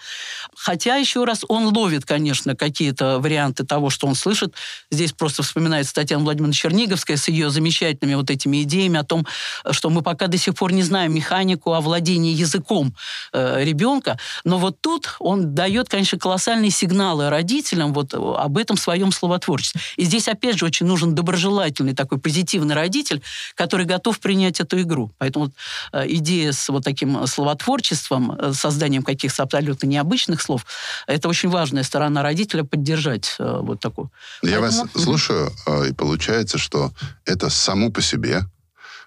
хотя 0.56 0.98
еще 0.98 1.24
раз 1.26 1.44
он 1.48 1.76
ловит, 1.76 2.06
конечно, 2.06 2.56
какие-то 2.56 3.18
варианты 3.20 3.66
того, 3.66 3.79
того, 3.80 3.90
что 3.90 4.08
он 4.08 4.16
слышит. 4.16 4.54
Здесь 4.92 5.14
просто 5.14 5.42
вспоминается 5.42 5.94
Татьяна 5.94 6.26
Владимировна 6.26 6.54
Черниговская 6.54 7.16
с 7.16 7.30
ее 7.30 7.50
замечательными 7.50 8.16
вот 8.16 8.30
этими 8.30 8.64
идеями 8.64 9.00
о 9.00 9.04
том, 9.04 9.26
что 9.72 9.90
мы 9.90 10.02
пока 10.02 10.28
до 10.28 10.38
сих 10.38 10.56
пор 10.56 10.74
не 10.74 10.84
знаем 10.84 11.14
механику 11.14 11.72
овладения 11.74 12.34
языком 12.34 12.94
э, 13.32 13.64
ребенка. 13.64 14.18
Но 14.44 14.58
вот 14.58 14.82
тут 14.82 15.16
он 15.20 15.56
дает, 15.56 15.88
конечно, 15.88 16.20
колоссальные 16.20 16.72
сигналы 16.72 17.30
родителям 17.30 17.94
вот 17.94 18.14
об 18.14 18.58
этом 18.58 18.76
своем 18.76 19.14
словотворчестве. 19.14 19.80
И 19.96 20.04
здесь, 20.04 20.28
опять 20.28 20.58
же, 20.58 20.66
очень 20.66 20.86
нужен 20.86 21.16
доброжелательный 21.16 21.96
такой 21.96 22.20
позитивный 22.20 22.76
родитель, 22.76 23.22
который 23.56 23.86
готов 23.86 24.20
принять 24.20 24.60
эту 24.60 24.82
игру. 24.82 25.12
Поэтому 25.20 25.46
вот, 25.46 25.54
э, 25.94 26.06
идея 26.10 26.52
с 26.52 26.68
вот 26.68 26.84
таким 26.84 27.26
словотворчеством, 27.28 28.34
э, 28.34 28.52
созданием 28.52 29.04
каких-то 29.04 29.44
абсолютно 29.44 29.88
необычных 29.88 30.42
слов, 30.42 30.66
это 31.08 31.30
очень 31.30 31.48
важная 31.48 31.84
сторона 31.84 32.24
родителя 32.24 32.66
поддержать 32.66 33.36
э, 33.40 33.60
вот 33.70 33.80
такую. 33.80 34.12
Я 34.42 34.60
Поэтому... 34.60 34.90
вас 34.94 35.04
слушаю, 35.04 35.52
а, 35.66 35.84
и 35.84 35.94
получается, 35.94 36.58
что 36.58 36.92
это 37.26 37.50
само 37.50 37.92
по 37.92 38.02
себе, 38.02 38.44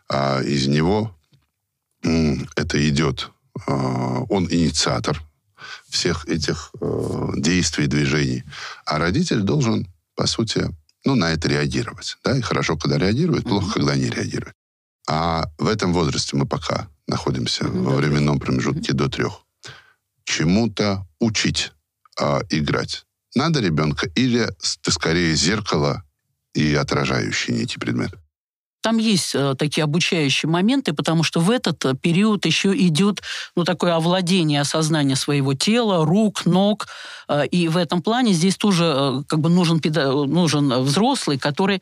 а, 0.08 0.40
из 0.40 0.66
него 0.66 1.14
это 2.56 2.88
идет, 2.88 3.30
а, 3.66 4.22
он 4.28 4.48
инициатор 4.50 5.22
всех 5.88 6.26
этих 6.26 6.72
действий, 7.36 7.86
движений, 7.86 8.44
а 8.86 8.98
родитель 8.98 9.40
должен, 9.40 9.86
по 10.16 10.26
сути, 10.26 10.68
ну, 11.04 11.14
на 11.14 11.32
это 11.32 11.48
реагировать. 11.48 12.16
Да? 12.24 12.36
И 12.36 12.40
хорошо, 12.40 12.76
когда 12.76 12.98
реагирует, 12.98 13.44
плохо, 13.44 13.66
mm-hmm. 13.66 13.72
когда 13.74 13.94
не 13.96 14.08
реагирует. 14.08 14.54
А 15.08 15.50
в 15.58 15.66
этом 15.66 15.92
возрасте 15.92 16.36
мы 16.36 16.46
пока 16.46 16.88
находимся 17.06 17.64
mm-hmm. 17.64 17.82
во 17.82 17.96
временном 17.96 18.38
промежутке 18.38 18.92
mm-hmm. 18.92 18.96
до 18.96 19.08
трех. 19.08 19.40
Чему-то 20.24 21.06
учить 21.18 21.72
а, 22.18 22.40
играть 22.50 23.04
надо 23.34 23.60
ребенка, 23.60 24.08
или 24.14 24.48
ты 24.82 24.90
скорее 24.90 25.34
зеркало 25.34 26.02
и 26.54 26.74
отражающие 26.74 27.62
эти 27.62 27.78
предметы? 27.78 28.18
Там 28.82 28.98
есть 28.98 29.34
э, 29.34 29.54
такие 29.56 29.84
обучающие 29.84 30.50
моменты, 30.50 30.92
потому 30.92 31.22
что 31.22 31.38
в 31.40 31.50
этот 31.50 31.84
э, 31.84 31.94
период 31.94 32.44
еще 32.44 32.76
идет 32.76 33.22
ну, 33.54 33.62
такое 33.62 33.94
овладение, 33.94 34.60
осознание 34.60 35.14
своего 35.14 35.54
тела, 35.54 36.04
рук, 36.04 36.44
ног. 36.46 36.88
Э, 37.28 37.46
и 37.46 37.68
в 37.68 37.76
этом 37.76 38.02
плане 38.02 38.32
здесь 38.32 38.56
тоже 38.56 38.84
э, 38.84 39.22
как 39.28 39.38
бы 39.38 39.50
нужен, 39.50 39.80
нужен 39.84 40.82
взрослый, 40.82 41.38
который 41.38 41.80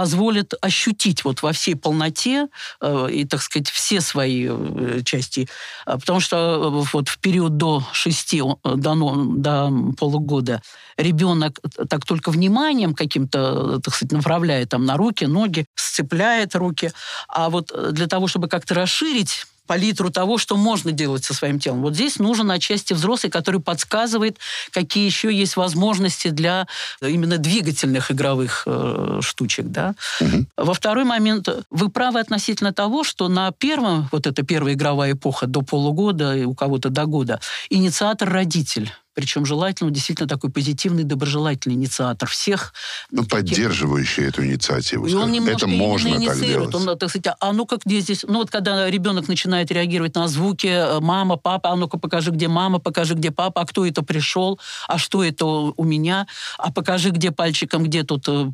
позволит 0.00 0.54
ощутить 0.62 1.24
вот 1.24 1.42
во 1.42 1.52
всей 1.52 1.74
полноте 1.74 2.48
э, 2.80 3.08
и, 3.12 3.26
так 3.26 3.42
сказать, 3.42 3.68
все 3.68 4.00
свои 4.00 4.48
э, 4.48 5.02
части. 5.04 5.46
А, 5.84 5.98
потому 5.98 6.20
что 6.20 6.36
э, 6.36 6.88
вот 6.94 7.10
в 7.10 7.18
период 7.18 7.58
до 7.58 7.84
шести, 7.92 8.40
э, 8.40 8.76
до, 8.76 8.94
до 9.36 9.70
полугода 9.98 10.62
ребенок 10.96 11.60
так 11.90 12.06
только 12.06 12.30
вниманием 12.30 12.94
каким-то, 12.94 13.78
так 13.80 13.94
сказать, 13.94 14.12
направляет 14.12 14.70
там 14.70 14.86
на 14.86 14.96
руки, 14.96 15.26
ноги, 15.26 15.66
сцепляет 15.74 16.54
руки. 16.54 16.92
А 17.28 17.50
вот 17.50 17.70
для 17.92 18.06
того, 18.06 18.26
чтобы 18.26 18.48
как-то 18.48 18.72
расширить 18.72 19.44
палитру 19.70 20.10
того, 20.10 20.36
что 20.36 20.56
можно 20.56 20.90
делать 20.90 21.22
со 21.22 21.32
своим 21.32 21.60
телом. 21.60 21.82
Вот 21.82 21.94
здесь 21.94 22.18
нужен 22.18 22.50
отчасти 22.50 22.92
взрослый, 22.92 23.30
который 23.30 23.60
подсказывает, 23.60 24.36
какие 24.72 25.06
еще 25.06 25.32
есть 25.32 25.54
возможности 25.54 26.26
для 26.30 26.66
именно 27.00 27.38
двигательных 27.38 28.10
игровых 28.10 28.64
э, 28.66 29.20
штучек. 29.22 29.66
Да? 29.66 29.94
Угу. 30.20 30.46
Во 30.56 30.74
второй 30.74 31.04
момент, 31.04 31.48
вы 31.70 31.88
правы 31.88 32.18
относительно 32.18 32.72
того, 32.72 33.04
что 33.04 33.28
на 33.28 33.52
первом, 33.52 34.08
вот 34.10 34.26
эта 34.26 34.42
первая 34.42 34.74
игровая 34.74 35.12
эпоха 35.12 35.46
до 35.46 35.62
полугода, 35.62 36.36
и 36.36 36.44
у 36.44 36.54
кого-то 36.54 36.88
до 36.90 37.04
года, 37.04 37.38
инициатор 37.70 38.28
родитель 38.28 38.92
причем 39.14 39.44
желательно 39.44 39.90
действительно 39.90 40.28
такой 40.28 40.50
позитивный, 40.50 41.04
доброжелательный 41.04 41.74
инициатор 41.74 42.28
всех. 42.28 42.72
Ну, 43.10 43.24
поддерживающий 43.24 44.24
эту 44.24 44.44
инициативу. 44.44 45.06
И 45.06 45.14
он 45.14 45.34
Это 45.48 45.66
можно 45.66 46.20
так 46.24 46.40
делать. 46.40 46.74
Он, 46.74 46.98
так 46.98 47.08
сказать, 47.10 47.36
а 47.40 47.52
ну 47.52 47.66
как 47.66 47.80
где 47.84 48.00
здесь... 48.00 48.24
Ну 48.26 48.38
вот 48.38 48.50
когда 48.50 48.88
ребенок 48.90 49.28
начинает 49.28 49.70
реагировать 49.70 50.14
на 50.14 50.28
звуки, 50.28 50.66
э, 50.66 51.00
мама, 51.00 51.36
папа, 51.36 51.70
а 51.70 51.76
ну-ка 51.76 51.98
покажи, 51.98 52.30
где 52.30 52.48
мама, 52.48 52.78
покажи, 52.78 53.14
где 53.14 53.30
папа, 53.30 53.62
а 53.62 53.66
кто 53.66 53.84
это 53.84 54.02
пришел, 54.02 54.60
а 54.86 54.98
что 54.98 55.24
это 55.24 55.44
у 55.44 55.84
меня, 55.84 56.26
а 56.58 56.72
покажи, 56.72 57.10
где 57.10 57.30
пальчиком, 57.30 57.84
где 57.84 58.04
тут 58.04 58.28
э, 58.28 58.50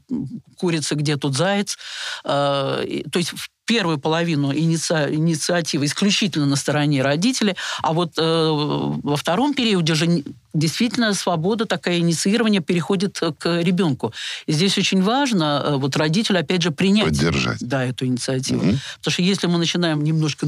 курица, 0.57 0.95
где 0.95 1.17
тут 1.17 1.37
заяц. 1.37 1.77
Э, 2.25 2.85
то 3.11 3.19
есть 3.19 3.33
первую 3.67 3.99
половину 3.99 4.53
иници... 4.53 4.95
инициативы 5.11 5.85
исключительно 5.85 6.47
на 6.47 6.57
стороне 6.57 7.03
родителей, 7.03 7.57
а 7.83 7.93
вот 7.93 8.13
э, 8.17 8.23
во 8.23 9.17
втором 9.17 9.55
периоде 9.55 9.95
же 9.95 10.23
действительно 10.55 11.13
свобода, 11.15 11.67
такая 11.67 11.99
инициирование 11.99 12.63
переходит 12.63 13.21
к 13.39 13.61
ребенку. 13.61 14.13
И 14.47 14.53
здесь 14.53 14.79
очень 14.79 15.03
важно 15.03 15.63
э, 15.65 15.77
вот 15.77 15.97
родителю, 15.97 16.41
опять 16.41 16.63
же, 16.63 16.71
принять 16.71 17.09
Поддержать. 17.09 17.59
Да, 17.61 17.85
эту 17.85 18.07
инициативу. 18.07 18.65
Мгм. 18.65 18.79
Потому 18.99 19.13
что 19.13 19.23
если 19.23 19.47
мы 19.49 19.59
начинаем 19.59 20.03
немножко 20.03 20.47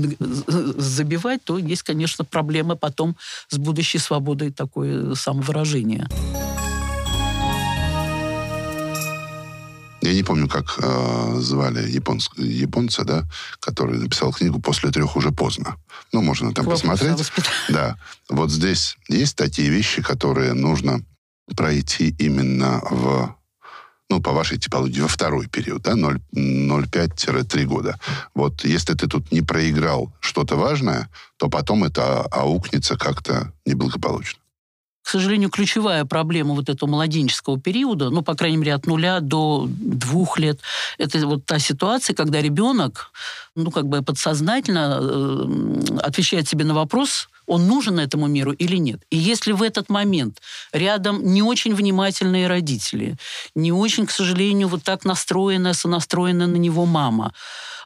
забивать, 0.48 1.44
то 1.44 1.58
есть, 1.58 1.82
конечно, 1.82 2.24
проблемы 2.24 2.76
потом 2.76 3.16
с 3.48 3.58
будущей 3.58 3.98
свободой 3.98 4.50
такое 4.50 5.14
самовыражение. 5.14 6.06
Я 10.08 10.14
не 10.14 10.22
помню, 10.22 10.48
как 10.48 10.78
э, 10.78 11.34
звали 11.40 11.86
японс- 11.86 12.30
японца, 12.38 13.04
да, 13.04 13.24
который 13.60 13.98
написал 13.98 14.32
книгу 14.32 14.58
«После 14.58 14.90
трех 14.90 15.16
уже 15.16 15.32
поздно». 15.32 15.76
Ну, 16.12 16.22
можно 16.22 16.54
там 16.54 16.66
о 16.66 16.70
посмотреть. 16.70 17.18
воспитании. 17.18 17.58
Да. 17.68 17.96
Вот 18.30 18.50
здесь 18.50 18.96
есть 19.08 19.36
такие 19.36 19.68
вещи, 19.68 20.00
которые 20.00 20.54
нужно 20.54 21.04
пройти 21.54 22.14
именно 22.18 22.80
в, 22.90 23.36
ну, 24.08 24.22
по 24.22 24.32
вашей 24.32 24.58
типологии, 24.58 25.00
во 25.02 25.08
второй 25.08 25.46
период, 25.46 25.82
да, 25.82 25.94
0 25.94 26.20
0,5-3 26.34 27.64
года. 27.64 28.00
Вот 28.34 28.64
если 28.64 28.94
ты 28.94 29.08
тут 29.08 29.30
не 29.30 29.42
проиграл 29.42 30.10
что-то 30.20 30.56
важное, 30.56 31.10
то 31.36 31.50
потом 31.50 31.84
это 31.84 32.22
аукнется 32.22 32.96
как-то 32.96 33.52
неблагополучно. 33.66 34.40
К 35.08 35.10
сожалению, 35.10 35.48
ключевая 35.48 36.04
проблема 36.04 36.54
вот 36.54 36.68
этого 36.68 36.90
младенческого 36.90 37.58
периода, 37.58 38.10
ну, 38.10 38.20
по 38.20 38.34
крайней 38.34 38.58
мере, 38.58 38.74
от 38.74 38.86
нуля 38.86 39.20
до 39.20 39.66
двух 39.66 40.38
лет, 40.38 40.60
это 40.98 41.26
вот 41.26 41.46
та 41.46 41.58
ситуация, 41.58 42.14
когда 42.14 42.42
ребенок, 42.42 43.10
ну, 43.54 43.70
как 43.70 43.86
бы 43.86 44.02
подсознательно 44.02 44.98
э, 45.00 45.96
отвечает 46.00 46.46
себе 46.46 46.66
на 46.66 46.74
вопрос, 46.74 47.30
он 47.46 47.66
нужен 47.66 47.98
этому 47.98 48.26
миру 48.26 48.52
или 48.52 48.76
нет. 48.76 49.00
И 49.08 49.16
если 49.16 49.52
в 49.52 49.62
этот 49.62 49.88
момент 49.88 50.42
рядом 50.72 51.24
не 51.24 51.42
очень 51.42 51.74
внимательные 51.74 52.46
родители, 52.46 53.16
не 53.54 53.72
очень, 53.72 54.04
к 54.04 54.10
сожалению, 54.10 54.68
вот 54.68 54.82
так 54.82 55.06
настроенная, 55.06 55.72
сонастроенная 55.72 56.48
на 56.48 56.56
него 56.56 56.84
мама, 56.84 57.32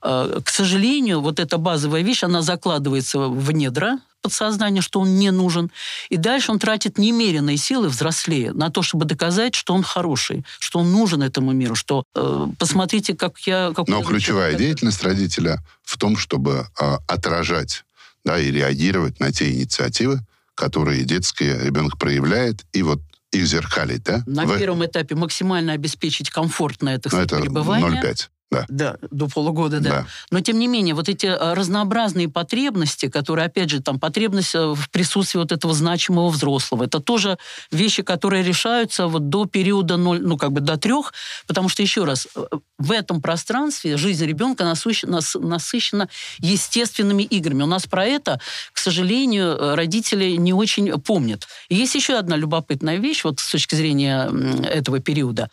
э, 0.03 0.41
к 0.45 0.51
сожалению, 0.51 1.21
вот 1.21 1.39
эта 1.39 1.57
базовая 1.57 2.03
вещь, 2.03 2.25
она 2.25 2.43
закладывается 2.43 3.21
в 3.21 3.53
недра 3.53 4.01
подсознания, 4.23 4.81
что 4.81 5.01
он 5.01 5.17
не 5.17 5.31
нужен. 5.31 5.71
И 6.09 6.17
дальше 6.17 6.53
он 6.53 6.59
тратит 6.59 6.97
немеренные 6.97 7.57
силы, 7.57 7.89
взрослее, 7.89 8.53
на 8.53 8.71
то, 8.71 8.83
чтобы 8.83 9.05
доказать, 9.05 9.55
что 9.55 9.75
он 9.75 9.83
хороший, 9.83 10.45
что 10.59 10.79
он 10.79 10.93
нужен 10.93 11.23
этому 11.23 11.53
миру, 11.53 11.75
что 11.75 12.05
э, 12.15 12.47
посмотрите, 12.59 13.15
как 13.15 13.39
я... 13.41 13.73
Как 13.75 13.89
Но 13.89 13.99
я 13.99 14.05
ключевая 14.05 14.53
как- 14.53 14.61
деятельность 14.61 15.03
родителя 15.03 15.63
в 15.83 15.99
том, 15.99 16.17
чтобы 16.17 16.69
а, 16.81 16.99
отражать 17.07 17.85
да, 18.25 18.39
и 18.39 18.51
реагировать 18.51 19.21
на 19.21 19.33
те 19.33 19.51
инициативы, 19.51 20.21
которые 20.55 21.03
детские 21.05 21.59
ребенок 21.59 21.99
проявляет, 21.99 22.65
и 22.73 22.83
вот 22.83 23.01
их 23.33 23.47
зеркалить, 23.47 24.05
да? 24.05 24.23
На 24.27 24.45
В- 24.45 24.59
первом 24.59 24.85
этапе 24.85 25.15
максимально 25.15 25.73
обеспечить 25.73 26.31
комфортное, 26.31 26.99
так 26.99 27.13
ну, 27.13 27.19
сказать, 27.25 27.33
это 27.33 27.41
пребывание. 27.41 28.03
0,5. 28.03 28.29
Да. 28.53 28.67
Да, 28.69 28.97
до 29.11 29.29
полугода, 29.29 29.81
да. 29.81 29.91
Да. 29.91 30.07
Но 30.31 30.41
тем 30.41 30.59
не 30.59 30.67
менее, 30.69 30.95
вот 30.95 31.09
эти 31.09 31.27
э, 31.27 31.55
разнообразные 31.55 32.29
потребности, 32.29 33.09
которые, 33.09 33.47
опять 33.47 33.71
же, 33.71 33.81
там 33.81 33.99
потребность 33.99 34.55
э, 34.55 34.75
в 34.75 34.91
присутствии 34.91 35.39
вот 35.39 35.53
этого 35.53 35.75
значимого 35.75 36.29
взрослого, 36.29 36.85
это 36.85 37.01
тоже 37.01 37.39
вещи, 37.71 38.03
которые 38.03 38.43
решаются 38.43 39.07
вот 39.07 39.29
до 39.29 39.47
периода 39.47 39.97
0, 39.97 40.21
ну 40.21 40.37
как 40.37 40.53
бы 40.53 40.61
до 40.61 40.77
трех, 40.77 41.13
потому 41.47 41.69
что, 41.69 41.83
еще 41.83 42.05
раз, 42.05 42.29
э, 42.37 42.45
в 42.79 42.93
этом 42.93 43.23
пространстве 43.23 43.97
жизнь 43.97 44.27
ребенка 44.27 44.65
насыщена, 44.65 45.13
нас- 45.13 45.37
насыщена 45.39 46.09
естественными 46.39 47.23
играми. 47.23 47.63
У 47.63 47.67
нас 47.67 47.87
про 47.87 48.05
это, 48.05 48.41
к 48.73 48.79
сожалению, 48.79 49.77
родители 49.77 50.37
не 50.37 50.53
очень 50.53 51.01
помнят. 51.01 51.47
И 51.69 51.75
есть 51.77 51.95
еще 51.95 52.19
одна 52.19 52.37
любопытная 52.37 52.97
вещь, 52.97 53.25
вот 53.25 53.41
с 53.41 53.51
точки 53.51 53.75
зрения 53.75 54.31
этого 54.65 54.99
периода 55.01 55.49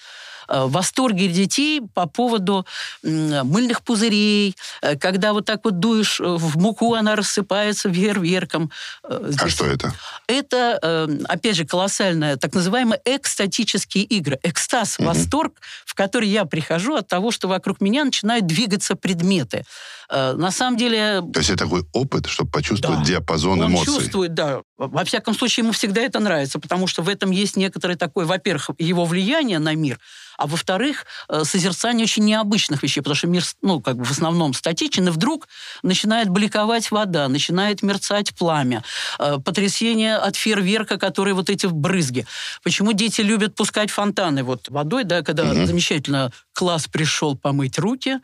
восторге 0.50 1.28
детей 1.28 1.82
по 1.94 2.06
поводу 2.08 2.66
мыльных 3.04 3.82
пузырей, 3.82 4.56
э, 4.82 4.96
когда 4.98 5.34
вот 5.34 5.46
так 5.46 5.62
вот 5.64 5.80
дуешь 5.80 6.20
э, 6.20 6.24
в 6.24 6.58
муку, 6.58 6.94
она 6.94 7.16
рассыпается 7.16 7.90
веерверком. 7.90 8.72
Э, 9.04 9.32
А 9.40 9.50
что 9.50 9.66
это? 9.66 9.94
это, 10.28 10.80
э, 10.82 11.08
опять 11.28 11.56
же, 11.56 11.66
колоссальная, 11.66 12.38
так 12.38 12.54
называемые 12.54 13.00
экстатические 13.06 14.04
игры. 14.06 14.40
Экстаз, 14.44 15.00
Мгм. 15.00 15.08
восторг, 15.08 15.54
в 15.86 15.94
который 15.94 16.30
я 16.30 16.46
прихожу 16.46 16.96
от 16.96 17.08
того, 17.08 17.32
что 17.32 17.48
вокруг 17.48 17.82
меня 17.82 18.04
начинают 18.04 18.46
двигаться 18.48 18.96
предметы. 18.96 19.66
Э, 20.10 20.34
На 20.34 20.52
самом 20.52 20.78
деле, 20.78 21.22
То 21.34 21.40
есть 21.40 21.50
это 21.52 21.66
такой 21.66 21.84
опыт, 21.94 22.26
чтобы 22.28 22.50
почувствовать 22.52 23.00
Да. 23.00 23.06
диапазон 23.06 23.62
он 23.62 23.68
эмоций. 23.72 23.86
чувствует, 23.94 24.34
да. 24.34 24.62
Во 24.78 25.04
всяком 25.04 25.36
случае, 25.36 25.64
ему 25.64 25.72
всегда 25.74 26.02
это 26.02 26.20
нравится, 26.20 26.60
потому 26.60 26.88
что 26.88 27.02
в 27.04 27.10
этом 27.10 27.32
есть 27.32 27.56
некоторое 27.58 27.96
такое, 27.96 28.26
во-первых, 28.26 28.70
его 28.80 29.06
влияние 29.06 29.60
на 29.60 29.76
мир, 29.76 30.00
а 30.38 30.48
во-вторых, 30.48 31.06
э, 31.28 31.44
созерцание 31.44 32.06
очень 32.06 32.24
необычных 32.24 32.82
вещей, 32.82 33.02
потому 33.02 33.16
что 33.16 33.28
мир, 33.28 33.44
ну, 33.62 33.82
как 33.82 33.98
бы 33.98 34.06
в 34.06 34.12
основном 34.12 34.54
статичен, 34.54 35.08
и 35.08 35.12
вдруг 35.12 35.48
начинает 35.84 36.30
бликовать 36.30 36.92
вода, 36.92 37.28
начинает 37.28 37.84
мерцать 37.84 38.34
пламя, 38.36 38.84
э, 39.20 39.38
потрясение 39.44 40.16
от 40.16 40.36
фейерверка, 40.38 40.98
которые 40.98 41.34
вот 41.34 41.50
эти 41.50 41.66
брызги. 41.68 42.26
Почему 42.64 42.94
дети 42.94 43.20
любят 43.22 43.54
пускать 43.56 43.92
фонтаны 43.92 44.44
вот 44.44 44.70
водой, 44.70 45.04
да, 45.04 45.22
когда 45.24 45.44
Мгм. 45.44 45.68
замечательно 45.68 46.32
класс 46.54 46.88
пришел 46.88 47.38
помыть 47.38 47.78
руки. 47.80 48.20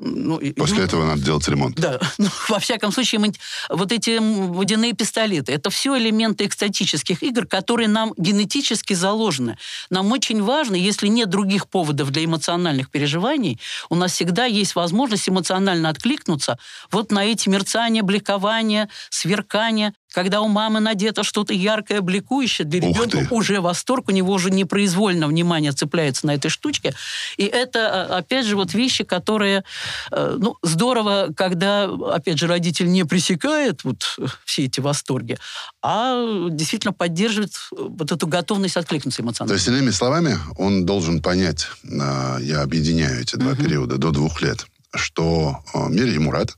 ну, 0.00 0.40
После 0.56 0.78
ю- 0.78 0.82
этого 0.84 1.04
надо 1.06 1.17
делать 1.22 1.48
ремонт. 1.48 1.76
да, 1.76 2.00
ну, 2.18 2.28
во 2.48 2.58
всяком 2.58 2.92
случае, 2.92 3.20
мы, 3.20 3.32
вот 3.68 3.92
эти 3.92 4.18
водяные 4.18 4.92
пистолеты, 4.92 5.52
это 5.52 5.70
все 5.70 5.96
элементы 5.96 6.46
экстатических 6.46 7.22
игр, 7.22 7.46
которые 7.46 7.88
нам 7.88 8.12
генетически 8.16 8.94
заложены. 8.94 9.58
Нам 9.90 10.10
очень 10.12 10.42
важно, 10.42 10.74
если 10.74 11.08
нет 11.08 11.28
других 11.28 11.68
поводов 11.68 12.10
для 12.10 12.24
эмоциональных 12.24 12.90
переживаний, 12.90 13.60
у 13.88 13.94
нас 13.94 14.12
всегда 14.12 14.44
есть 14.44 14.74
возможность 14.74 15.28
эмоционально 15.28 15.88
откликнуться 15.88 16.58
вот 16.90 17.12
на 17.12 17.24
эти 17.24 17.48
мерцания, 17.48 18.02
бликования, 18.02 18.88
сверкания. 19.10 19.94
Когда 20.12 20.40
у 20.40 20.48
мамы 20.48 20.80
надето 20.80 21.22
что-то 21.22 21.52
яркое, 21.52 22.00
бликующее, 22.00 22.66
для 22.66 22.80
Ух 22.80 22.96
ребенка 22.96 23.18
ты. 23.28 23.34
уже 23.34 23.60
восторг, 23.60 24.08
у 24.08 24.12
него 24.12 24.32
уже 24.32 24.50
непроизвольно 24.50 25.26
внимание 25.28 25.72
цепляется 25.72 26.26
на 26.26 26.34
этой 26.34 26.48
штучке. 26.48 26.94
И 27.36 27.44
это, 27.44 28.06
а, 28.14 28.18
опять 28.18 28.46
же, 28.46 28.56
вот 28.56 28.72
вещи, 28.72 29.04
которые, 29.04 29.64
э, 30.10 30.36
ну, 30.38 30.56
здорово, 30.62 31.28
когда, 31.36 31.84
опять 32.14 32.38
же, 32.38 32.46
родитель 32.46 32.90
не 32.90 33.04
пресекает 33.04 33.84
вот 33.84 34.14
э, 34.18 34.24
все 34.46 34.64
эти 34.64 34.80
восторги, 34.80 35.36
а 35.82 36.48
действительно 36.50 36.92
поддерживает 36.94 37.52
э, 37.72 37.76
вот 37.78 38.10
эту 38.10 38.26
готовность 38.26 38.76
откликнуться 38.78 39.18
То 39.18 39.24
эмоционально. 39.24 39.54
есть, 39.56 39.68
иными 39.68 39.90
словами, 39.90 40.38
он 40.56 40.86
должен 40.86 41.20
понять, 41.20 41.66
а, 42.00 42.38
я 42.40 42.62
объединяю 42.62 43.20
эти 43.20 43.36
два 43.36 43.52
Мгм. 43.52 43.62
периода 43.64 43.98
до 43.98 44.10
двух 44.10 44.40
лет, 44.40 44.66
что 44.94 45.62
мир 45.90 46.06
ему 46.06 46.30
рад, 46.30 46.56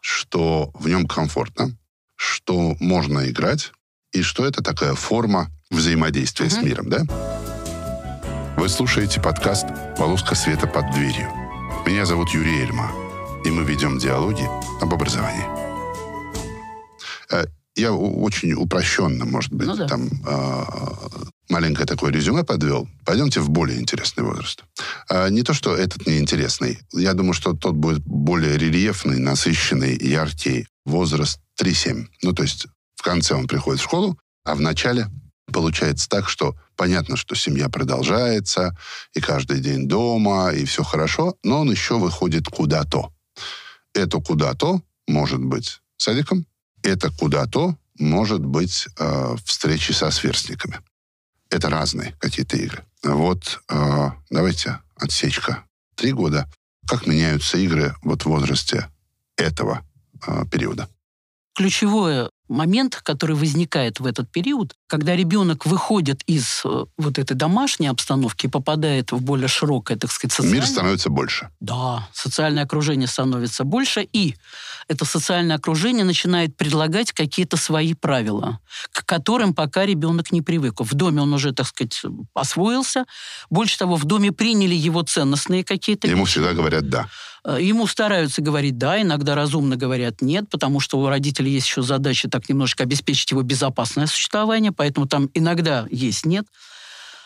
что 0.00 0.70
в 0.74 0.88
нем 0.88 1.06
комфортно, 1.06 1.74
что 2.20 2.76
можно 2.80 3.30
играть, 3.30 3.72
и 4.12 4.20
что 4.20 4.44
это 4.44 4.62
такая 4.62 4.94
форма 4.94 5.48
взаимодействия 5.70 6.50
с 6.50 6.56
Мгм. 6.58 6.66
миром, 6.66 6.90
да? 6.90 7.00
Вы 8.58 8.68
слушаете 8.68 9.22
подкаст 9.22 9.66
«Полоска 9.96 10.34
света 10.34 10.66
под 10.66 10.90
дверью». 10.90 11.30
Меня 11.86 12.04
зовут 12.04 12.28
Юрий 12.30 12.60
Эльма, 12.60 12.92
и 13.46 13.50
мы 13.50 13.64
ведем 13.64 13.98
диалоги 13.98 14.46
об 14.82 14.92
образовании. 14.92 15.46
Э, 17.76 17.80
Я 17.80 17.92
очень 17.92 18.52
упрощенно, 18.52 19.24
может 19.24 19.52
быть, 19.52 19.66
Ну 19.66 19.76
да. 19.76 19.86
там 19.86 20.08
э, 20.26 20.64
маленькое 21.48 21.86
такое 21.86 22.12
резюме 22.12 22.44
подвел. 22.44 22.88
Пойдемте 23.04 23.40
в 23.40 23.50
более 23.50 23.78
интересный 23.80 24.24
возраст. 24.24 24.64
А, 25.08 25.28
Не 25.28 25.42
то, 25.42 25.52
что 25.54 25.76
этот 25.76 26.06
неинтересный. 26.06 26.78
Я 26.92 27.14
думаю, 27.14 27.32
что 27.34 27.52
тот 27.54 27.74
будет 27.74 28.02
более 28.04 28.56
рельефный, 28.58 29.18
насыщенный, 29.18 29.96
яркий. 29.98 30.66
Возраст 30.86 31.38
3-7. 31.62 32.06
Ну, 32.22 32.32
то 32.32 32.42
есть 32.42 32.66
в 32.96 33.02
конце 33.02 33.34
он 33.34 33.46
приходит 33.46 33.80
в 33.80 33.84
школу, 33.84 34.18
а 34.44 34.54
в 34.54 34.60
начале 34.60 35.06
получается 35.52 36.08
так, 36.08 36.28
что 36.28 36.56
понятно, 36.76 37.16
что 37.16 37.34
семья 37.34 37.68
продолжается, 37.68 38.76
и 39.14 39.20
каждый 39.20 39.60
день 39.60 39.86
дома, 39.88 40.50
и 40.52 40.64
все 40.64 40.82
хорошо, 40.82 41.34
но 41.44 41.60
он 41.60 41.70
еще 41.70 41.98
выходит 41.98 42.46
куда-то. 42.46 43.12
Это 43.94 44.18
куда-то 44.18 44.80
может 45.06 45.40
быть 45.44 45.80
садиком, 45.98 46.46
это 46.82 47.10
куда-то 47.10 47.76
может 47.98 48.44
быть 48.44 48.88
э, 48.98 49.36
встречи 49.44 49.92
со 49.92 50.10
сверстниками. 50.10 50.80
Это 51.50 51.68
разные 51.68 52.14
какие-то 52.18 52.56
игры. 52.56 52.84
Вот 53.02 53.60
э, 53.68 54.10
давайте 54.30 54.80
отсечка. 54.96 55.64
Три 55.96 56.12
года. 56.12 56.48
Как 56.86 57.06
меняются 57.06 57.58
игры 57.58 57.94
вот 58.02 58.22
в 58.22 58.26
возрасте 58.26 58.88
этого 59.36 59.86
э, 60.26 60.44
периода? 60.50 60.88
Ключевое 61.54 62.30
момент, 62.50 63.00
который 63.02 63.36
возникает 63.36 64.00
в 64.00 64.06
этот 64.06 64.30
период, 64.30 64.74
когда 64.86 65.16
ребенок 65.16 65.66
выходит 65.66 66.22
из 66.26 66.62
э, 66.64 66.84
вот 66.98 67.18
этой 67.18 67.34
домашней 67.34 67.86
обстановки 67.86 68.46
и 68.46 68.48
попадает 68.48 69.12
в 69.12 69.22
более 69.22 69.48
широкое, 69.48 69.96
так 69.96 70.10
сказать, 70.10 70.32
социальное... 70.32 70.60
Мир 70.60 70.66
становится 70.66 71.10
больше. 71.10 71.50
Да, 71.60 72.08
социальное 72.12 72.64
окружение 72.64 73.06
становится 73.06 73.64
больше, 73.64 74.02
и 74.02 74.34
это 74.88 75.04
социальное 75.04 75.56
окружение 75.56 76.04
начинает 76.04 76.56
предлагать 76.56 77.12
какие-то 77.12 77.56
свои 77.56 77.94
правила, 77.94 78.58
к 78.92 79.06
которым 79.06 79.54
пока 79.54 79.86
ребенок 79.86 80.32
не 80.32 80.42
привык. 80.42 80.80
В 80.80 80.94
доме 80.94 81.22
он 81.22 81.32
уже, 81.32 81.52
так 81.52 81.66
сказать, 81.66 82.02
освоился. 82.34 83.04
Больше 83.48 83.78
того, 83.78 83.96
в 83.96 84.04
доме 84.04 84.32
приняли 84.32 84.74
его 84.74 85.02
ценностные 85.02 85.62
какие-то... 85.62 86.08
Ему 86.08 86.24
всегда 86.24 86.52
говорят 86.52 86.88
«да». 86.88 87.08
Э, 87.44 87.58
ему 87.60 87.86
стараются 87.86 88.42
говорить 88.42 88.78
«да», 88.78 89.00
иногда 89.00 89.34
разумно 89.34 89.76
говорят 89.76 90.20
«нет», 90.20 90.48
потому 90.50 90.80
что 90.80 90.98
у 90.98 91.08
родителей 91.08 91.52
есть 91.52 91.66
еще 91.66 91.82
задача 91.82 92.28
так 92.28 92.48
немножко 92.48 92.82
обеспечить 92.82 93.30
его 93.30 93.42
безопасное 93.42 94.06
существование, 94.06 94.72
поэтому 94.72 95.06
там 95.06 95.30
иногда 95.34 95.86
есть 95.90 96.26
«нет». 96.26 96.46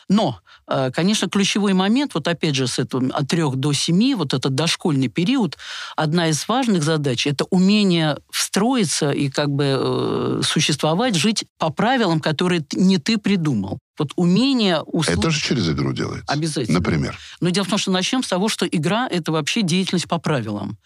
Но, 0.08 0.40
э, 0.66 0.90
конечно, 0.92 1.28
ключевой 1.28 1.72
момент, 1.72 2.14
вот 2.14 2.28
опять 2.28 2.54
же, 2.54 2.66
с 2.66 2.78
этого 2.78 3.08
от 3.14 3.28
трех 3.28 3.56
до 3.56 3.72
семи, 3.72 4.14
вот 4.14 4.34
этот 4.34 4.54
дошкольный 4.54 5.08
период, 5.08 5.56
одна 5.96 6.28
из 6.28 6.46
важных 6.46 6.82
задач– 6.82 7.26
это 7.28 7.44
умение 7.50 8.18
встроиться 8.30 9.10
и 9.10 9.30
как 9.30 9.48
бы 9.48 9.64
э, 9.78 10.40
существовать, 10.44 11.14
жить 11.14 11.44
по 11.58 11.70
правилам, 11.70 12.20
которые 12.20 12.64
не 12.74 12.98
ты 12.98 13.16
придумал. 13.16 13.78
Вот 13.98 14.12
умение 14.16 14.80
услышать... 14.80 15.20
Это 15.20 15.30
же 15.30 15.40
через 15.40 15.68
игру 15.68 15.92
делается. 15.92 16.24
Обязательно. 16.26 16.78
Например. 16.78 17.18
Но 17.40 17.50
дело 17.50 17.64
в 17.64 17.68
том, 17.68 17.78
что 17.78 17.90
начнем 17.90 18.22
с 18.22 18.28
того, 18.28 18.48
что 18.48 18.66
игра– 18.66 19.06
это 19.10 19.30
вообще 19.32 19.62
деятельность 19.62 20.08
по 20.08 20.18
правилам. 20.18 20.78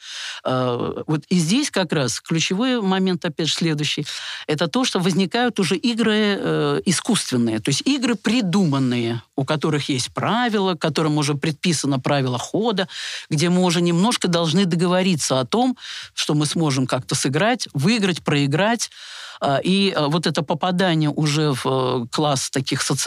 А, 0.44 1.02
вот 1.06 1.24
и 1.28 1.38
здесь 1.38 1.70
как 1.70 1.92
раз 1.92 2.20
ключевой 2.20 2.80
момент, 2.80 3.24
опять 3.24 3.48
же, 3.48 3.54
следующий. 3.54 4.06
Это 4.46 4.68
то, 4.68 4.84
что 4.84 4.98
возникают 5.00 5.58
уже 5.58 5.76
игры 5.76 6.36
э, 6.38 6.80
искусственные. 6.84 7.60
То 7.60 7.70
есть 7.70 7.82
игры 7.82 8.14
придуманные, 8.14 9.22
у 9.36 9.44
которых 9.44 9.88
есть 9.88 10.12
правила, 10.12 10.74
которым 10.74 11.16
уже 11.18 11.34
предписано 11.34 11.98
правило 11.98 12.38
хода, 12.38 12.88
где 13.30 13.48
мы 13.48 13.62
уже 13.62 13.80
немножко 13.80 14.28
должны 14.28 14.66
договориться 14.66 15.40
о 15.40 15.46
том, 15.46 15.76
что 16.14 16.34
мы 16.34 16.46
сможем 16.46 16.86
как-то 16.86 17.14
сыграть, 17.14 17.68
выиграть, 17.72 18.22
проиграть. 18.22 18.90
А, 19.40 19.60
и 19.62 19.92
а, 19.92 20.08
вот 20.08 20.26
это 20.26 20.42
попадание 20.42 21.10
уже 21.10 21.52
в 21.52 21.62
э, 21.64 22.06
класс 22.10 22.50
таких 22.50 22.82
социальных 22.82 22.97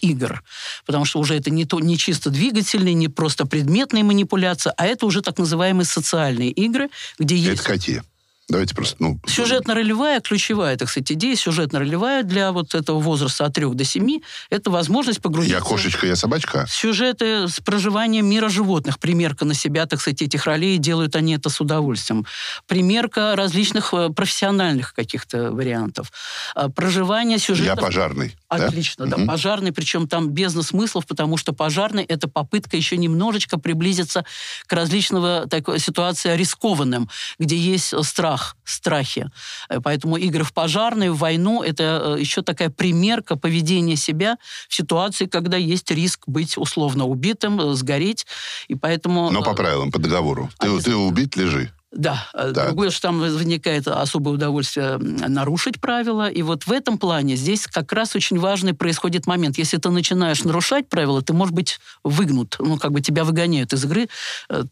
игр, 0.00 0.42
потому 0.86 1.04
что 1.04 1.20
уже 1.20 1.34
это 1.36 1.50
не, 1.50 1.64
то, 1.64 1.80
не 1.80 1.98
чисто 1.98 2.30
двигательные, 2.30 2.94
не 2.94 3.08
просто 3.08 3.46
предметные 3.46 4.04
манипуляции, 4.04 4.72
а 4.76 4.86
это 4.86 5.06
уже 5.06 5.20
так 5.22 5.38
называемые 5.38 5.84
социальные 5.84 6.50
игры, 6.50 6.88
где 7.18 7.36
есть... 7.36 7.60
Это 7.60 7.64
какие? 7.64 8.02
Давайте 8.46 8.74
просто, 8.74 8.96
ну... 8.98 9.18
Сюжетно-ролевая, 9.26 10.20
ключевая, 10.20 10.76
так 10.76 10.90
сказать, 10.90 11.10
идея 11.12 11.34
сюжетно-ролевая 11.34 12.24
для 12.24 12.52
вот 12.52 12.74
этого 12.74 13.00
возраста 13.00 13.46
от 13.46 13.54
3 13.54 13.68
до 13.72 13.84
7– 13.84 14.20
это 14.50 14.70
возможность 14.70 15.22
погрузиться... 15.22 15.56
Я 15.56 15.62
кошечка, 15.62 16.06
я 16.06 16.14
собачка? 16.14 16.66
Сюжеты 16.68 17.48
с 17.48 17.60
проживанием 17.60 18.26
мира 18.26 18.50
животных, 18.50 18.98
примерка 18.98 19.46
на 19.46 19.54
себя, 19.54 19.86
так 19.86 19.98
сказать, 20.00 20.20
этих 20.20 20.44
ролей, 20.44 20.76
делают 20.76 21.16
они 21.16 21.34
это 21.34 21.48
с 21.48 21.58
удовольствием. 21.58 22.26
Примерка 22.66 23.34
различных 23.34 23.94
э, 23.94 24.10
профессиональных 24.10 24.92
каких-то 24.92 25.50
вариантов. 25.50 26.12
А, 26.54 26.68
проживание 26.68 27.38
сюжетов... 27.38 27.78
Я 27.78 27.82
пожарный. 27.82 28.36
Отлично, 28.48 29.06
да, 29.06 29.16
да 29.16 29.22
угу. 29.22 29.26
пожарный, 29.30 29.72
причем 29.72 30.06
там 30.06 30.28
без 30.28 30.52
смыслов, 30.52 31.06
потому 31.06 31.38
что 31.38 31.54
пожарный– 31.54 32.04
это 32.04 32.28
попытка 32.28 32.76
еще 32.76 32.98
немножечко 32.98 33.58
приблизиться 33.58 34.26
к 34.66 34.72
различного 34.74 35.46
такой 35.48 35.78
ситуации 35.78 36.36
рискованным, 36.36 37.08
где 37.38 37.56
есть 37.56 37.94
страх 38.04 38.33
страх, 38.34 38.56
страхи. 38.64 39.30
Э, 39.68 39.80
поэтому 39.80 40.16
игры 40.16 40.44
в 40.44 40.52
пожарную, 40.52 41.14
в 41.14 41.18
войну– 41.18 41.62
это 41.64 42.16
э, 42.16 42.20
еще 42.20 42.42
такая 42.42 42.70
примерка 42.70 43.36
поведения 43.36 43.96
себя 43.96 44.36
в 44.68 44.74
ситуации, 44.74 45.26
когда 45.26 45.56
есть 45.56 45.90
риск 45.90 46.24
быть 46.26 46.56
условно 46.58 47.04
убитым, 47.04 47.60
э, 47.60 47.74
сгореть. 47.74 48.26
И 48.68 48.74
поэтому... 48.74 49.30
Но 49.30 49.42
по 49.42 49.54
правилам, 49.54 49.90
по 49.90 49.98
договору. 49.98 50.50
Ты, 50.58 50.80
ты 50.80 50.94
убить, 50.94 51.36
лежи. 51.36 51.72
Да, 51.94 52.26
так. 52.32 52.52
другое, 52.52 52.90
что 52.90 53.02
там 53.02 53.20
возникает 53.20 53.86
особое 53.86 54.34
удовольствие 54.34 54.98
нарушить 54.98 55.80
правила. 55.80 56.28
И 56.28 56.42
вот 56.42 56.66
в 56.66 56.72
этом 56.72 56.98
плане 56.98 57.36
здесь 57.36 57.66
как 57.66 57.92
раз 57.92 58.16
очень 58.16 58.38
важный 58.38 58.74
происходит 58.74 59.26
момент. 59.26 59.58
Если 59.58 59.76
ты 59.76 59.90
начинаешь 59.90 60.42
нарушать 60.42 60.88
правила, 60.88 61.22
ты 61.22 61.32
можешь 61.32 61.54
быть 61.54 61.78
выгнут, 62.02 62.56
ну, 62.58 62.78
как 62.78 62.92
бы 62.92 63.00
тебя 63.00 63.24
выгоняют 63.24 63.72
из 63.72 63.84
игры, 63.84 64.08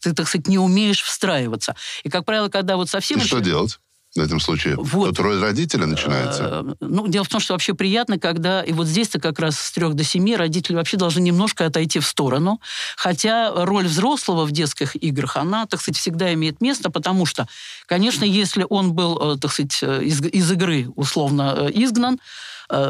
ты, 0.00 0.12
так 0.12 0.26
сказать, 0.26 0.48
не 0.48 0.58
умеешь 0.58 1.02
встраиваться. 1.02 1.76
И, 2.02 2.08
как 2.08 2.24
правило, 2.24 2.48
когда 2.48 2.76
вот 2.76 2.90
совсем... 2.90 3.20
И 3.20 3.24
что 3.24 3.40
делать? 3.40 3.78
В 4.14 4.20
этом 4.20 4.40
случае? 4.40 4.77
Вот. 4.77 5.09
Тут 5.09 5.20
роль 5.20 5.40
родителя 5.40 5.87
начинается? 5.87 6.42
Э, 6.44 6.75
ну, 6.81 7.09
дело 7.09 7.25
в 7.25 7.29
том, 7.29 7.40
что 7.40 7.55
вообще 7.55 7.75
приятно, 7.75 8.18
когда... 8.18 8.62
И 8.62 8.72
вот 8.72 8.87
здесь-то 8.87 9.18
как 9.18 9.38
раз 9.38 9.59
с 9.59 9.72
трех 9.72 9.94
до 9.94 10.05
семи 10.05 10.37
родители 10.37 10.77
вообще 10.77 10.96
должны 10.96 11.20
немножко 11.20 11.64
отойти 11.64 11.98
в 11.98 12.07
сторону. 12.07 12.61
Хотя 12.96 13.53
роль 13.64 13.87
взрослого 13.87 14.44
в 14.44 14.53
детских 14.53 14.96
играх, 14.96 15.37
она, 15.37 15.66
так 15.66 15.81
сказать, 15.81 15.98
всегда 15.98 16.33
имеет 16.35 16.61
место, 16.61 16.90
потому 16.90 17.25
что, 17.25 17.48
конечно, 17.87 18.25
если 18.25 18.66
он 18.68 18.92
был, 18.92 19.37
э, 19.37 19.38
так 19.38 19.51
сказать, 19.51 19.79
э, 19.83 20.05
из, 20.05 20.20
из 20.20 20.53
игры 20.53 20.88
условно 20.94 21.70
изгнан, 21.72 22.20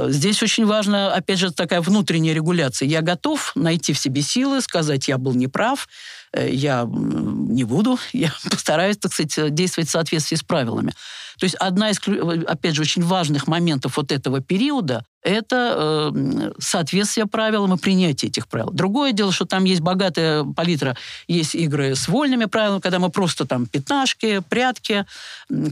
Здесь 0.09 0.41
очень 0.45 0.65
важно, 0.65 1.13
опять 1.13 1.41
же, 1.41 1.51
такая 1.51 1.81
внутренняя 1.81 2.35
регуляция. 2.35 2.87
Я 2.87 3.01
готов 3.01 3.51
найти 3.57 3.93
в 3.93 3.99
себе 3.99 4.23
силы, 4.23 4.61
сказать, 4.61 5.09
я 5.09 5.19
был 5.19 5.35
неправ, 5.35 5.89
я 6.37 6.89
не 6.89 7.65
буду, 7.65 7.99
я 8.13 8.33
постараюсь, 8.51 8.99
так 8.99 9.13
сказать, 9.13 9.55
действовать 9.55 9.89
в 9.89 9.93
соответствии 9.93 10.37
с 10.37 10.43
правилами. 10.43 10.93
То 11.39 11.45
есть 11.45 11.55
одна 11.57 11.91
из, 11.91 11.99
опять 12.47 12.75
же, 12.75 12.83
очень 12.83 13.03
важных 13.03 13.47
моментов 13.47 13.97
вот 13.97 14.13
этого 14.13 14.41
периода 14.41 15.05
это 15.23 16.11
э, 16.15 16.53
соответствие 16.59 17.27
правилам 17.27 17.75
и 17.75 17.79
принятие 17.79 18.29
этих 18.29 18.49
правил. 18.49 18.71
Другое 18.73 19.13
дело, 19.13 19.33
что 19.33 19.45
там 19.45 19.65
есть 19.65 19.81
богатая 19.81 20.45
палитра, 20.45 20.97
есть 21.29 21.55
игры 21.55 21.95
с 21.95 22.09
вольными 22.09 22.47
правилами, 22.47 22.81
когда 22.81 22.99
мы 22.99 23.09
просто 23.11 23.47
там 23.47 23.67
пятнашки, 23.67 24.41
прятки, 24.49 25.07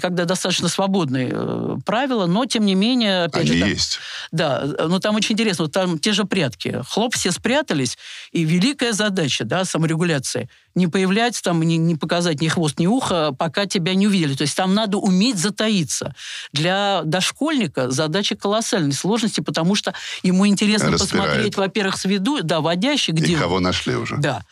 когда 0.01 0.25
достаточно 0.25 0.69
свободные 0.69 1.31
э, 1.33 1.77
правила, 1.85 2.27
но 2.27 2.47
тем 2.47 2.65
не 2.65 2.75
менее... 2.75 3.25
Опять 3.25 3.43
Они 3.43 3.53
же, 3.55 3.61
там, 3.61 3.69
есть. 3.71 3.99
Да, 4.31 4.65
но 4.89 5.01
там 5.01 5.17
очень 5.17 5.33
интересно, 5.33 5.65
вот 5.65 5.73
там 5.73 5.99
те 5.99 6.13
же 6.13 6.25
прятки. 6.25 6.83
Хлоп, 6.89 7.15
все 7.15 7.33
спрятались, 7.33 7.99
и 8.31 8.45
великая 8.45 8.93
задача, 8.93 9.45
да, 9.45 9.65
саморегуляции, 9.65 10.49
не 10.75 10.87
появляться 10.87 11.43
там, 11.43 11.63
не, 11.63 11.77
не 11.77 11.97
показать 11.97 12.41
ни 12.41 12.49
хвост, 12.49 12.79
ни 12.79 12.87
ухо, 12.87 13.33
пока 13.37 13.67
тебя 13.67 13.95
не 13.95 14.07
увидели. 14.07 14.35
То 14.35 14.43
есть 14.43 14.57
там 14.57 14.75
надо 14.75 14.99
уметь 14.99 15.37
затаиться. 15.37 16.15
Для 16.53 17.03
дошкольника 17.05 17.91
задача 17.91 18.37
колоссальной 18.37 18.93
сложности, 18.93 19.41
потому 19.41 19.75
что 19.75 19.95
ему 20.23 20.47
интересно 20.47 20.93
Распирает. 20.93 21.29
посмотреть, 21.29 21.57
во-первых, 21.57 21.97
с 21.97 22.05
виду, 22.05 22.39
да, 22.43 22.61
водящий, 22.61 23.13
где... 23.13 23.33
И 23.33 23.37
кого 23.37 23.61
нашли 23.61 23.97
уже. 23.97 24.17
Да. 24.19 24.43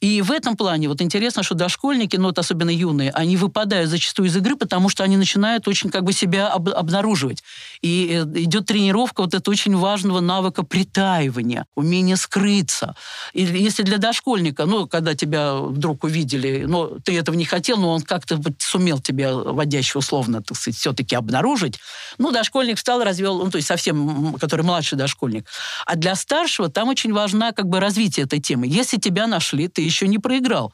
И 0.00 0.20
в 0.20 0.30
этом 0.30 0.56
плане 0.56 0.88
вот 0.88 1.00
интересно, 1.00 1.42
что 1.42 1.54
дошкольники, 1.54 2.16
ну 2.16 2.26
вот 2.26 2.38
особенно 2.38 2.70
юные, 2.70 3.10
они 3.12 3.36
выпадают 3.36 3.88
зачастую 3.88 4.28
из 4.28 4.36
игры, 4.36 4.56
потому 4.56 4.88
что 4.88 5.04
они 5.04 5.16
начинают 5.16 5.66
очень 5.68 5.90
как 5.90 6.04
бы 6.04 6.12
себя 6.12 6.48
об, 6.48 6.68
обнаруживать. 6.68 7.42
И 7.80 8.10
э, 8.12 8.40
идет 8.40 8.66
тренировка 8.66 9.22
вот 9.22 9.34
этого 9.34 9.52
очень 9.52 9.76
важного 9.76 10.20
навыка 10.20 10.64
притаивания, 10.64 11.66
умения 11.74 12.16
скрыться. 12.16 12.94
И 13.32 13.42
если 13.44 13.82
для 13.82 13.96
дошкольника, 13.96 14.66
ну, 14.66 14.86
когда 14.86 15.14
тебя 15.14 15.54
вдруг 15.54 16.04
увидели, 16.04 16.64
ну, 16.66 16.98
ты 17.02 17.18
этого 17.18 17.34
не 17.34 17.46
хотел, 17.46 17.78
но 17.78 17.92
он 17.92 18.02
как-то 18.02 18.36
вот 18.36 18.54
сумел 18.58 19.00
тебя 19.00 19.34
водящего 19.34 20.00
условно, 20.00 20.42
так 20.42 20.58
сказать, 20.58 20.78
все-таки 20.78 21.14
обнаружить, 21.14 21.78
ну, 22.18 22.32
дошкольник 22.32 22.76
встал, 22.76 23.02
развел, 23.02 23.42
ну, 23.42 23.50
то 23.50 23.56
есть 23.56 23.68
совсем, 23.68 24.34
который 24.34 24.62
младший 24.62 24.98
дошкольник. 24.98 25.46
А 25.86 25.96
для 25.96 26.14
старшего 26.14 26.68
там 26.68 26.88
очень 26.88 27.14
важна 27.14 27.52
как 27.52 27.66
бы 27.66 27.80
развитие 27.80 28.26
этой 28.26 28.40
темы. 28.40 28.66
Если 28.66 28.98
тебя 28.98 29.26
нашли, 29.26 29.68
ты 29.68 29.85
еще 29.86 30.06
не 30.08 30.18
проиграл. 30.18 30.72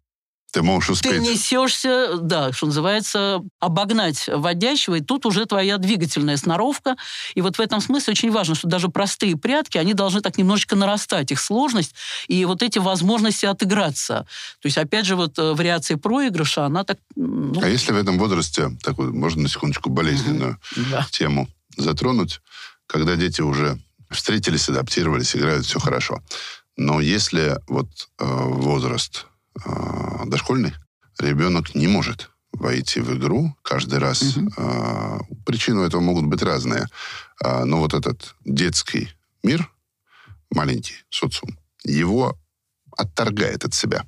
Ты 0.53 0.63
можешь 0.63 0.91
успеть. 0.91 1.13
Ты 1.13 1.19
несешься, 1.19 2.19
да, 2.19 2.53
что 2.53 2.67
называется, 2.67 3.41
обогнать 3.59 4.29
водящего, 4.29 4.97
и 4.97 5.01
тут 5.01 5.25
уже 5.25 5.47
твоя 5.47 5.79
двигательная 5.79 6.37
сноровка. 6.37 6.97
И 7.35 7.41
вот 7.41 7.57
в 7.57 7.61
этом 7.61 7.81
смысле 7.81 8.13
очень 8.13 8.31
важно, 8.31 8.55
что 8.55 8.69
даже 8.69 8.89
простые 8.89 9.37
прятки, 9.39 9.79
они 9.79 9.95
должны 9.95 10.21
так 10.21 10.37
немножечко 10.37 10.77
нарастать, 10.77 11.33
их 11.33 11.41
сложность, 11.41 11.95
и 12.29 12.45
вот 12.45 12.63
эти 12.63 12.79
возможности 12.79 13.47
отыграться. 13.47 14.27
То 14.61 14.67
есть, 14.67 14.77
опять 14.77 15.07
же, 15.07 15.17
вот 15.17 15.39
э, 15.39 15.55
вариация 15.55 15.97
проигрыша, 15.97 16.67
она 16.67 16.85
так... 16.85 16.99
Ну... 17.17 17.59
А 17.63 17.69
если 17.69 17.93
в 17.93 17.97
этом 17.97 18.19
возрасте, 18.19 18.77
такую, 18.83 19.15
можно 19.15 19.43
на 19.43 19.49
секундочку 19.49 19.89
болезненную 19.89 20.59
mm-hmm. 20.77 21.05
тему 21.13 21.49
затронуть, 21.79 22.43
когда 22.87 23.17
дети 23.17 23.41
уже 23.41 23.79
встретились, 24.11 24.69
адаптировались, 24.69 25.35
играют, 25.35 25.65
все 25.65 25.81
хорошо. 25.81 26.21
Но 26.77 27.01
если 27.01 27.59
вот 27.69 27.89
э, 28.19 28.25
возраст 28.25 29.27
э, 29.65 30.25
дошкольный, 30.27 30.73
ребенок 31.19 31.75
не 31.75 31.87
может 31.87 32.31
войти 32.53 33.01
в 33.01 33.17
игру 33.17 33.55
каждый 33.63 33.99
раз. 33.99 34.37
Угу. 34.37 34.53
Э, 34.57 35.19
причины 35.45 35.83
этого 35.83 36.01
могут 36.01 36.27
быть 36.27 36.43
разные. 36.43 36.87
Э, 37.45 37.65
но 37.65 37.79
вот 37.79 37.95
этот 37.95 38.35
детский 38.45 39.09
мир, 39.43 39.71
маленький 40.51 40.95
социум, 41.11 41.59
его 41.85 42.39
отторгает 42.97 43.65
от 43.65 43.75
себя. 43.75 44.05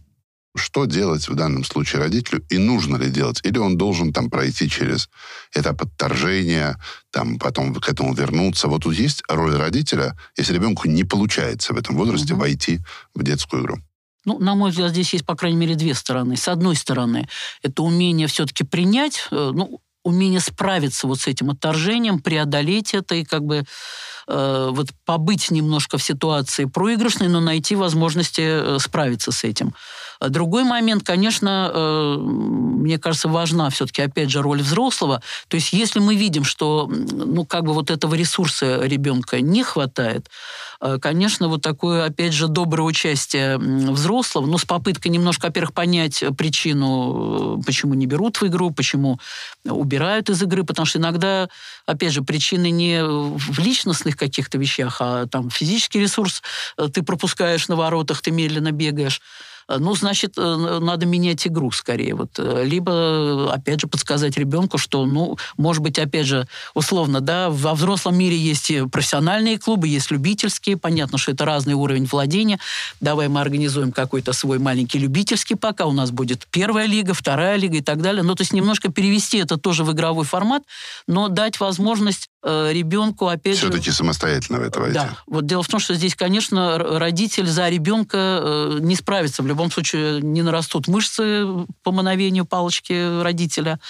Что 0.56 0.84
делать 0.84 1.28
в 1.28 1.34
данном 1.34 1.64
случае 1.64 2.02
родителю 2.02 2.44
и 2.48 2.58
нужно 2.58 2.96
ли 2.96 3.10
делать? 3.10 3.40
Или 3.42 3.58
он 3.58 3.76
должен 3.76 4.12
там 4.12 4.30
пройти 4.30 4.68
через 4.68 5.08
этап 5.52 5.82
отторжения, 5.82 6.78
там 7.10 7.38
потом 7.38 7.74
к 7.74 7.88
этому 7.88 8.14
вернуться? 8.14 8.68
Вот 8.68 8.84
тут 8.84 8.94
есть 8.94 9.22
роль 9.28 9.56
родителя, 9.56 10.16
если 10.36 10.54
ребенку 10.54 10.88
не 10.88 11.02
получается 11.02 11.74
в 11.74 11.76
этом 11.76 11.96
возрасте 11.96 12.34
угу. 12.34 12.42
войти 12.42 12.80
в 13.14 13.24
детскую 13.24 13.62
игру. 13.62 13.78
Ну, 14.24 14.38
на 14.38 14.54
мой 14.54 14.70
взгляд, 14.70 14.90
здесь 14.90 15.12
есть, 15.12 15.26
по 15.26 15.34
крайней 15.34 15.58
мере, 15.58 15.74
две 15.74 15.92
стороны. 15.92 16.36
С 16.36 16.48
одной 16.48 16.76
стороны, 16.76 17.28
это 17.62 17.82
умение 17.82 18.26
все-таки 18.26 18.64
принять, 18.64 19.26
э, 19.30 19.52
ну, 19.54 19.80
умение 20.04 20.40
справиться 20.40 21.06
вот 21.06 21.20
с 21.20 21.26
этим 21.26 21.50
отторжением, 21.50 22.20
преодолеть 22.20 22.94
это 22.94 23.14
и 23.16 23.24
как 23.24 23.42
бы 23.42 23.64
э, 24.28 24.68
вот 24.70 24.88
побыть 25.04 25.50
немножко 25.50 25.98
в 25.98 26.02
ситуации 26.02 26.66
проигрышной, 26.66 27.28
но 27.28 27.40
найти 27.40 27.74
возможности 27.74 28.42
э, 28.42 28.78
справиться 28.78 29.32
с 29.32 29.44
этим. 29.44 29.74
А 30.20 30.28
другой 30.28 30.64
момент, 30.64 31.02
конечно, 31.04 31.70
э, 31.72 32.16
мне 32.18 32.98
кажется, 32.98 33.28
важна 33.28 33.70
все-таки, 33.70 34.02
опять 34.02 34.30
же, 34.30 34.42
роль 34.42 34.62
взрослого. 34.62 35.22
То 35.48 35.56
есть 35.56 35.72
если 35.72 35.98
мы 36.00 36.14
видим, 36.14 36.44
что, 36.44 36.86
ну, 36.88 37.44
как 37.44 37.64
бы 37.64 37.72
вот 37.72 37.90
этого 37.90 38.14
ресурса 38.14 38.80
ребенка 38.82 39.40
не 39.40 39.62
хватает, 39.62 40.28
э, 40.80 40.98
конечно, 41.00 41.48
вот 41.48 41.62
такое, 41.62 42.04
опять 42.06 42.32
же, 42.32 42.48
доброе 42.48 42.82
участие 42.82 43.58
взрослого, 43.58 44.46
но 44.46 44.58
с 44.58 44.64
попыткой 44.64 45.10
немножко, 45.10 45.46
во-первых, 45.46 45.72
понять 45.72 46.22
причину, 46.36 47.58
э, 47.58 47.62
почему 47.64 47.94
не 47.94 48.06
берут 48.06 48.40
в 48.40 48.46
игру, 48.46 48.70
почему 48.70 49.18
убирают 49.64 50.30
из 50.30 50.42
игры, 50.42 50.64
потому 50.64 50.86
что 50.86 50.98
иногда, 50.98 51.48
опять 51.86 52.12
же, 52.12 52.22
причины 52.22 52.70
не 52.70 53.02
в 53.02 53.58
личностных 53.58 54.16
каких-то 54.16 54.58
вещах, 54.58 54.98
а 55.00 55.26
там 55.26 55.50
физический 55.50 56.00
ресурс 56.00 56.42
ты 56.92 57.02
пропускаешь 57.02 57.68
на 57.68 57.76
воротах, 57.76 58.20
ты 58.20 58.30
медленно 58.30 58.72
бегаешь. 58.72 59.20
Э, 59.68 59.78
ну, 59.78 59.94
значит, 59.94 60.34
э, 60.36 60.78
надо 60.80 61.06
менять 61.06 61.46
игру 61.46 61.70
скорее. 61.70 62.14
Вот. 62.14 62.30
Э, 62.38 62.64
либо, 62.64 63.52
опять 63.52 63.80
же, 63.80 63.86
подсказать 63.86 64.36
ребенку, 64.36 64.78
что, 64.78 65.06
ну, 65.06 65.38
может 65.56 65.82
быть, 65.82 65.98
опять 65.98 66.26
же, 66.26 66.46
условно, 66.74 67.20
да, 67.20 67.50
во 67.50 67.74
взрослом 67.74 68.16
мире 68.16 68.36
есть 68.36 68.72
профессиональные 68.90 69.58
клубы, 69.58 69.88
есть 69.88 70.10
любительские. 70.10 70.76
Понятно, 70.76 71.18
что 71.18 71.32
это 71.32 71.44
разный 71.44 71.74
уровень 71.74 72.06
владения. 72.06 72.58
Давай 73.00 73.28
мы 73.28 73.40
организуем 73.40 73.92
какой-то 73.92 74.32
свой 74.32 74.58
маленький 74.58 74.98
любительский 74.98 75.54
пока. 75.54 75.86
У 75.86 75.92
нас 75.92 76.10
будет 76.10 76.46
первая 76.50 76.86
лига, 76.86 77.14
вторая 77.14 77.56
лига 77.56 77.76
и 77.78 77.82
так 77.82 78.02
далее. 78.02 78.22
Ну, 78.22 78.34
то 78.34 78.42
есть 78.42 78.52
немножко 78.52 78.90
перевести 78.90 79.38
это 79.38 79.56
тоже 79.56 79.84
в 79.84 79.92
игровой 79.92 80.24
формат, 80.24 80.62
но 81.06 81.28
дать 81.28 81.60
возможность 81.60 82.28
ребенку, 82.44 83.28
опять 83.28 83.56
Все-таки 83.56 83.90
самостоятельно 83.90 84.58
в 84.58 84.62
это 84.62 84.80
войти. 84.80 84.94
Да. 84.94 85.16
Вот 85.26 85.46
дело 85.46 85.62
в 85.62 85.68
том, 85.68 85.80
что 85.80 85.94
здесь, 85.94 86.14
конечно, 86.14 86.78
родитель 86.78 87.46
за 87.46 87.68
ребенка 87.68 88.40
э, 88.42 88.78
не 88.80 88.96
справится 88.96 89.42
в 89.42 89.46
любом 89.46 89.70
случае 89.70 90.20
не 90.20 90.42
нарастут 90.42 90.86
мышцы 90.86 91.46
по 91.82 91.92
мановению 91.92 92.44
палочки 92.44 93.22
родителя. 93.22 93.80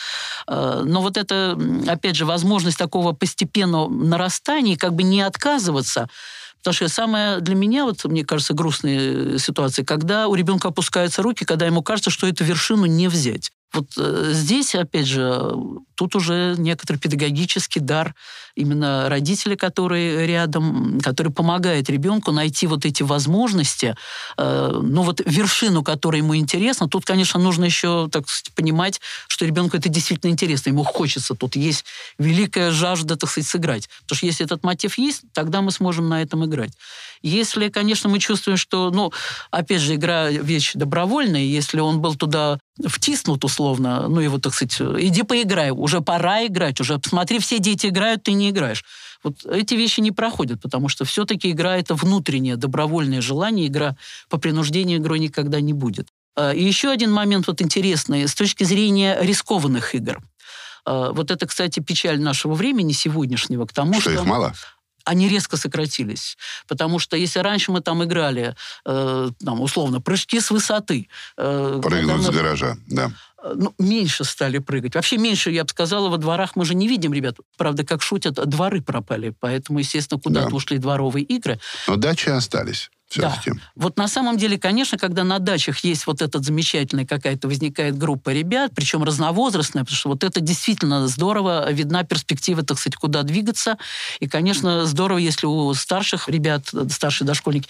Э, 0.47 0.83
но 0.85 1.03
вот 1.03 1.17
это, 1.17 1.59
опять 1.89 2.17
же, 2.17 2.27
возможность 2.27 2.79
такого 2.79 3.13
постепенного 3.13 3.89
нарастания, 3.89 4.77
как 4.77 4.95
бы 4.95 5.03
не 5.03 5.21
отказываться, 5.23 6.09
Потому 6.65 6.77
что 6.77 6.89
самая 6.89 7.41
для 7.41 7.55
меня, 7.55 7.85
вот, 7.85 8.03
мне 8.07 8.25
кажется, 8.25 8.55
грустная 8.55 9.37
ситуация, 9.37 9.85
когда 9.85 10.29
у 10.29 10.35
ребенка 10.35 10.69
опускаются 10.69 11.21
руки, 11.21 11.45
когда 11.45 11.67
ему 11.67 11.83
кажется, 11.83 12.09
что 12.09 12.27
эту 12.27 12.43
вершину 12.43 12.87
не 12.87 13.09
взять. 13.09 13.53
Вот 13.75 13.91
э, 13.99 14.31
здесь, 14.33 14.75
опять 14.75 15.07
же, 15.07 15.53
тут 15.95 16.17
уже 16.17 16.55
некоторый 16.57 16.97
педагогический 16.97 17.81
дар 17.81 18.15
именно 18.57 19.09
родителя, 19.09 19.57
который 19.57 20.27
рядом, 20.27 21.01
который 21.03 21.33
помогает 21.33 21.91
ребенку 21.91 22.33
найти 22.33 22.67
вот 22.67 22.85
эти 22.85 23.03
возможности, 23.03 23.97
э, 24.37 24.81
ну 24.83 25.03
вот 25.03 25.21
вершину, 25.25 25.83
которая 25.83 26.21
ему 26.23 26.37
интересна. 26.37 26.89
Тут, 26.89 27.05
конечно, 27.05 27.41
нужно 27.41 27.65
еще, 27.65 28.09
так 28.11 28.29
сказать, 28.29 28.55
понимать, 28.55 29.01
что 29.29 29.45
ребенку 29.45 29.77
это 29.77 29.89
действительно 29.89 30.31
интересно, 30.31 30.71
ему 30.71 30.85
хочется. 30.85 31.35
Тут 31.35 31.57
есть 31.57 31.85
великая 32.19 32.71
жажда, 32.71 33.17
так 33.17 33.31
сказать, 33.31 33.49
сыграть. 33.49 33.89
Потому 34.03 34.17
что 34.19 34.27
если 34.27 34.45
этот 34.47 34.63
мотив 34.63 34.99
есть, 34.99 35.23
тогда 35.33 35.61
мы 35.61 35.71
сможем 35.71 36.09
на 36.09 36.23
этом 36.23 36.45
играть. 36.45 36.73
Если, 37.23 37.71
конечно, 37.71 38.11
мы 38.11 38.19
чувствуем, 38.19 38.59
что, 38.59 38.91
ну, 38.91 39.11
опять 39.51 39.81
же, 39.81 39.95
игра 39.95 40.29
вещь 40.31 40.73
добровольная, 40.75 41.41
если 41.41 41.81
он 41.81 42.01
был 42.01 42.17
туда 42.17 42.59
втиснут 42.87 43.45
условно, 43.45 44.09
ну 44.09 44.21
его, 44.21 44.39
так 44.39 44.53
сказать, 44.53 44.81
иди 45.01 45.23
поиграй, 45.23 45.71
уже 45.71 46.01
пора 46.01 46.47
играть, 46.47 46.81
уже 46.81 46.99
посмотри, 46.99 47.39
все 47.39 47.59
дети 47.59 47.87
играют, 47.87 48.25
ты 48.25 48.33
не 48.33 48.44
играешь. 48.51 48.85
Вот 49.23 49.45
эти 49.47 49.75
вещи 49.75 50.01
не 50.01 50.13
проходят, 50.13 50.61
потому 50.61 50.89
что 50.89 51.05
все-таки 51.05 51.51
игра 51.51 51.77
это 51.77 51.95
внутреннее, 51.95 52.57
добровольное 52.57 53.21
желание, 53.21 53.67
игра 53.67 53.97
по 54.29 54.39
принуждению 54.39 54.99
игрой 54.99 55.19
никогда 55.19 55.61
не 55.61 55.73
будет. 55.73 56.09
А, 56.37 56.53
и 56.53 56.63
еще 56.63 56.91
один 56.91 57.13
момент 57.13 57.47
вот 57.47 57.63
интересный 57.63 58.27
с 58.27 58.35
точки 58.35 58.65
зрения 58.65 59.19
рискованных 59.21 59.95
игр. 59.95 60.21
А, 60.85 61.13
вот 61.13 61.31
это, 61.31 61.47
кстати, 61.47 61.81
печаль 61.81 62.21
нашего 62.21 62.55
времени 62.55 62.93
сегодняшнего, 62.93 63.67
к 63.67 63.73
тому, 63.73 63.95
что... 63.95 64.11
Что 64.11 64.23
их 64.23 64.25
мало? 64.25 64.55
они 65.07 65.29
резко 65.29 65.59
сократились. 65.59 66.39
Потому 66.67 66.99
что 66.99 67.15
если 67.17 67.41
раньше 67.41 67.71
мы 67.73 67.83
там 67.83 68.03
играли, 68.03 68.57
э, 68.87 69.31
там, 69.45 69.61
условно, 69.61 70.01
прыжки 70.01 70.41
с 70.41 70.51
высоты... 70.51 71.09
Э, 71.37 71.79
Прыгнуть 71.83 72.23
с 72.23 72.31
гаража, 72.31 72.79
да 72.87 73.13
ну, 73.55 73.75
меньше 73.79 74.25
стали 74.25 74.59
прыгать. 74.59 74.95
Вообще 74.95 75.19
меньше, 75.19 75.51
я 75.51 75.65
бы 75.65 75.71
сказала, 75.71 76.09
во 76.09 76.19
дворах 76.19 76.57
мы 76.57 76.65
же 76.65 76.75
не 76.75 76.89
видим, 76.89 77.13
ребят. 77.13 77.37
Правда, 77.57 77.85
как 77.85 78.03
шутят, 78.03 78.35
дворы 78.35 78.81
пропали. 78.81 79.35
Поэтому, 79.41 79.79
естественно, 79.79 80.21
куда-то 80.21 80.51
да. 80.51 80.57
ушли 80.57 80.79
дворовые 80.79 81.25
игры. 81.25 81.61
Но 81.87 81.97
дачи 81.97 82.29
остались 82.29 82.91
Да. 83.21 83.39
Вот 83.75 83.97
на 83.97 84.09
самом 84.09 84.37
деле, 84.37 84.59
конечно, 84.59 84.99
когда 84.99 85.25
на 85.25 85.39
дачах 85.39 85.79
есть 85.79 86.07
вот 86.07 86.23
этот 86.23 86.45
замечательный 86.45 87.07
какая-то 87.07 87.49
возникает 87.49 87.97
группа 87.97 88.31
ребят, 88.31 88.73
причем 88.75 89.05
разновозрастная, 89.05 89.85
потому 89.85 89.97
что 89.97 90.09
вот 90.11 90.25
это 90.25 90.41
действительно 90.41 91.07
здорово, 91.09 91.71
видна 91.73 92.05
перспектива, 92.05 92.63
так 92.63 92.79
сказать, 92.79 92.97
куда 92.97 93.23
двигаться. 93.23 93.79
И, 94.21 94.29
конечно, 94.29 94.87
здорово, 94.87 95.19
если 95.19 95.47
у 95.47 95.73
старших 95.75 96.29
ребят, 96.29 96.71
старшие 96.91 97.27
дошкольники, 97.27 97.69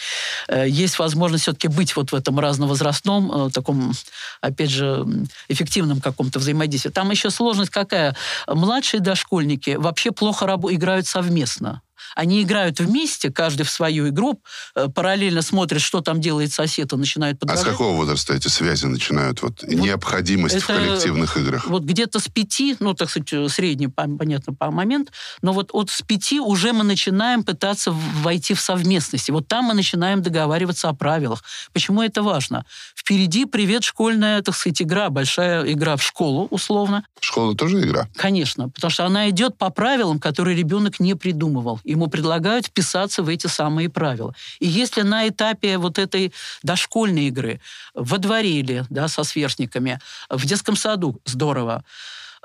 э, 0.49 0.67
есть 0.69 0.99
возможность 0.99 1.45
все-таки 1.45 1.69
быть 1.69 1.97
вот 1.97 2.13
в 2.13 2.15
этом 2.15 2.39
разновозрастном, 2.39 3.47
э, 3.47 3.51
таком, 3.51 3.93
опять 4.41 4.71
же, 4.71 5.07
эффективном 5.49 6.01
каком-то 6.01 6.39
взаимодействии. 6.39 6.91
Там 6.91 7.11
еще 7.11 7.31
сложность 7.31 7.71
какая? 7.71 8.17
Младшие 8.47 9.01
дошкольники 9.01 9.77
вообще 9.77 10.11
плохо 10.11 10.45
играют 10.71 11.07
совместно. 11.07 11.83
Они 12.15 12.43
играют 12.43 12.81
вместе, 12.81 13.31
каждый 13.31 13.65
в 13.65 13.71
свою 13.71 14.09
игру, 14.09 14.41
э, 14.75 14.89
параллельно 14.89 15.43
смотрят, 15.43 15.81
что 15.83 16.01
там 16.01 16.21
делает 16.21 16.53
сосед, 16.53 16.93
и 16.93 16.97
начинают 16.97 17.39
подражать. 17.39 17.67
А 17.67 17.69
с 17.69 17.71
какого 17.71 17.97
возраста 17.97 18.35
эти 18.35 18.49
связи 18.49 18.87
начинают? 18.87 19.43
Вот, 19.43 19.63
вот 19.63 19.71
необходимость 19.71 20.57
это, 20.57 20.65
в 20.65 20.67
коллективных 20.67 21.37
играх? 21.37 21.67
Вот 21.67 21.83
где-то 21.83 22.21
с 22.21 22.29
пяти, 22.29 22.77
ну, 22.81 22.95
так 22.95 23.11
сказать, 23.11 23.33
э, 23.33 23.49
средний, 23.49 23.89
понятно, 23.89 24.55
по 24.55 24.71
момент, 24.71 25.13
но 25.43 25.53
вот 25.53 25.71
от 25.73 25.91
с 25.91 26.03
пяти 26.03 26.41
уже 26.41 26.73
мы 26.73 26.85
начинаем 26.85 27.45
пытаться 27.45 27.93
войти 28.23 28.55
в 28.55 28.61
совместность. 28.61 29.29
И 29.29 29.33
вот 29.33 29.49
там 29.49 29.67
мы 29.67 29.75
начинаем 29.75 30.23
договариваться 30.23 30.89
о 30.89 30.95
правилах. 30.95 31.43
Почему 31.73 32.03
это 32.03 32.23
важно? 32.23 32.65
Впереди 32.95 33.45
привет 33.45 33.85
школьная, 33.85 34.43
так 34.43 34.55
сказать, 34.55 34.83
игра, 34.83 35.11
большая 35.11 35.71
игра 35.73 35.97
в 35.97 36.03
школу, 36.03 36.47
условно. 36.51 37.05
Школа 37.21 37.55
тоже 37.55 37.81
игра? 37.81 38.09
Конечно, 38.17 38.69
потому 38.69 38.91
что 38.91 39.07
она 39.07 39.29
идет 39.31 39.57
по 39.59 39.71
правилам, 39.71 40.19
которые 40.19 40.57
ребенок 40.57 41.01
не 41.01 41.15
придумывал. 41.15 41.81
Ему 41.95 42.09
предлагают 42.09 42.67
вписаться 42.67 43.23
в 43.23 43.29
эти 43.29 43.47
самые 43.47 43.89
правила. 43.89 44.35
И 44.59 44.67
если 44.67 45.03
на 45.03 45.29
этапе 45.29 45.79
вот 45.79 46.01
этой 46.01 46.33
дошкольной 46.65 47.29
игры 47.29 47.61
во 47.95 48.19
дворе 48.19 48.51
или 48.51 48.85
да, 48.91 49.07
со 49.07 49.23
сверстниками, 49.23 50.01
в 50.29 50.45
детском 50.45 50.75
саду 50.75 51.21
здорово, 51.25 51.85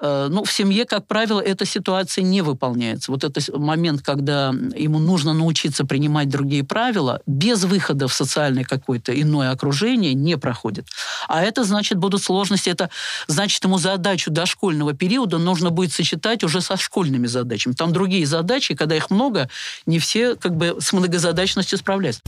ну, 0.02 0.44
в 0.44 0.52
семье, 0.52 0.86
как 0.86 1.08
правило, 1.08 1.42
эта 1.42 1.66
ситуация 1.66 2.24
не 2.24 2.42
выполняется. 2.42 3.12
Вот 3.12 3.24
этот 3.24 3.50
момент, 3.58 4.02
когда 4.02 4.54
ему 4.76 5.00
нужно 5.00 5.34
научиться 5.34 5.86
принимать 5.86 6.30
другие 6.30 6.64
правила, 6.64 7.22
без 7.26 7.64
выхода 7.64 8.08
в 8.08 8.14
социальное 8.14 8.64
какое-то 8.64 9.20
иное 9.20 9.52
окружение 9.52 10.14
не 10.14 10.38
проходит. 10.38 10.88
А 11.28 11.42
это 11.42 11.64
значит, 11.64 11.98
будут 11.98 12.24
сложности. 12.24 12.70
Это 12.70 12.90
значит, 13.28 13.64
ему 13.64 13.78
задачу 13.78 14.32
дошкольного 14.32 14.94
периода 14.94 15.38
нужно 15.38 15.70
будет 15.70 15.92
сочетать 15.92 16.44
уже 16.44 16.62
со 16.62 16.78
школьными 16.78 17.28
задачами. 17.28 17.74
Там 17.74 17.94
другие 17.94 18.26
задачи, 18.26 18.76
когда 18.76 18.96
их 18.96 19.10
много, 19.10 19.50
не 19.86 20.00
все 20.00 20.36
как 20.36 20.56
бы 20.56 20.78
с 20.80 20.94
многозадачностью 20.94 21.78
справляются. 21.78 22.22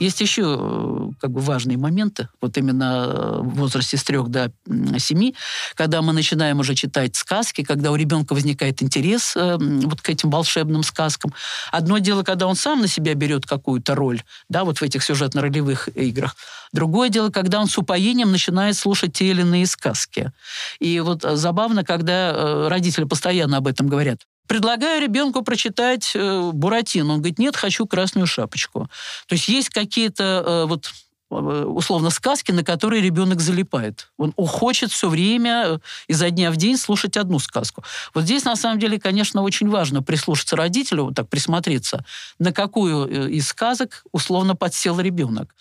Есть 0.00 0.22
еще 0.22 0.56
э, 0.58 1.08
как 1.20 1.30
бы 1.30 1.40
важные 1.40 1.76
моменты, 1.76 2.28
вот 2.40 2.56
именно 2.56 3.04
э, 3.06 3.40
в 3.42 3.54
возрасте 3.56 3.98
с 3.98 4.02
трех 4.02 4.28
до 4.28 4.50
семи, 4.98 5.34
когда 5.74 6.00
мы 6.00 6.14
начинаем 6.14 6.58
уже 6.58 6.74
читать 6.74 7.16
сказки, 7.16 7.62
когда 7.62 7.92
у 7.92 7.96
ребенка 7.96 8.32
возникает 8.32 8.82
интерес 8.82 9.36
э, 9.36 9.58
вот 9.58 10.00
к 10.00 10.08
этим 10.08 10.30
волшебным 10.30 10.82
сказкам. 10.84 11.34
Одно 11.70 11.98
дело, 11.98 12.22
когда 12.22 12.46
он 12.46 12.56
сам 12.56 12.80
на 12.80 12.88
себя 12.88 13.12
берет 13.14 13.44
какую-то 13.44 13.94
роль, 13.94 14.22
да, 14.48 14.64
вот 14.64 14.78
в 14.78 14.82
этих 14.82 15.02
сюжетно-ролевых 15.04 15.88
играх. 15.88 16.34
Другое 16.72 17.10
дело, 17.10 17.28
когда 17.28 17.60
он 17.60 17.68
с 17.68 17.76
упоением 17.76 18.32
начинает 18.32 18.76
слушать 18.76 19.12
те 19.12 19.26
или 19.26 19.42
иные 19.42 19.66
сказки. 19.66 20.32
И 20.78 20.98
вот 21.00 21.22
забавно, 21.22 21.84
когда 21.84 22.68
родители 22.70 23.04
постоянно 23.04 23.58
об 23.58 23.66
этом 23.66 23.86
говорят 23.86 24.20
Предлагаю 24.50 25.00
ребенку 25.00 25.42
прочитать 25.42 26.10
э, 26.16 26.50
Буратино. 26.52 27.12
Он 27.12 27.18
говорит, 27.20 27.38
нет, 27.38 27.54
хочу 27.54 27.86
красную 27.86 28.26
шапочку. 28.26 28.90
То 29.28 29.34
есть 29.36 29.46
есть 29.46 29.68
какие-то 29.68 30.24
э, 30.44 30.64
вот 30.66 30.92
условно 31.30 32.10
сказки, 32.10 32.50
на 32.50 32.64
которые 32.64 33.02
ребенок 33.02 33.40
залипает. 33.40 34.10
Он 34.18 34.32
хочет 34.36 34.90
все 34.90 35.08
время 35.08 35.64
э, 35.66 35.78
изо 36.08 36.30
дня 36.30 36.50
в 36.50 36.56
день 36.56 36.76
слушать 36.76 37.16
одну 37.16 37.38
сказку. 37.38 37.84
Вот 38.14 38.24
здесь, 38.24 38.44
на 38.44 38.56
самом 38.56 38.78
деле, 38.78 38.98
конечно, 38.98 39.42
очень 39.42 39.68
важно 39.68 40.02
прислушаться 40.02 40.56
родителю, 40.56 41.04
вот 41.04 41.14
так 41.14 41.28
присмотреться, 41.28 42.04
на 42.38 42.52
какую 42.52 43.06
э, 43.06 43.30
из 43.30 43.48
сказок 43.48 44.04
условно 44.12 44.56
подсел 44.56 44.98
ребенок. 45.00 45.54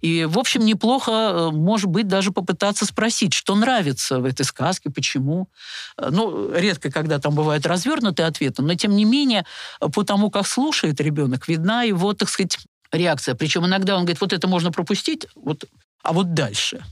И, 0.00 0.26
в 0.26 0.38
общем, 0.38 0.64
неплохо, 0.64 1.10
э, 1.10 1.50
может 1.50 1.86
быть, 1.86 2.06
даже 2.08 2.30
попытаться 2.30 2.84
спросить, 2.84 3.32
что 3.32 3.54
нравится 3.54 4.20
в 4.20 4.26
этой 4.26 4.44
сказке, 4.44 4.90
почему. 4.90 5.48
Э, 5.96 6.08
ну, 6.10 6.52
редко, 6.52 6.90
когда 6.90 7.18
там 7.18 7.34
бывают 7.34 7.64
развернутые 7.66 8.26
ответы, 8.26 8.62
но, 8.62 8.74
тем 8.74 8.94
не 8.96 9.04
менее, 9.04 9.46
по 9.80 10.04
тому, 10.04 10.30
как 10.30 10.46
слушает 10.46 11.00
ребенок, 11.00 11.48
видна 11.48 11.82
его, 11.84 12.12
так 12.12 12.28
сказать, 12.28 12.58
реакция. 12.96 13.34
Причем 13.34 13.66
иногда 13.66 13.96
он 13.96 14.02
говорит, 14.02 14.20
вот 14.20 14.32
это 14.32 14.48
можно 14.48 14.72
пропустить, 14.72 15.26
вот, 15.34 15.64
а 16.02 16.12
вот 16.12 16.34
дальше. 16.34 16.84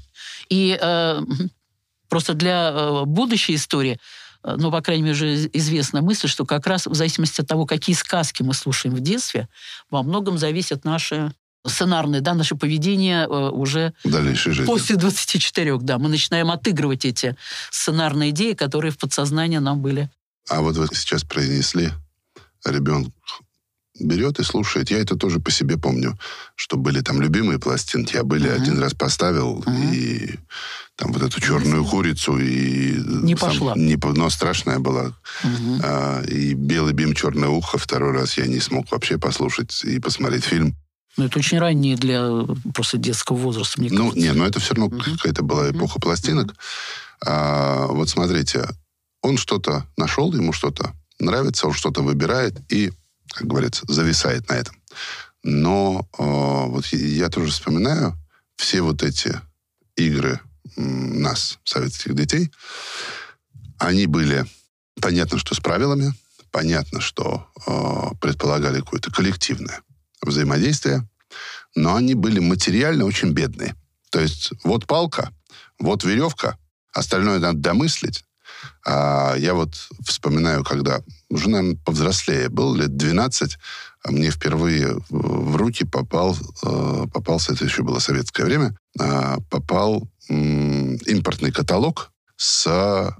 И 0.48 0.78
э, 0.80 1.20
просто 2.08 2.34
для 2.34 2.70
э, 2.70 3.04
будущей 3.04 3.54
истории 3.54 3.98
э, 4.44 4.56
ну, 4.58 4.70
по 4.70 4.80
крайней 4.80 5.02
мере, 5.02 5.14
уже 5.14 5.50
известна 5.52 6.02
мысль, 6.02 6.28
что 6.28 6.44
как 6.44 6.66
раз 6.66 6.86
в 6.86 6.94
зависимости 6.94 7.40
от 7.40 7.46
того, 7.46 7.66
какие 7.66 7.96
сказки 7.96 8.42
мы 8.42 8.54
слушаем 8.54 8.94
в 8.94 9.00
детстве, 9.00 9.48
во 9.90 10.02
многом 10.02 10.38
зависят 10.38 10.84
наши 10.84 11.32
сценарное, 11.66 12.20
да, 12.20 12.34
наше 12.34 12.56
поведение 12.56 13.24
э, 13.24 13.50
уже 13.50 13.92
после 14.66 14.96
24, 14.96 15.78
да. 15.78 15.98
Мы 15.98 16.08
начинаем 16.08 16.50
отыгрывать 16.50 17.04
эти 17.04 17.36
сценарные 17.70 18.30
идеи, 18.30 18.54
которые 18.54 18.90
в 18.90 18.98
подсознании 18.98 19.58
нам 19.58 19.80
были. 19.80 20.10
А 20.48 20.60
вот 20.60 20.76
вы 20.76 20.88
сейчас 20.92 21.22
произнесли, 21.22 21.90
ребенок 22.64 23.12
берет 24.02 24.38
и 24.40 24.44
слушает. 24.44 24.90
Я 24.90 24.98
это 24.98 25.16
тоже 25.16 25.40
по 25.40 25.50
себе 25.50 25.76
помню, 25.78 26.18
что 26.56 26.76
были 26.76 27.00
там 27.00 27.20
любимые 27.22 27.58
пластинки, 27.58 28.16
а 28.16 28.24
были 28.24 28.48
Мгм. 28.48 28.62
один 28.62 28.78
раз 28.78 28.94
поставил, 28.94 29.62
Мгм. 29.66 29.92
и 29.92 30.34
там 30.96 31.12
вот 31.12 31.22
эту 31.22 31.40
черную 31.40 31.84
курицу, 31.84 32.38
и... 32.38 32.92
Не 33.22 33.34
пошла. 33.34 33.74
Не, 33.76 33.96
но 34.02 34.30
страшная 34.30 34.78
была. 34.78 35.12
Мгм. 35.42 35.80
А, 35.82 36.22
и 36.22 36.54
«Белый 36.54 36.92
бим, 36.92 37.14
черное 37.14 37.48
ухо» 37.48 37.78
второй 37.78 38.12
раз 38.12 38.36
я 38.38 38.46
не 38.46 38.60
смог 38.60 38.90
вообще 38.92 39.18
послушать 39.18 39.82
и 39.84 39.98
посмотреть 39.98 40.44
фильм. 40.44 40.76
Ну, 41.16 41.24
это 41.24 41.38
очень 41.38 41.58
раннее 41.58 41.96
для 41.96 42.28
просто 42.74 42.96
детского 42.98 43.36
возраста, 43.36 43.80
мне 43.80 43.90
Ну, 43.90 44.10
кажется. 44.10 44.20
не, 44.20 44.32
но 44.32 44.46
это 44.46 44.60
все 44.60 44.74
равно 44.74 44.94
Мгм. 44.96 45.16
какая-то 45.16 45.42
была 45.42 45.70
эпоха 45.70 45.98
пластинок. 46.00 46.54
А, 47.24 47.86
вот 47.88 48.08
смотрите, 48.08 48.66
он 49.22 49.36
что-то 49.38 49.86
нашел, 49.96 50.32
ему 50.34 50.52
что-то 50.52 50.92
нравится, 51.20 51.66
он 51.66 51.72
что-то 51.74 52.02
выбирает 52.02 52.54
и, 52.72 52.92
как 53.32 53.46
говорится, 53.46 53.82
зависает 53.88 54.48
на 54.48 54.54
этом. 54.54 54.76
Но 55.42 56.08
а, 56.18 56.66
вот 56.66 56.86
я 56.86 57.28
тоже 57.28 57.50
вспоминаю 57.50 58.16
все 58.56 58.80
вот 58.82 59.02
эти 59.02 59.40
игры 59.96 60.40
нас, 60.76 61.58
советских 61.64 62.14
детей, 62.14 62.50
они 63.78 64.06
были, 64.06 64.46
понятно, 65.00 65.38
что 65.38 65.54
с 65.54 65.60
правилами, 65.60 66.14
понятно, 66.50 67.00
что 67.00 67.48
а, 67.66 68.14
предполагали 68.20 68.80
какое-то 68.80 69.10
коллективное 69.10 69.82
взаимодействие, 70.22 71.08
но 71.74 71.96
они 71.96 72.14
были 72.14 72.38
материально 72.38 73.04
очень 73.04 73.32
бедные. 73.32 73.74
То 74.10 74.20
есть 74.20 74.52
вот 74.62 74.86
палка, 74.86 75.32
вот 75.78 76.04
веревка, 76.04 76.58
остальное 76.92 77.38
надо 77.38 77.58
домыслить. 77.58 78.24
А 78.84 79.34
я 79.36 79.54
вот 79.54 79.74
вспоминаю, 80.04 80.64
когда 80.64 81.02
уже, 81.30 81.48
наверное, 81.48 81.76
повзрослее 81.84 82.48
был, 82.48 82.74
лет 82.74 82.96
12, 82.96 83.58
а 84.04 84.10
мне 84.10 84.30
впервые 84.30 84.96
в 85.08 85.56
руки 85.56 85.84
попал, 85.84 86.36
э, 86.64 87.04
попался, 87.12 87.52
это 87.52 87.64
еще 87.64 87.82
было 87.82 88.00
советское 88.00 88.44
время, 88.44 88.76
а, 88.98 89.38
попал 89.50 90.08
импортный 90.28 91.52
каталог, 91.52 92.10
с, 92.36 92.66
а, 92.66 93.14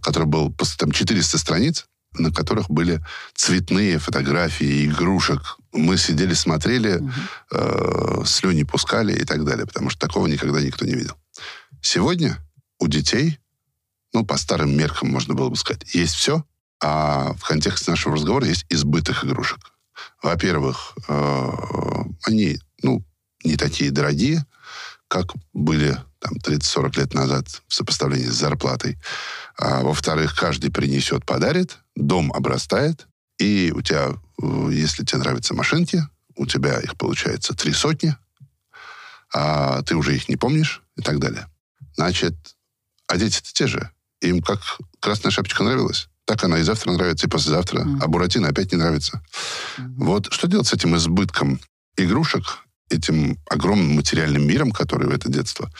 который 0.00 0.26
был 0.26 0.54
там 0.78 0.90
400 0.90 1.38
страниц, 1.38 1.86
на 2.18 2.32
которых 2.32 2.70
были 2.70 3.00
цветные 3.34 3.98
фотографии 3.98 4.86
игрушек. 4.86 5.58
Мы 5.72 5.98
сидели, 5.98 6.34
смотрели, 6.34 6.96
Мгм. 6.98 7.12
э, 7.52 8.22
слюни 8.26 8.62
пускали 8.64 9.12
и 9.12 9.24
так 9.24 9.44
далее, 9.44 9.66
потому 9.66 9.90
что 9.90 10.06
такого 10.06 10.26
никогда 10.26 10.60
никто 10.60 10.84
не 10.84 10.94
видел. 10.94 11.14
Сегодня 11.82 12.38
у 12.78 12.88
детей, 12.88 13.38
ну, 14.16 14.24
по 14.24 14.38
старым 14.38 14.74
меркам 14.74 15.10
можно 15.10 15.34
было 15.34 15.50
бы 15.50 15.56
сказать, 15.56 15.94
есть 15.94 16.14
все, 16.14 16.42
а 16.82 17.34
в 17.34 17.44
контексте 17.44 17.90
нашего 17.90 18.14
разговора 18.14 18.46
есть 18.46 18.64
избыток 18.70 19.22
игрушек. 19.22 19.58
Во-первых, 20.22 20.94
э, 21.06 21.50
они, 22.22 22.58
ну, 22.82 23.04
не 23.44 23.56
такие 23.56 23.90
дорогие, 23.90 24.46
как 25.08 25.34
были 25.52 25.98
там 26.18 26.32
30-40 26.42 26.98
лет 26.98 27.12
назад 27.12 27.46
в 27.68 27.74
сопоставлении 27.74 28.30
с 28.30 28.36
зарплатой. 28.36 28.98
А, 29.58 29.82
во-вторых, 29.82 30.34
каждый 30.34 30.72
принесет, 30.72 31.26
подарит, 31.26 31.76
дом 31.94 32.32
обрастает, 32.32 33.06
и 33.36 33.70
у 33.76 33.82
тебя, 33.82 34.14
э, 34.42 34.68
если 34.72 35.04
тебе 35.04 35.18
нравятся 35.18 35.52
машинки, 35.52 36.02
у 36.36 36.46
тебя 36.46 36.80
их 36.80 36.96
получается 36.96 37.52
три 37.52 37.74
сотни, 37.74 38.16
а 39.34 39.82
ты 39.82 39.94
уже 39.94 40.16
их 40.16 40.30
не 40.30 40.36
помнишь 40.36 40.80
и 40.96 41.02
так 41.02 41.18
далее. 41.18 41.50
Значит, 41.96 42.34
а 43.08 43.18
дети-то 43.18 43.52
те 43.52 43.66
же. 43.66 43.90
Им 44.20 44.42
как 44.42 44.60
красная 45.00 45.30
шапочка 45.30 45.62
нравилась, 45.62 46.08
так 46.24 46.42
она 46.44 46.58
и 46.58 46.62
завтра 46.62 46.92
нравится, 46.92 47.26
и 47.26 47.30
послезавтра. 47.30 47.84
Мгм. 47.84 48.02
А 48.02 48.06
Буратино 48.08 48.48
опять 48.48 48.72
не 48.72 48.78
нравится. 48.78 49.22
Мгм. 49.78 50.04
Вот 50.04 50.32
что 50.32 50.48
делать 50.48 50.66
с 50.66 50.72
этим 50.72 50.96
избытком 50.96 51.60
игрушек, 51.96 52.64
этим 52.90 53.38
огромным 53.48 53.96
материальным 53.96 54.46
миром, 54.46 54.70
который 54.72 55.08
в 55.08 55.12
это 55.12 55.28
детство 55.28 55.70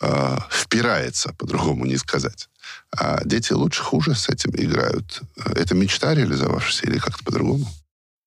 э, 0.00 0.38
впирается, 0.50 1.34
по-другому 1.34 1.84
не 1.84 1.96
сказать. 1.96 2.48
А 2.96 3.22
дети 3.24 3.52
лучше, 3.52 3.82
хуже 3.82 4.14
с 4.14 4.28
этим 4.28 4.52
играют. 4.54 5.22
Это 5.36 5.74
мечта 5.74 6.14
реализовавшаяся 6.14 6.86
или 6.86 6.98
как-то 6.98 7.24
по-другому? 7.24 7.66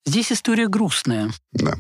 Здесь 0.05 0.31
история 0.31 0.67
грустная. 0.67 1.31
Да. 1.53 1.75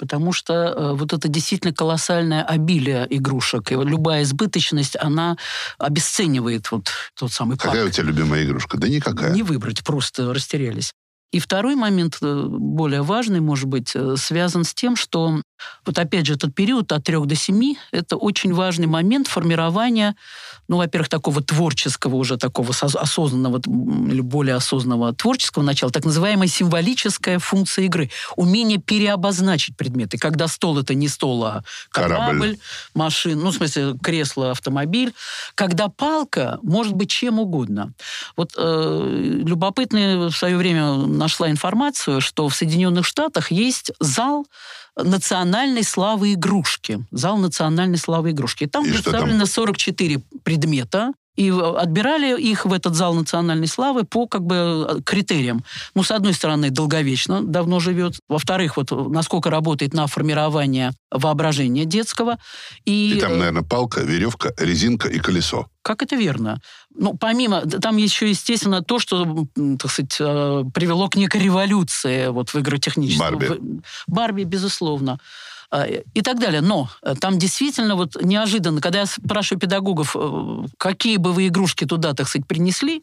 Потому 0.00 0.32
что 0.32 0.54
э, 0.54 0.92
вот 0.94 1.12
это 1.12 1.28
действительно 1.28 1.74
колоссальное 1.74 2.42
обилие 2.42 3.06
игрушек, 3.10 3.70
и 3.70 3.74
вот 3.74 3.86
любая 3.86 4.22
избыточность, 4.22 4.96
она 4.98 5.36
обесценивает 5.76 6.70
вот 6.72 6.90
тот 7.14 7.32
самый 7.32 7.58
парк. 7.58 7.72
Какая 7.72 7.84
у 7.84 7.90
тебя 7.90 8.04
любимая 8.04 8.42
игрушка? 8.44 8.78
Да 8.78 8.88
никакая. 8.88 9.34
Не 9.34 9.42
выбрать, 9.42 9.84
просто 9.84 10.32
растерялись. 10.32 10.94
И 11.32 11.38
второй 11.38 11.76
момент, 11.76 12.18
э, 12.22 12.44
более 12.48 13.02
важный, 13.02 13.40
может 13.40 13.66
быть, 13.66 13.92
э, 13.94 14.16
связан 14.16 14.64
с 14.64 14.74
тем, 14.74 14.96
что 14.96 15.40
вот 15.86 15.98
опять 15.98 16.26
же 16.26 16.34
этот 16.34 16.54
период 16.54 16.90
от 16.92 17.04
3 17.04 17.26
до 17.26 17.34
7– 17.34 17.74
это 17.92 18.16
очень 18.16 18.52
важный 18.52 18.86
момент 18.86 19.28
формирования, 19.28 20.16
ну, 20.68 20.76
во-первых, 20.76 21.08
такого 21.08 21.42
творческого 21.42 22.16
уже, 22.16 22.36
такого 22.36 22.72
соз- 22.72 22.96
осознанного 22.96 23.60
или 24.10 24.20
более 24.20 24.54
осознанного 24.56 25.14
творческого 25.14 25.62
начала, 25.62 25.92
так 25.92 26.04
называемая 26.04 26.48
символическая 26.48 27.38
функция 27.38 27.84
игры. 27.84 28.10
Умение 28.36 28.78
переобозначить 28.78 29.76
предметы. 29.76 30.18
Когда 30.18 30.48
стол– 30.48 30.78
это 30.80 30.94
не 30.94 31.08
стол, 31.08 31.44
а 31.44 31.64
Корабль. 31.90 32.16
корабль, 32.16 32.58
машина, 32.94 33.42
ну, 33.42 33.50
в 33.50 33.54
смысле, 33.54 33.94
кресло, 34.02 34.50
автомобиль. 34.50 35.12
Когда 35.54 35.88
палка 35.88 36.58
может 36.62 36.94
быть 36.94 37.10
чем 37.10 37.38
угодно. 37.38 37.92
Вот 38.36 38.52
э, 38.56 39.40
любопытно 39.44 40.28
в 40.30 40.36
свое 40.36 40.56
время 40.56 41.19
нашла 41.20 41.50
информацию, 41.50 42.20
что 42.20 42.48
в 42.48 42.54
Соединенных 42.54 43.06
Штатах 43.06 43.52
есть 43.52 43.92
зал 44.00 44.46
национальной 44.96 45.84
славы 45.84 46.32
игрушки. 46.32 47.04
Зал 47.12 47.36
национальной 47.38 47.98
славы 47.98 48.32
игрушки. 48.32 48.64
И 48.64 48.66
там 48.66 48.84
И 48.84 48.92
что 48.92 49.04
там? 49.04 49.12
представлено 49.12 49.46
44 49.46 50.18
предмета. 50.42 51.12
И 51.36 51.50
отбирали 51.50 52.40
их 52.40 52.66
в 52.66 52.72
этот 52.72 52.94
зал 52.94 53.14
национальной 53.14 53.68
славы 53.68 54.04
по 54.04 54.26
как 54.26 54.42
бы 54.42 55.02
критериям. 55.06 55.64
Ну, 55.94 56.02
с 56.02 56.10
одной 56.10 56.34
стороны, 56.34 56.70
долговечно, 56.70 57.42
давно 57.42 57.80
живет. 57.80 58.18
Во-вторых, 58.28 58.76
вот 58.76 58.90
насколько 58.90 59.48
работает 59.48 59.94
на 59.94 60.06
формирование 60.06 60.92
воображения 61.10 61.84
детского. 61.84 62.38
И, 62.84 63.14
И 63.16 63.20
там, 63.20 63.32
э, 63.32 63.36
наверное, 63.36 63.62
палка, 63.62 64.00
веревка, 64.00 64.52
резинка 64.58 65.08
и 65.08 65.18
колесо. 65.18 65.68
как 65.82 66.02
это 66.02 66.16
верно? 66.16 66.60
Ну, 66.94 67.16
помимо, 67.16 67.62
там 67.62 67.96
еще, 67.96 68.28
естественно, 68.28 68.82
то, 68.82 68.98
что, 68.98 69.46
так 69.78 69.90
сказать, 69.90 70.16
э, 70.20 70.64
привело 70.74 71.08
к 71.08 71.16
некой 71.16 71.40
революции 71.40 72.28
вот 72.28 72.50
в 72.50 72.56
игротехническом. 72.56 73.38
Барби. 73.38 73.60
Барби, 74.06 74.42
безусловно. 74.42 75.18
Э, 75.72 76.02
И 76.14 76.22
так 76.22 76.38
далее. 76.40 76.60
Но 76.60 76.88
э, 77.02 77.14
там 77.20 77.38
действительно 77.38 77.94
вот 77.94 78.20
неожиданно, 78.22 78.80
когда 78.80 79.00
я 79.00 79.06
спрашиваю 79.06 79.60
педагогов, 79.60 80.16
э, 80.18 80.66
какие 80.78 81.16
бы 81.16 81.32
вы 81.32 81.46
игрушки 81.46 81.84
туда, 81.84 82.12
так 82.12 82.28
сказать, 82.28 82.46
принесли, 82.46 83.02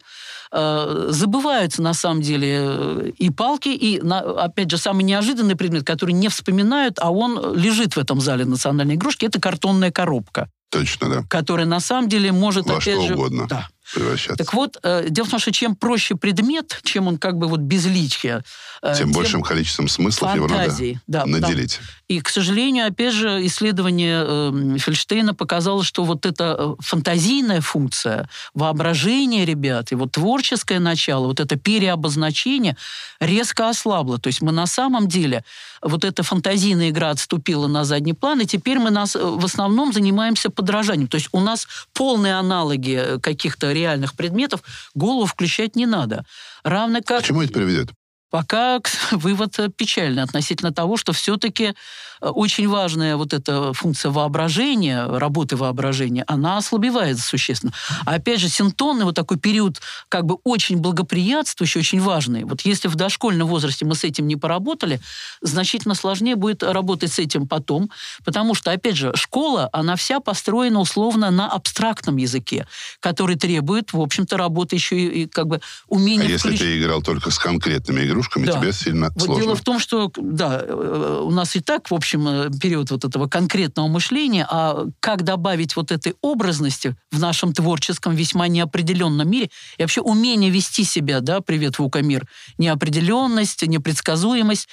э, 0.52 1.06
забываются 1.10 1.82
на 1.82 1.94
самом 1.94 2.20
деле 2.22 3.14
и 3.16 3.30
палки, 3.30 3.68
и, 3.68 3.98
опять 4.00 4.70
же, 4.70 4.76
самый 4.78 5.04
неожиданный 5.04 5.56
предмет, 5.56 5.84
который 5.84 6.12
не 6.12 6.28
вспоминают, 6.28 6.98
а 7.00 7.10
он 7.10 7.54
лежит 7.56 7.96
в 7.96 7.98
этом 7.98 8.20
зале 8.20 8.44
национальной 8.44 8.96
игрушки, 8.96 9.24
это 9.24 9.40
картонная 9.40 9.90
коробка 9.90 10.50
Точно, 10.70 11.08
да. 11.08 11.24
которая 11.28 11.66
на 11.66 11.80
самом 11.80 12.08
деле 12.10 12.32
может 12.32 12.66
Во 12.66 12.76
опять 12.76 12.98
что 12.98 13.06
же 13.06 13.14
угодно. 13.14 13.46
да, 13.48 13.68
превращаться. 13.94 14.44
Так 14.44 14.54
вот, 14.54 14.78
э, 14.82 15.06
дело 15.08 15.26
в 15.26 15.30
том, 15.30 15.38
что 15.38 15.52
чем 15.52 15.76
проще 15.76 16.14
предмет, 16.14 16.80
чем 16.84 17.08
он 17.08 17.18
как 17.18 17.36
бы 17.36 17.48
вот 17.48 17.60
безличие, 17.60 18.42
э, 18.82 18.94
Тем 18.96 19.12
большим 19.12 19.42
количеством 19.42 19.88
смыслов 19.88 20.34
его 20.34 20.46
надо 20.46 20.60
фантазии, 20.60 21.00
да, 21.06 21.24
да. 21.24 21.26
наделить. 21.26 21.80
И, 22.08 22.20
к 22.20 22.30
сожалению, 22.30 22.86
опять 22.86 23.12
же, 23.12 23.44
исследование 23.46 24.24
э, 24.26 24.78
Фельштейна 24.78 25.34
показало, 25.34 25.84
что 25.84 26.04
вот 26.04 26.24
эта 26.24 26.56
э, 26.58 26.74
фантазийная 26.80 27.60
функция, 27.60 28.28
воображение 28.54 29.44
ребят 29.44 29.92
и 29.92 29.94
вот 29.94 30.12
творческое 30.12 30.80
начало, 30.80 31.26
вот 31.26 31.38
это 31.38 31.56
переобозначение 31.56 32.76
резко 33.20 33.68
ослабло. 33.68 34.18
То 34.18 34.28
есть 34.28 34.40
мы 34.40 34.52
на 34.52 34.66
самом 34.66 35.06
деле, 35.06 35.44
вот 35.82 36.04
эта 36.04 36.22
фантазийная 36.22 36.90
игра 36.90 37.10
отступила 37.10 37.66
на 37.66 37.84
задний 37.84 38.14
план, 38.14 38.40
и 38.40 38.46
теперь 38.46 38.78
мы 38.78 38.90
нас 38.90 39.14
в 39.14 39.44
основном 39.44 39.92
занимаемся 39.92 40.48
подражанием. 40.48 41.08
То 41.08 41.16
есть 41.16 41.28
у 41.32 41.40
нас 41.40 41.68
полные 41.92 42.38
аналоги 42.38 43.18
каких-то 43.20 43.70
реальных 43.78 44.14
предметов, 44.14 44.62
голову 44.94 45.26
включать 45.26 45.76
не 45.76 45.86
надо. 45.86 46.24
Равно 46.62 47.00
как... 47.04 47.22
К 47.22 47.26
чему 47.26 47.42
это 47.42 47.52
приведет? 47.52 47.90
Пока 48.30 48.80
вывод 49.10 49.58
э, 49.58 49.68
печальный 49.70 50.22
относительно 50.22 50.72
того, 50.72 50.96
что 50.96 51.12
все-таки 51.12 51.74
очень 52.20 52.68
важная 52.68 53.16
вот 53.16 53.32
эта 53.32 53.72
функция 53.72 54.10
воображения, 54.10 55.06
работы 55.06 55.56
воображения, 55.56 56.24
она 56.26 56.58
ослабевает 56.58 57.18
существенно. 57.18 57.72
А 58.04 58.14
опять 58.14 58.40
же, 58.40 58.48
синтонный 58.48 59.04
вот 59.04 59.14
такой 59.14 59.38
период 59.38 59.80
как 60.08 60.24
бы 60.24 60.36
очень 60.44 60.78
благоприятствующий, 60.78 61.80
очень 61.80 62.00
важный. 62.00 62.44
Вот 62.44 62.62
если 62.62 62.88
в 62.88 62.94
дошкольном 62.94 63.48
возрасте 63.48 63.84
мы 63.84 63.94
с 63.94 64.04
этим 64.04 64.26
не 64.26 64.36
поработали, 64.36 65.00
значительно 65.40 65.94
сложнее 65.94 66.36
будет 66.36 66.62
работать 66.62 67.12
с 67.12 67.18
этим 67.18 67.46
потом, 67.46 67.90
потому 68.24 68.54
что, 68.54 68.70
опять 68.72 68.96
же, 68.96 69.12
школа, 69.14 69.68
она 69.72 69.96
вся 69.96 70.20
построена 70.20 70.80
условно 70.80 71.30
на 71.30 71.48
абстрактном 71.48 72.16
языке, 72.16 72.66
который 73.00 73.36
требует, 73.36 73.92
в 73.92 74.00
общем-то, 74.00 74.36
работы 74.36 74.76
еще 74.76 74.96
и, 74.98 75.22
и 75.22 75.26
как 75.26 75.46
бы 75.46 75.60
умения... 75.88 76.26
А 76.26 76.30
если 76.30 76.50
включ- 76.52 76.58
ты 76.58 76.78
играл 76.80 77.02
только 77.02 77.30
с 77.30 77.38
конкретными 77.38 78.04
игрушками, 78.04 78.46
Да. 78.46 78.52
тебе 78.58 78.72
сильно 78.72 79.10
Вот 79.14 79.24
сложно. 79.24 79.42
дело 79.44 79.54
в 79.56 79.60
том, 79.62 79.78
что, 79.78 80.10
да, 80.16 80.60
э, 80.62 81.22
у 81.24 81.30
нас 81.30 81.54
и 81.56 81.60
так, 81.60 81.90
в 81.90 81.94
общем, 81.94 82.07
э, 82.16 82.50
период 82.60 82.90
вот 82.90 83.04
этого 83.04 83.28
конкретного 83.28 83.88
мышления, 83.88 84.46
а 84.48 84.86
как 85.00 85.22
добавить 85.22 85.76
вот 85.76 85.92
этой 85.92 86.14
образности 86.20 86.96
в 87.10 87.18
нашем 87.18 87.52
творческом 87.52 88.14
весьма 88.14 88.48
неопределенном 88.48 89.30
мире, 89.30 89.50
и 89.76 89.82
вообще 89.82 90.00
умение 90.00 90.50
вести 90.50 90.84
себя, 90.84 91.20
да, 91.20 91.40
привет, 91.40 91.78
Вукамир, 91.78 92.26
неопределенность, 92.58 93.62
непредсказуемость, 93.62 94.68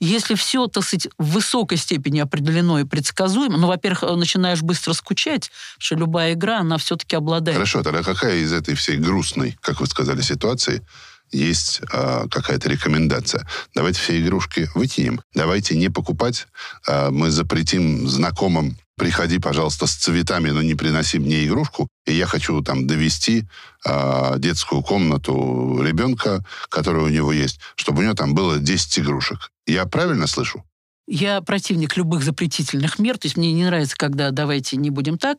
если 0.00 0.34
все, 0.34 0.66
так 0.66 0.84
сказать, 0.84 1.08
в 1.18 1.32
высокой 1.32 1.78
степени 1.78 2.20
определено 2.20 2.80
и 2.80 2.84
предсказуемо, 2.84 3.56
ну, 3.56 3.68
во-первых, 3.68 4.02
э, 4.02 4.14
начинаешь 4.16 4.62
быстро 4.62 4.92
скучать, 4.92 5.50
потому 5.74 5.84
что 5.84 5.94
любая 5.96 6.32
игра, 6.34 6.60
она 6.60 6.78
все-таки 6.78 7.16
обладает... 7.16 7.56
Хорошо, 7.56 7.82
тогда 7.82 8.02
какая 8.02 8.36
из 8.36 8.52
этой 8.52 8.74
всей 8.74 8.96
грустной, 8.96 9.56
как 9.60 9.80
вы 9.80 9.86
сказали, 9.86 10.20
ситуации 10.20 10.82
есть 11.34 11.80
а, 11.92 12.26
какая-то 12.28 12.68
рекомендация? 12.68 13.46
Давайте 13.74 14.00
все 14.00 14.20
игрушки 14.20 14.70
выкинем. 14.74 15.20
Давайте 15.34 15.76
не 15.76 15.88
покупать. 15.88 16.46
А, 16.86 17.10
мы 17.10 17.30
запретим 17.30 18.08
знакомым 18.08 18.76
приходи, 18.96 19.38
пожалуйста, 19.38 19.86
с 19.86 19.94
цветами, 19.94 20.50
но 20.50 20.62
не 20.62 20.74
приноси 20.74 21.18
мне 21.18 21.44
игрушку. 21.44 21.88
И 22.06 22.12
я 22.12 22.26
хочу 22.26 22.62
там 22.62 22.86
довести 22.86 23.46
а, 23.84 24.38
детскую 24.38 24.82
комнату 24.82 25.82
ребенка, 25.82 26.44
которая 26.68 27.04
у 27.04 27.08
него 27.08 27.32
есть, 27.32 27.60
чтобы 27.76 28.00
у 28.00 28.04
него 28.04 28.14
там 28.14 28.34
было 28.34 28.58
10 28.58 29.00
игрушек. 29.00 29.50
Я 29.66 29.86
правильно 29.86 30.26
слышу? 30.26 30.64
Я 31.06 31.42
противник 31.42 31.96
любых 31.96 32.22
запретительных 32.22 32.98
мер, 32.98 33.18
то 33.18 33.26
есть 33.26 33.36
мне 33.36 33.52
не 33.52 33.64
нравится, 33.64 33.96
когда 33.96 34.30
давайте 34.30 34.76
не 34.76 34.88
будем 34.90 35.18
так. 35.18 35.38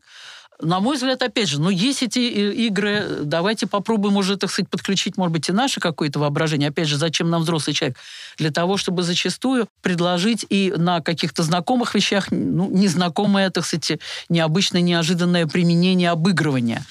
На 0.60 0.80
мой 0.80 0.96
взгляд, 0.96 1.22
опять 1.22 1.48
же, 1.48 1.60
ну, 1.60 1.68
есть 1.68 2.02
эти 2.02 2.18
э, 2.18 2.54
игры, 2.54 3.20
давайте 3.22 3.66
попробуем 3.66 4.16
уже, 4.16 4.36
так 4.36 4.50
сказать, 4.50 4.70
подключить, 4.70 5.16
может 5.16 5.32
быть, 5.32 5.48
и 5.48 5.52
наше 5.52 5.80
какое-то 5.80 6.18
воображение. 6.18 6.70
Опять 6.70 6.88
же, 6.88 6.96
зачем 6.96 7.28
нам 7.28 7.42
взрослый 7.42 7.74
человек? 7.74 7.98
Для 8.38 8.50
того, 8.50 8.76
чтобы 8.78 9.02
зачастую 9.02 9.68
предложить 9.82 10.46
и 10.48 10.72
на 10.76 11.00
каких-то 11.00 11.42
знакомых 11.42 11.94
вещах, 11.94 12.28
ну, 12.30 12.70
незнакомое, 12.70 13.50
так 13.50 13.66
сказать, 13.66 14.00
необычное, 14.28 14.80
неожиданное 14.80 15.46
применение 15.46 16.10
обыгрывания. 16.10 16.84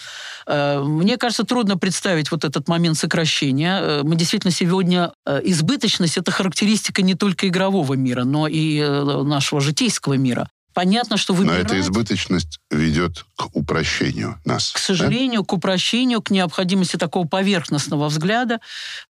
Э, 0.46 0.84
Мне 0.84 1.18
кажется, 1.18 1.44
трудно 1.44 1.76
представить 1.76 2.30
вот 2.30 2.46
этот 2.46 2.68
момент 2.68 2.98
сокращения. 2.98 3.80
Э, 3.82 4.02
Мы 4.04 4.16
действительно 4.16 4.52
сегодня... 4.52 5.12
Избыточность— 5.26 6.18
это 6.20 6.32
характеристика 6.32 7.02
не 7.02 7.16
только 7.16 7.48
игрового 7.48 7.96
мира, 7.96 8.26
но 8.26 8.48
и 8.48 8.80
нашего 9.24 9.60
житейского 9.60 10.14
мира. 10.14 10.50
Понятно, 10.76 11.16
что 11.16 11.34
Но 11.34 11.40
выбирать... 11.40 11.68
эта 11.68 11.80
избыточность 11.80 12.60
ведет 12.70 13.26
к 13.38 13.48
упрощению 13.56 14.42
нас. 14.44 14.74
К 14.74 14.78
сожалению, 14.78 15.46
к 15.46 15.54
упрощению, 15.54 16.22
к 16.22 16.32
необходимости 16.32 16.98
такого 16.98 17.26
поверхностного 17.26 18.10
взгляда. 18.10 18.60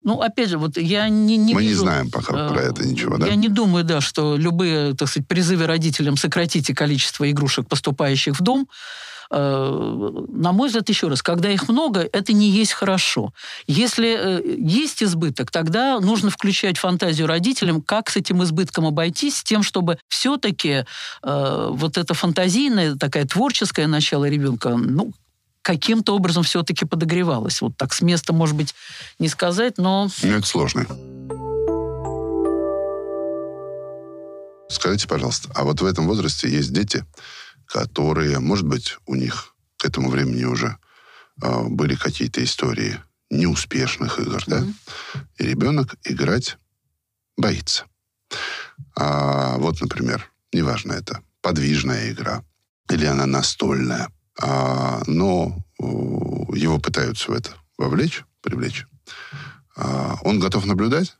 Ну, 0.02 0.20
опять 0.20 0.48
же, 0.48 0.58
вот 0.58 0.76
я 0.76 1.08
не, 1.08 1.36
не 1.36 1.54
Мы 1.54 1.62
не 1.62 1.68
вижу, 1.68 1.82
знаем 1.82 2.10
пока 2.10 2.34
э, 2.34 2.48
про 2.48 2.62
это 2.62 2.84
ничего, 2.84 3.16
да? 3.16 3.28
Я 3.28 3.36
не 3.36 3.48
думаю, 3.48 3.84
да, 3.84 4.00
что 4.00 4.36
любые, 4.36 4.96
так 4.96 5.08
сказать, 5.08 5.28
призывы 5.28 5.66
родителям 5.66 6.16
сократите 6.16 6.74
количество 6.74 7.30
игрушек, 7.30 7.68
поступающих 7.68 8.40
в 8.40 8.42
дом, 8.42 8.66
на 9.32 10.52
мой 10.52 10.68
взгляд, 10.68 10.88
еще 10.88 11.08
раз, 11.08 11.22
когда 11.22 11.50
их 11.50 11.68
много, 11.68 12.00
это 12.00 12.34
не 12.34 12.50
есть 12.50 12.72
хорошо. 12.72 13.32
Если 13.66 14.14
э, 14.18 14.56
есть 14.58 15.02
избыток, 15.02 15.50
тогда 15.50 16.00
нужно 16.00 16.30
включать 16.30 16.76
фантазию 16.76 17.26
родителям, 17.26 17.80
как 17.80 18.10
с 18.10 18.16
этим 18.16 18.42
избытком 18.42 18.86
обойтись, 18.86 19.38
с 19.38 19.42
тем, 19.42 19.62
чтобы 19.62 19.98
все-таки 20.08 20.84
э, 21.22 21.68
вот 21.70 21.96
это 21.96 22.12
фантазийное, 22.12 22.96
такая 22.96 23.24
творческое 23.24 23.86
начало 23.86 24.28
ребенка, 24.28 24.76
ну, 24.76 25.12
каким-то 25.62 26.14
образом 26.14 26.42
все-таки 26.42 26.84
подогревалось. 26.84 27.62
Вот 27.62 27.76
так 27.76 27.94
с 27.94 28.02
места, 28.02 28.32
может 28.32 28.56
быть, 28.56 28.74
не 29.18 29.28
сказать, 29.28 29.78
но 29.78 30.08
Ну, 30.22 30.36
это 30.36 30.46
сложно. 30.46 30.86
Скажите, 34.68 35.06
пожалуйста, 35.06 35.50
а 35.54 35.64
вот 35.64 35.80
в 35.80 35.86
этом 35.86 36.06
возрасте 36.06 36.48
есть 36.50 36.72
дети, 36.72 37.04
которые, 37.66 38.38
может 38.38 38.66
быть, 38.66 38.98
у 39.06 39.14
них 39.14 39.54
к 39.76 39.84
этому 39.84 40.10
времени 40.10 40.44
уже 40.44 40.76
э, 41.42 41.62
были 41.68 41.94
какие-то 41.94 42.42
истории 42.42 43.00
неуспешных 43.30 44.18
игр, 44.18 44.42
да? 44.46 44.64
И 45.38 45.44
ребенок 45.44 45.94
играть 46.04 46.58
боится. 47.36 47.86
А, 48.94 49.56
вот, 49.58 49.80
например, 49.80 50.30
неважно 50.52 50.92
это, 50.92 51.22
подвижная 51.40 52.12
игра 52.12 52.44
или 52.90 53.06
она 53.06 53.26
настольная, 53.26 54.10
а, 54.40 55.02
но 55.06 55.64
его 55.78 56.78
пытаются 56.78 57.30
в 57.30 57.34
это 57.34 57.52
вовлечь, 57.78 58.24
привлечь. 58.42 58.86
А, 59.76 60.16
он 60.22 60.40
готов 60.40 60.66
наблюдать, 60.66 61.16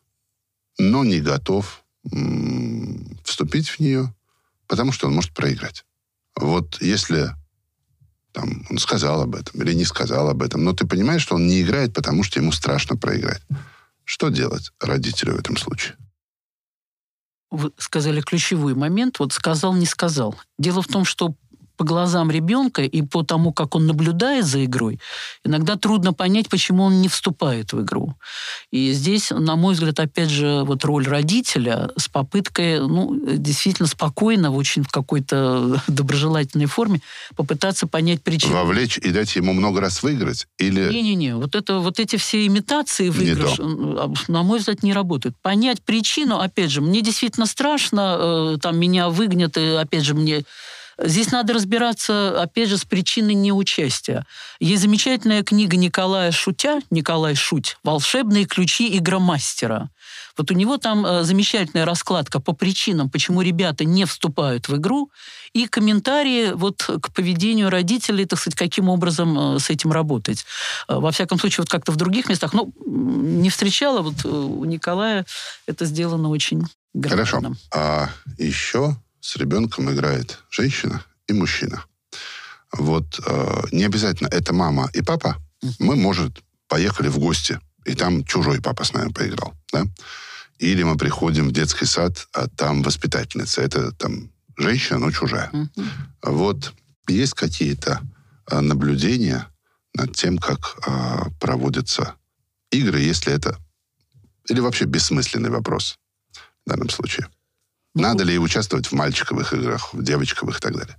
но 0.78 1.04
не 1.04 1.20
готов 1.20 1.82
м, 2.12 3.18
вступить 3.24 3.68
в 3.68 3.80
нее, 3.80 4.14
потому 4.66 4.92
что 4.92 5.06
он 5.06 5.14
может 5.14 5.32
проиграть. 5.32 5.84
Вот 6.36 6.80
если 6.80 7.30
там, 8.32 8.64
он 8.70 8.78
сказал 8.78 9.22
об 9.22 9.34
этом 9.34 9.60
или 9.62 9.74
не 9.74 9.84
сказал 9.84 10.28
об 10.28 10.42
этом, 10.42 10.64
но 10.64 10.72
ты 10.72 10.86
понимаешь, 10.86 11.22
что 11.22 11.34
он 11.34 11.46
не 11.46 11.62
играет, 11.62 11.92
потому 11.92 12.22
что 12.22 12.40
ему 12.40 12.52
страшно 12.52 12.96
проиграть. 12.96 13.42
Что 14.04 14.30
делать 14.30 14.72
родителю 14.80 15.34
в 15.34 15.38
этом 15.38 15.56
случае? 15.56 15.96
вы 17.52 17.70
сказали 17.76 18.22
ключевой 18.22 18.74
момент, 18.74 19.18
вот 19.18 19.34
сказал, 19.34 19.74
не 19.74 19.84
сказал. 19.84 20.34
Дело 20.58 20.80
в 20.80 20.88
том, 20.88 21.04
что 21.04 21.34
по 21.82 21.84
глазам 21.84 22.30
ребенка 22.30 22.82
и 22.82 23.02
по 23.02 23.24
тому, 23.24 23.52
как 23.52 23.74
он 23.74 23.88
наблюдает 23.88 24.44
за 24.44 24.64
игрой, 24.64 25.00
иногда 25.44 25.74
трудно 25.74 26.12
понять, 26.12 26.48
почему 26.48 26.84
он 26.84 27.00
не 27.00 27.08
вступает 27.08 27.72
в 27.72 27.82
игру. 27.82 28.14
И 28.70 28.92
здесь, 28.92 29.30
на 29.30 29.56
мой 29.56 29.74
взгляд, 29.74 29.98
опять 29.98 30.30
же, 30.30 30.62
вот 30.62 30.84
роль 30.84 31.08
родителя 31.08 31.90
с 31.96 32.06
попыткой, 32.06 32.78
ну, 32.78 33.18
действительно 33.36 33.88
спокойно, 33.88 34.52
в 34.52 34.56
очень 34.56 34.84
в 34.84 34.92
какой-то 34.92 35.82
доброжелательной 35.88 36.66
форме 36.66 37.00
попытаться 37.34 37.88
понять 37.88 38.22
причину. 38.22 38.52
Вовлечь 38.54 38.98
и 38.98 39.10
дать 39.10 39.34
ему 39.34 39.52
много 39.52 39.80
раз 39.80 40.04
выиграть? 40.04 40.46
Или 40.58 40.88
Не-не-не, 40.88 41.34
вот, 41.34 41.56
это, 41.56 41.80
вот 41.80 41.98
эти 41.98 42.14
все 42.14 42.46
имитации 42.46 43.08
выигрыш, 43.08 43.58
м, 43.58 44.14
на 44.28 44.44
мой 44.44 44.60
взгляд, 44.60 44.84
не 44.84 44.92
работают. 44.92 45.34
Понять 45.42 45.82
причину, 45.82 46.38
опять 46.38 46.70
же, 46.70 46.80
мне 46.80 47.02
действительно 47.02 47.46
страшно, 47.46 48.54
э, 48.54 48.58
там 48.62 48.78
меня 48.78 49.08
выгнят, 49.08 49.56
и 49.56 49.70
опять 49.70 50.04
же, 50.04 50.14
мне... 50.14 50.44
Здесь 50.98 51.30
надо 51.30 51.54
разбираться, 51.54 52.40
опять 52.42 52.68
же, 52.68 52.76
с 52.78 52.84
причиной 52.84 53.34
неучастия. 53.34 54.26
Есть 54.60 54.82
замечательная 54.82 55.42
книга 55.42 55.76
Николая 55.76 56.32
Шутя, 56.32 56.80
Николай 56.90 57.34
Шуть, 57.34 57.76
«Волшебные 57.82 58.44
ключи 58.44 58.96
игромастера». 58.96 59.90
Вот 60.36 60.50
у 60.50 60.54
него 60.54 60.78
там 60.78 61.04
э, 61.04 61.24
замечательная 61.24 61.84
раскладка 61.84 62.40
по 62.40 62.52
причинам, 62.52 63.10
почему 63.10 63.42
ребята 63.42 63.84
не 63.84 64.04
вступают 64.04 64.68
в 64.68 64.76
игру, 64.76 65.10
и 65.52 65.66
комментарии 65.66 66.52
вот 66.52 66.82
к 66.82 67.12
поведению 67.12 67.68
родителей, 67.70 68.24
так 68.24 68.38
сказать, 68.38 68.58
каким 68.58 68.88
образом 68.88 69.56
э, 69.56 69.58
с 69.58 69.70
этим 69.70 69.92
работать. 69.92 70.44
Э, 70.88 70.96
Во 70.96 71.10
всяком 71.10 71.38
случае, 71.38 71.62
вот 71.62 71.68
как-то 71.68 71.92
в 71.92 71.96
других 71.96 72.28
местах, 72.28 72.52
ну, 72.54 72.72
не 72.86 73.50
встречала, 73.50 74.00
вот 74.02 74.24
у 74.24 74.64
Николая 74.64 75.26
это 75.66 75.84
сделано 75.84 76.30
очень 76.30 76.62
Хорошо. 76.94 77.40
грамотно. 77.40 77.56
А 77.74 78.08
еще 78.38 78.96
с 79.22 79.36
ребенком 79.36 79.90
играет 79.90 80.40
женщина 80.50 81.02
и 81.28 81.32
мужчина. 81.32 81.84
Вот 82.72 83.20
э, 83.24 83.62
не 83.70 83.84
обязательно 83.84 84.28
это 84.28 84.52
мама 84.52 84.90
и 84.92 85.00
папа, 85.00 85.36
Мы, 85.78 85.96
может, 85.96 86.42
поехали 86.68 87.08
в 87.08 87.18
гости, 87.18 87.60
и 87.84 87.94
там 87.94 88.24
чужой 88.24 88.60
папа 88.60 88.84
с 88.84 88.92
нами 88.92 89.12
поиграл, 89.12 89.54
да? 89.72 89.84
Или 90.58 90.82
мы 90.82 90.96
приходим 90.96 91.48
в 91.48 91.52
детский 91.52 91.86
сад, 91.86 92.28
а 92.32 92.48
там 92.48 92.82
воспитательница. 92.82 93.62
Это 93.62 93.92
там 93.92 94.30
женщина, 94.56 94.98
но 94.98 95.10
чужая. 95.10 95.50
Вот 96.22 96.72
есть 97.08 97.34
какие-то 97.34 98.00
а, 98.46 98.60
наблюдения 98.60 99.48
над 99.94 100.14
тем, 100.14 100.38
как 100.38 100.78
а, 100.86 101.30
проводятся 101.40 102.14
игры, 102.70 103.00
если 103.00 103.32
это... 103.32 103.58
Или 104.48 104.60
вообще 104.60 104.84
бессмысленный 104.84 105.50
вопрос 105.50 105.98
в 106.64 106.70
данном 106.70 106.90
случае. 106.90 107.28
Ну, 107.94 108.02
Надо 108.02 108.24
ли 108.24 108.38
участвовать 108.38 108.86
в 108.86 108.92
мальчиковых 108.92 109.52
играх, 109.52 109.92
в 109.92 110.02
девочковых 110.02 110.58
и 110.58 110.60
так 110.60 110.72
далее? 110.72 110.96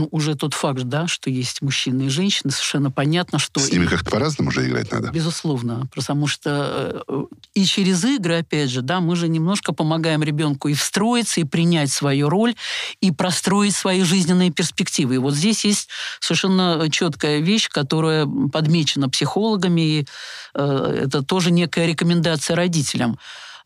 Ну, 0.00 0.08
уже 0.12 0.34
тот 0.34 0.54
факт, 0.54 0.84
да, 0.84 1.06
что 1.06 1.28
есть 1.28 1.60
мужчины 1.60 2.04
и 2.04 2.08
женщины, 2.08 2.50
совершенно 2.50 2.90
понятно, 2.90 3.38
что... 3.38 3.60
С 3.60 3.70
ними 3.70 3.84
как-то 3.84 4.10
по-разному 4.10 4.50
же 4.50 4.66
играть 4.66 4.90
надо. 4.90 5.10
Безусловно, 5.10 5.90
потому 5.94 6.26
что 6.26 7.04
э, 7.06 7.24
и 7.52 7.66
через 7.66 8.02
игры, 8.06 8.38
опять 8.38 8.70
же, 8.70 8.80
да, 8.80 9.00
мы 9.00 9.14
же 9.14 9.28
немножко 9.28 9.74
помогаем 9.74 10.22
ребенку 10.22 10.68
и 10.68 10.74
встроиться, 10.74 11.42
и 11.42 11.44
принять 11.44 11.92
свою 11.92 12.30
роль, 12.30 12.54
и 13.02 13.10
простроить 13.10 13.76
свои 13.76 14.02
жизненные 14.02 14.50
перспективы. 14.50 15.16
И 15.16 15.18
вот 15.18 15.34
здесь 15.34 15.66
есть 15.66 15.90
совершенно 16.18 16.88
четкая 16.90 17.40
вещь, 17.40 17.68
которая 17.68 18.26
подмечена 18.50 19.10
психологами, 19.10 19.80
и 19.82 20.06
э, 20.54 21.02
это 21.04 21.22
тоже 21.22 21.50
некая 21.50 21.86
рекомендация 21.86 22.56
родителям. 22.56 23.18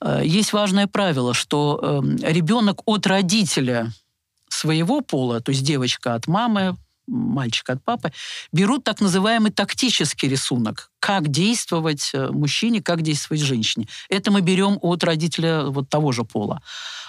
Э, 0.04 0.20
Есть 0.24 0.52
важное 0.52 0.86
правило, 0.86 1.34
что 1.34 1.80
э, 1.82 2.32
ребенок 2.32 2.82
от 2.84 3.06
родителя 3.06 3.90
своего 4.48 5.00
пола, 5.00 5.40
то 5.40 5.50
есть 5.50 5.64
девочка 5.64 6.14
от 6.14 6.26
мамы, 6.26 6.76
мальчик 7.06 7.70
от 7.70 7.82
папы, 7.82 8.12
берут 8.52 8.84
так 8.84 9.00
называемый 9.00 9.50
тактический 9.50 10.28
рисунок, 10.28 10.90
как 11.00 11.28
действовать 11.28 12.10
э, 12.12 12.28
мужчине, 12.30 12.82
как 12.82 13.02
действовать 13.02 13.42
женщине. 13.42 13.88
Это 14.08 14.30
мы 14.30 14.42
берем 14.42 14.78
от 14.82 15.02
родителя 15.04 15.64
вот 15.64 15.88
того 15.88 16.12
же 16.12 16.24
пола. 16.24 16.62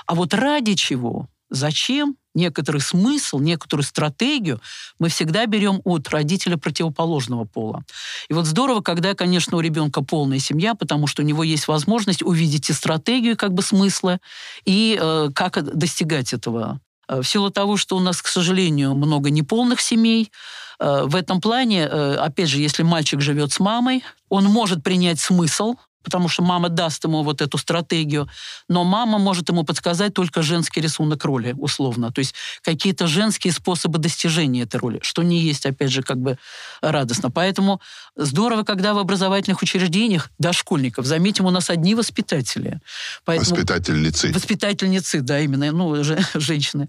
А 0.05 0.15
вот 0.15 0.33
ради 0.33 0.75
чего, 0.75 1.27
зачем, 1.49 2.15
некоторый 2.35 2.81
смысл, 2.81 3.39
некоторую 3.39 3.83
стратегию 3.83 4.61
мы 4.99 5.09
всегда 5.09 5.45
берем 5.45 5.81
от 5.83 6.09
родителя 6.09 6.57
противоположного 6.57 7.45
пола. 7.45 7.83
И 8.29 8.33
вот 8.33 8.45
здорово, 8.45 8.81
когда, 8.81 9.13
конечно, 9.13 9.57
у 9.57 9.61
ребенка 9.61 10.03
полная 10.03 10.39
семья, 10.39 10.75
потому 10.75 11.07
что 11.07 11.23
у 11.23 11.25
него 11.25 11.43
есть 11.43 11.67
возможность 11.67 12.21
увидеть 12.21 12.69
и 12.69 12.73
стратегию 12.73 13.35
как 13.37 13.53
бы 13.53 13.61
смысла, 13.61 14.19
и 14.65 14.97
э, 15.01 15.29
как 15.33 15.75
достигать 15.75 16.33
этого 16.33 16.79
Э, 17.07 17.21
В 17.21 17.27
силу 17.27 17.49
того, 17.49 17.77
что 17.77 17.97
у 17.97 17.99
нас, 17.99 18.21
к 18.21 18.27
сожалению, 18.27 18.95
много 18.95 19.29
неполных 19.29 19.81
семей, 19.81 20.31
э, 20.79 21.03
в 21.05 21.15
этом 21.15 21.41
плане, 21.41 21.87
э, 21.89 22.15
опять 22.15 22.49
же, 22.49 22.59
если 22.59 22.83
мальчик 22.83 23.21
живет 23.21 23.51
с 23.51 23.59
мамой, 23.59 24.03
он 24.29 24.45
может 24.45 24.83
принять 24.83 25.19
смысл, 25.19 25.75
потому 26.05 26.29
что 26.29 26.43
мама 26.43 26.69
даст 26.69 27.03
ему 27.03 27.23
вот 27.23 27.41
эту 27.41 27.57
стратегию, 27.57 28.29
но 28.69 28.85
мама 28.85 29.17
может 29.17 29.49
ему 29.49 29.63
подсказать 29.63 30.13
только 30.13 30.41
женский 30.41 30.79
рисунок 30.79 31.25
роли, 31.25 31.53
условно. 31.57 32.11
То 32.11 32.19
есть 32.19 32.35
какие-то 32.61 33.07
женские 33.07 33.51
способы 33.51 33.97
достижения 33.99 34.61
этой 34.61 34.79
роли, 34.79 34.99
что 35.01 35.23
не 35.23 35.39
есть, 35.41 35.65
опять 35.65 35.91
же, 35.91 36.03
как 36.03 36.17
бы 36.17 36.37
радостно. 36.81 37.29
Поэтому 37.31 37.81
здорово, 38.15 38.63
когда 38.63 38.93
в 38.93 38.99
образовательных 38.99 39.61
учреждениях 39.61 40.29
дошкольников, 40.39 41.05
заметим, 41.05 41.45
у 41.45 41.51
нас 41.51 41.69
одни 41.69 41.95
воспитатели. 41.95 42.79
Поэтому 43.25 43.49
Воспитательницы. 43.55 44.31
Воспитательницы, 44.31 45.21
да, 45.21 45.39
именно, 45.39 45.71
ну, 45.71 46.03
же- 46.03 46.23
женщины. 46.35 46.87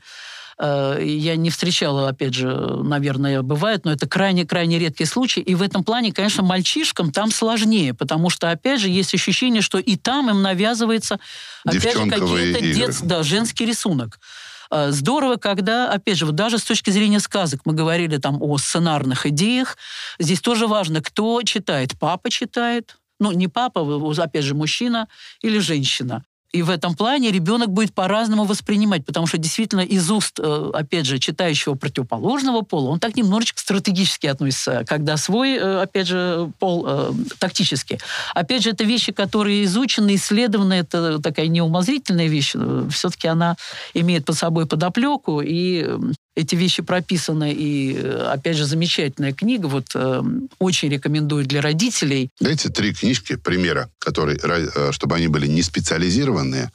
Э, 0.58 0.98
Я 1.02 1.36
не 1.36 1.50
встречала, 1.50 2.08
опять 2.08 2.34
же, 2.34 2.48
наверное, 2.82 3.42
бывает, 3.42 3.84
но 3.84 3.92
это 3.92 4.08
крайне-крайне 4.08 4.78
редкий 4.78 5.04
случай. 5.04 5.40
И 5.40 5.54
в 5.54 5.62
этом 5.62 5.84
плане, 5.84 6.12
конечно, 6.12 6.42
мальчишкам 6.42 7.12
там 7.12 7.30
сложнее, 7.30 7.92
потому 7.92 8.30
что, 8.30 8.50
опять 8.50 8.80
же, 8.80 8.88
есть 8.88 9.12
ощущение, 9.14 9.60
что 9.62 9.78
и 9.78 9.96
там 9.96 10.30
им 10.30 10.42
навязывается, 10.42 11.18
опять 11.64 11.82
же, 11.82 12.10
какие-то 12.10 12.58
дет- 12.74 13.06
да, 13.06 13.22
женский 13.22 13.66
рисунок. 13.66 14.18
Э, 14.70 14.90
Здорово, 14.92 15.36
когда, 15.36 15.92
опять 15.92 16.16
же, 16.16 16.26
вот 16.26 16.34
даже 16.34 16.58
с 16.58 16.64
точки 16.64 16.90
зрения 16.90 17.20
сказок, 17.20 17.60
мы 17.66 17.72
говорили 17.74 18.16
там 18.16 18.38
о 18.42 18.56
сценарных 18.58 19.26
идеях, 19.26 19.76
здесь 20.18 20.40
тоже 20.40 20.66
важно, 20.66 21.02
кто 21.02 21.42
читает. 21.42 21.92
Папа 22.00 22.30
читает, 22.30 22.96
ну, 23.20 23.30
не 23.32 23.48
папа, 23.48 23.80
опять 24.22 24.44
же, 24.44 24.54
мужчина 24.54 25.06
или 25.42 25.58
женщина. 25.58 26.24
И 26.56 26.62
в 26.62 26.70
этом 26.70 26.94
плане 26.94 27.30
ребенок 27.30 27.68
будет 27.68 27.92
по-разному 27.92 28.44
воспринимать, 28.44 29.04
потому 29.04 29.26
что 29.26 29.36
действительно 29.36 29.82
из 29.82 30.10
уст, 30.10 30.40
э, 30.42 30.70
опять 30.72 31.04
же, 31.04 31.18
читающего 31.18 31.74
противоположного 31.74 32.62
пола, 32.62 32.88
он 32.88 32.98
так 32.98 33.14
немножечко 33.14 33.60
стратегически 33.60 34.26
относится, 34.26 34.82
когда 34.86 35.18
свой, 35.18 35.56
э, 35.56 35.82
опять 35.82 36.06
же, 36.06 36.50
пол 36.58 36.86
э, 36.88 37.12
тактически. 37.38 37.98
Опять 38.34 38.62
же, 38.62 38.70
это 38.70 38.84
вещи, 38.84 39.12
которые 39.12 39.64
изучены, 39.64 40.14
исследованы, 40.14 40.72
это 40.72 41.20
такая 41.20 41.48
неумозрительная 41.48 42.28
вещь, 42.28 42.54
все-таки 42.90 43.28
она 43.28 43.56
имеет 43.92 44.24
под 44.24 44.36
собой 44.36 44.64
подоплеку, 44.64 45.42
и 45.44 45.86
эти 46.36 46.54
вещи 46.54 46.82
прописаны, 46.82 47.52
и, 47.52 47.94
э, 47.96 48.28
опять 48.32 48.56
же, 48.56 48.66
замечательная 48.66 49.32
книга, 49.32 49.66
вот 49.66 49.86
э, 49.94 50.22
очень 50.58 50.90
рекомендую 50.90 51.46
для 51.46 51.60
родителей, 51.62 52.30
Дайте 52.40 52.68
три 52.68 52.92
книжки, 52.94 53.36
примера, 53.36 53.88
которые, 53.98 54.38
э, 54.42 54.92
чтобы 54.92 55.16
они 55.16 55.28
были 55.28 55.46
не 55.46 55.62
специализированные, 55.62 56.70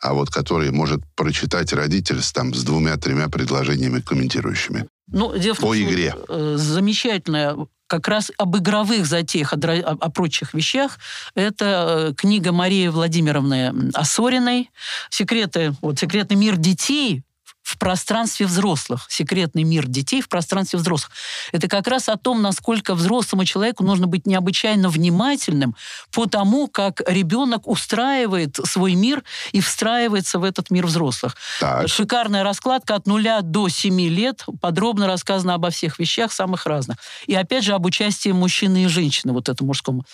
а 0.00 0.12
вот 0.12 0.28
которые 0.30 0.70
может 0.70 1.00
прочитать 1.16 1.72
родитель 1.72 2.22
с, 2.22 2.30
там, 2.32 2.52
с 2.54 2.62
двумя-тремя 2.62 3.28
предложениями 3.28 4.00
комментирующими. 4.00 4.86
Ну, 5.10 5.36
дело 5.38 5.54
в 5.54 5.58
По 5.60 5.66
том, 5.68 5.74
что, 5.76 5.84
игре. 5.84 6.14
э, 6.28 6.54
замечательная 6.58 7.56
как 7.86 8.08
раз 8.08 8.30
об 8.36 8.56
игровых 8.58 9.06
затеях, 9.06 9.52
о- 9.52 9.56
о 10.00 10.10
прочих 10.10 10.52
вещах. 10.54 10.98
Это 11.36 12.10
э, 12.10 12.14
книга 12.14 12.52
Марии 12.52 12.88
Владимировны 12.88 13.90
Осориной 13.94 14.70
«Секреты, 15.08 15.72
вот, 15.80 15.98
«Секретный 15.98 16.36
мир 16.36 16.56
детей 16.56 17.22
в 17.66 17.78
пространстве 17.78 18.46
взрослых. 18.46 19.06
Секретный 19.08 19.64
мир 19.64 19.88
детей 19.88 20.20
в 20.22 20.28
пространстве 20.28 20.78
взрослых. 20.78 21.10
Это 21.50 21.66
как 21.66 21.88
раз 21.88 22.08
о 22.08 22.16
том, 22.16 22.40
насколько 22.40 22.94
взрослому 22.94 23.44
человеку 23.44 23.82
нужно 23.82 24.06
быть 24.06 24.24
необычайно 24.24 24.88
внимательным 24.88 25.74
по 26.12 26.26
тому, 26.26 26.68
как 26.68 27.02
ребенок 27.08 27.66
устраивает 27.66 28.54
свой 28.64 28.94
мир 28.94 29.24
и 29.50 29.60
встраивается 29.60 30.38
в 30.38 30.44
этот 30.44 30.70
мир 30.70 30.86
взрослых. 30.86 31.34
Так, 31.58 31.88
Шикарная 31.88 32.44
раскладка 32.44 32.94
от 32.94 33.08
нуля 33.08 33.40
до 33.40 33.68
7 33.68 34.00
лет. 34.00 34.44
Подробно 34.60 35.08
рассказано 35.08 35.54
обо 35.54 35.70
всех 35.70 35.98
вещах, 35.98 36.32
самых 36.32 36.66
разных. 36.66 36.98
И 37.26 37.34
опять 37.34 37.64
же 37.64 37.72
об 37.72 37.84
участии 37.84 38.30
мужчины 38.30 38.84
и 38.84 38.86
женщины, 38.86 39.32
вот 39.32 39.48
это 39.48 39.64
мужскому. 39.64 40.04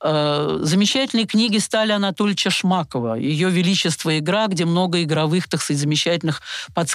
Э, 0.00 0.60
Замечательные 0.62 1.26
книги 1.26 1.58
Стали 1.58 1.92
Анатольевича 1.92 2.48
Шмакова. 2.48 3.16
Ее 3.16 3.50
«Величество 3.50 4.18
игра», 4.18 4.46
где 4.46 4.64
много 4.64 5.02
игровых, 5.02 5.48
так 5.48 5.60
сказать, 5.60 5.80
замечательных 5.80 6.40
подсказок. 6.72 6.93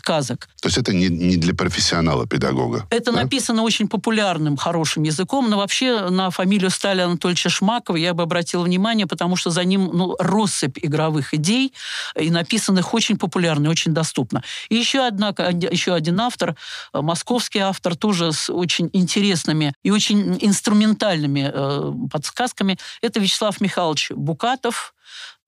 То 0.62 0.68
есть 0.68 0.78
это 0.78 0.94
не, 0.94 1.08
не 1.08 1.38
для 1.38 1.54
профессионала-педагога. 1.54 2.88
Это 2.90 3.12
да? 3.12 3.24
написано 3.24 3.64
очень 3.64 3.88
популярным, 3.88 4.58
хорошим 4.58 5.04
языком, 5.04 5.50
но 5.50 5.58
вообще 5.58 6.10
на 6.10 6.30
фамилию 6.30 6.70
Стали 6.70 7.02
Анатольевича 7.02 7.50
Шмакова 7.50 7.98
я 7.98 8.14
бы 8.14 8.24
обратила 8.24 8.64
внимание, 8.64 9.08
потому 9.08 9.36
что 9.36 9.50
за 9.50 9.64
ним 9.64 9.90
ну, 9.94 10.16
россыпь 10.20 10.80
игровых 10.82 11.34
идей, 11.34 11.74
и 12.20 12.30
написанных 12.30 12.94
очень 12.94 13.18
популярно 13.18 13.68
и 13.68 13.70
очень 13.70 13.94
доступно. 13.94 14.44
И 14.70 14.76
еще, 14.76 15.06
одна, 15.06 15.30
еще 15.30 15.94
один 15.94 16.20
автор, 16.20 16.56
э, 16.94 17.02
московский 17.02 17.60
автор, 17.60 17.96
тоже 17.96 18.32
с 18.32 18.50
очень 18.50 18.90
интересными 18.94 19.74
и 19.84 19.92
очень 19.92 20.38
инструментальными 20.42 21.52
э, 21.54 21.94
подсказками, 22.12 22.78
это 23.02 23.20
Вячеслав 23.20 23.62
Михайлович 23.62 24.12
Букатов. 24.12 24.94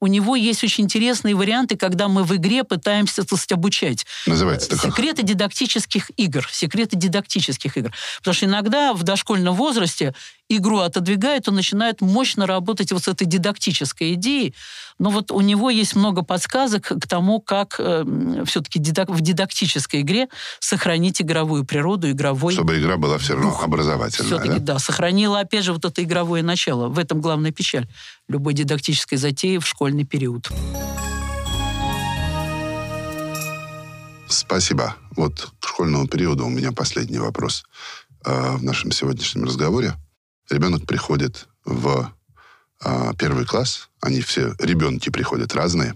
У 0.01 0.07
него 0.07 0.35
есть 0.35 0.63
очень 0.63 0.85
интересные 0.85 1.35
варианты, 1.35 1.77
когда 1.77 2.07
мы 2.07 2.23
в 2.23 2.35
игре 2.35 2.63
пытаемся, 2.63 3.21
так 3.23 3.37
сказать, 3.37 3.51
обучать. 3.51 4.05
Называется-то 4.25 4.75
как? 4.77 4.91
Секреты 4.91 5.21
дидактических 5.21 6.09
игр. 6.17 6.47
Секреты 6.51 6.97
дидактических 6.97 7.77
игр. 7.77 7.93
Потому 8.17 8.33
что 8.33 8.45
иногда 8.47 8.93
в 8.93 9.03
дошкольном 9.03 9.53
возрасте 9.53 10.15
игру 10.57 10.79
отодвигают, 10.79 11.47
он 11.47 11.55
начинает 11.55 12.01
мощно 12.01 12.45
работать 12.45 12.91
вот 12.91 13.03
с 13.03 13.07
этой 13.07 13.25
дидактической 13.25 14.13
идеей. 14.13 14.53
Но 14.99 15.09
вот 15.09 15.31
у 15.31 15.41
него 15.41 15.69
есть 15.69 15.95
много 15.95 16.21
подсказок 16.21 16.83
к 16.83 17.07
тому, 17.07 17.41
как 17.41 17.75
э, 17.79 18.43
все-таки 18.45 18.79
в 18.79 19.21
дидактической 19.21 20.01
игре 20.01 20.27
сохранить 20.59 21.21
игровую 21.21 21.65
природу, 21.65 22.09
игровой... 22.11 22.53
Чтобы 22.53 22.79
игра 22.79 22.97
была 22.97 23.17
все 23.17 23.33
равно 23.33 23.59
образовательная, 23.61 24.27
Все-таки, 24.27 24.59
да? 24.59 24.73
да, 24.73 24.79
сохранила, 24.79 25.39
опять 25.39 25.63
же, 25.63 25.73
вот 25.73 25.85
это 25.85 26.03
игровое 26.03 26.43
начало. 26.43 26.87
В 26.87 26.99
этом 26.99 27.21
главная 27.21 27.51
печаль 27.51 27.87
любой 28.27 28.53
дидактической 28.53 29.15
затеи 29.15 29.57
в 29.57 29.67
школьный 29.67 30.05
период. 30.05 30.49
Спасибо. 34.27 34.95
Вот 35.15 35.51
к 35.59 35.67
школьному 35.67 36.07
периоду 36.07 36.45
у 36.45 36.49
меня 36.49 36.71
последний 36.71 37.19
вопрос 37.19 37.63
э, 38.25 38.55
в 38.57 38.63
нашем 38.63 38.91
сегодняшнем 38.91 39.43
разговоре. 39.43 39.95
Ребенок 40.51 40.85
приходит 40.85 41.47
в 41.63 42.13
э, 42.83 43.13
первый 43.17 43.45
класс, 43.45 43.89
они 44.01 44.19
все, 44.19 44.53
ребенки 44.59 45.09
приходят 45.09 45.55
разные, 45.55 45.95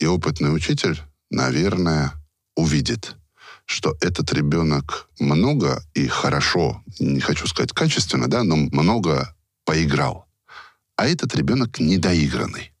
и 0.00 0.06
опытный 0.06 0.52
учитель, 0.52 1.00
наверное, 1.30 2.12
увидит, 2.56 3.14
что 3.64 3.96
этот 4.00 4.32
ребенок 4.32 5.08
много 5.20 5.80
и 5.94 6.08
хорошо, 6.08 6.82
не 6.98 7.20
хочу 7.20 7.46
сказать 7.46 7.72
качественно, 7.72 8.26
да, 8.26 8.42
но 8.42 8.56
много 8.56 9.32
поиграл. 9.64 10.26
А 10.96 11.06
этот 11.06 11.32
ребенок 11.36 11.78
недоигранный. 11.78 12.72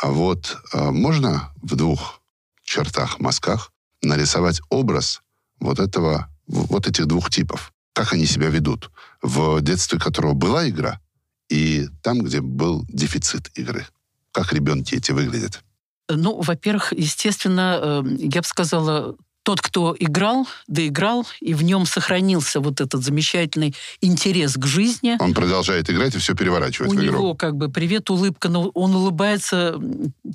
А 0.00 0.08
вот 0.08 0.56
э, 0.72 0.90
можно 0.90 1.52
в 1.60 1.76
двух 1.76 2.22
чертах, 2.64 3.20
мазках 3.20 3.70
нарисовать 4.00 4.62
образ 4.70 5.20
вот 5.60 5.78
этого, 5.78 6.34
вот 6.46 6.88
этих 6.88 7.04
двух 7.04 7.28
типов. 7.28 7.74
Как 7.98 8.12
они 8.12 8.26
себя 8.26 8.46
ведут. 8.48 8.92
В 9.22 9.60
детстве 9.60 9.98
которого 9.98 10.32
была 10.32 10.68
игра, 10.68 11.00
и 11.48 11.88
там, 12.00 12.20
где 12.20 12.40
был 12.40 12.84
дефицит 12.88 13.50
игры. 13.58 13.88
Как 14.30 14.52
ребенки 14.52 14.94
эти 14.94 15.10
выглядят? 15.10 15.64
Ну, 16.08 16.40
во-первых, 16.40 16.92
естественно, 16.92 17.80
э, 17.82 18.02
я 18.18 18.40
бы 18.40 18.46
сказала, 18.46 19.16
тот, 19.48 19.62
кто 19.62 19.96
играл, 19.98 20.46
доиграл, 20.66 21.26
и 21.40 21.54
в 21.54 21.62
нем 21.62 21.86
сохранился 21.86 22.60
вот 22.60 22.82
этот 22.82 23.02
замечательный 23.02 23.74
интерес 24.02 24.58
к 24.58 24.66
жизни. 24.66 25.16
Он 25.18 25.32
продолжает 25.32 25.88
играть 25.88 26.14
и 26.14 26.18
все 26.18 26.34
переворачивать 26.34 26.90
У 26.90 26.94
в 26.94 26.96
игру. 26.96 27.04
него 27.04 27.34
как 27.34 27.56
бы 27.56 27.70
привет, 27.70 28.10
улыбка, 28.10 28.50
но 28.50 28.68
он 28.74 28.94
улыбается 28.94 29.80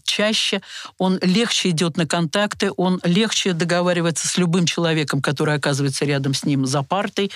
чаще, 0.04 0.64
он 0.98 1.20
легче 1.22 1.70
идет 1.70 1.96
на 1.96 2.08
контакты, 2.08 2.72
он 2.76 3.02
легче 3.04 3.54
договаривается 3.54 4.28
с 4.28 4.36
любым 4.40 4.66
человеком, 4.66 5.22
который 5.22 5.54
оказывается 5.54 6.06
рядом 6.06 6.34
с 6.34 6.44
ним 6.44 6.66
за 6.66 6.82
партой, 6.82 7.30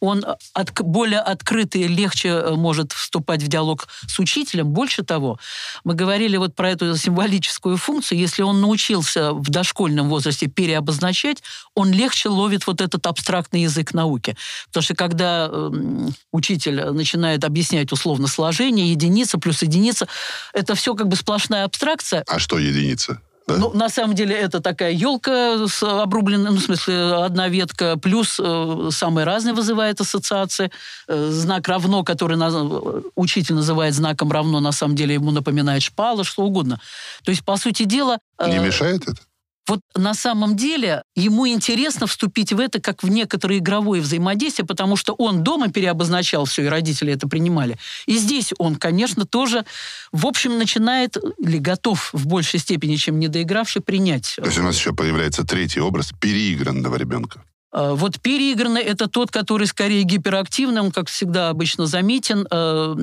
он 0.00 0.24
от, 0.54 0.80
более 0.80 1.20
открытый 1.20 1.88
легче 1.88 2.28
э, 2.28 2.54
может 2.54 2.92
вступать 2.92 3.42
в 3.42 3.48
диалог 3.48 3.88
с 4.06 4.18
учителем. 4.18 4.68
Больше 4.68 5.02
того, 5.02 5.38
мы 5.84 5.92
говорили 5.92 6.38
вот 6.38 6.54
про 6.54 6.70
эту 6.70 6.96
символическую 6.96 7.76
функцию, 7.76 8.18
если 8.18 8.40
он 8.40 8.62
научился 8.62 9.34
в 9.34 9.50
дошкольном 9.50 10.08
возрасте 10.08 10.46
переобозначать 10.46 11.17
изучать, 11.18 11.42
он 11.74 11.92
легче 11.92 12.28
ловит 12.28 12.66
вот 12.66 12.80
этот 12.80 13.06
абстрактный 13.06 13.62
язык 13.62 13.94
науки. 13.94 14.36
Потому 14.68 14.82
что 14.82 14.94
когда 14.94 15.48
э, 15.50 15.70
учитель 16.32 16.84
начинает 16.90 17.44
объяснять 17.44 17.92
условно 17.92 18.28
сложение, 18.28 18.90
единица 18.90 19.38
плюс 19.38 19.62
единица, 19.62 20.06
это 20.52 20.74
все 20.74 20.94
как 20.94 21.08
бы 21.08 21.16
сплошная 21.16 21.64
абстракция. 21.64 22.24
А 22.26 22.38
что 22.38 22.58
единица? 22.58 23.20
Да? 23.48 23.56
Ну, 23.56 23.72
на 23.72 23.88
самом 23.88 24.14
деле, 24.14 24.36
это 24.36 24.60
такая 24.60 24.92
елка 24.92 25.66
с 25.66 25.82
обрубленной, 25.82 26.50
ну, 26.50 26.58
в 26.58 26.62
смысле, 26.62 27.24
одна 27.24 27.48
ветка, 27.48 27.96
плюс 27.96 28.38
э, 28.38 28.90
самые 28.92 29.24
разные 29.24 29.54
вызывает 29.54 30.02
ассоциации. 30.02 30.70
Э, 31.08 31.30
знак 31.30 31.66
равно, 31.66 32.04
который 32.04 32.36
на, 32.36 32.50
учитель 33.14 33.54
называет 33.54 33.94
знаком 33.94 34.30
равно, 34.30 34.60
на 34.60 34.72
самом 34.72 34.96
деле 34.96 35.14
ему 35.14 35.30
напоминает 35.30 35.82
шпала, 35.82 36.24
что 36.24 36.42
угодно. 36.42 36.78
То 37.24 37.30
есть, 37.30 37.42
по 37.42 37.56
сути 37.56 37.84
дела... 37.84 38.18
Э, 38.38 38.50
Не 38.50 38.58
мешает 38.58 39.08
это? 39.08 39.22
Вот 39.68 39.80
на 39.94 40.14
самом 40.14 40.56
деле 40.56 41.02
ему 41.14 41.46
интересно 41.46 42.06
вступить 42.06 42.52
в 42.52 42.58
это 42.58 42.80
как 42.80 43.02
в 43.02 43.08
некоторое 43.08 43.58
игровое 43.58 44.00
взаимодействие, 44.00 44.66
потому 44.66 44.96
что 44.96 45.12
он 45.14 45.44
дома 45.44 45.68
переобозначал 45.70 46.46
все, 46.46 46.64
и 46.64 46.66
родители 46.66 47.12
это 47.12 47.28
принимали. 47.28 47.78
И 48.06 48.16
здесь 48.16 48.52
он, 48.58 48.76
конечно, 48.76 49.26
тоже, 49.26 49.64
в 50.10 50.26
общем, 50.26 50.58
начинает 50.58 51.16
или 51.38 51.58
готов 51.58 52.10
в 52.12 52.26
большей 52.26 52.60
степени, 52.60 52.96
чем 52.96 53.18
недоигравший, 53.18 53.82
принять. 53.82 54.34
То 54.36 54.46
есть 54.46 54.58
у 54.58 54.62
нас 54.62 54.76
еще 54.76 54.94
появляется 54.94 55.44
третий 55.44 55.80
образ 55.80 56.12
переигранного 56.18 56.96
ребенка. 56.96 57.44
А, 57.70 57.94
вот 57.94 58.20
переигранный– 58.20 58.82
это 58.82 59.08
тот, 59.08 59.30
который 59.30 59.66
скорее 59.66 60.02
гиперактивный, 60.02 60.80
он, 60.80 60.90
как 60.90 61.08
всегда, 61.08 61.50
обычно 61.50 61.86
заметен. 61.86 62.46
А, 62.50 62.94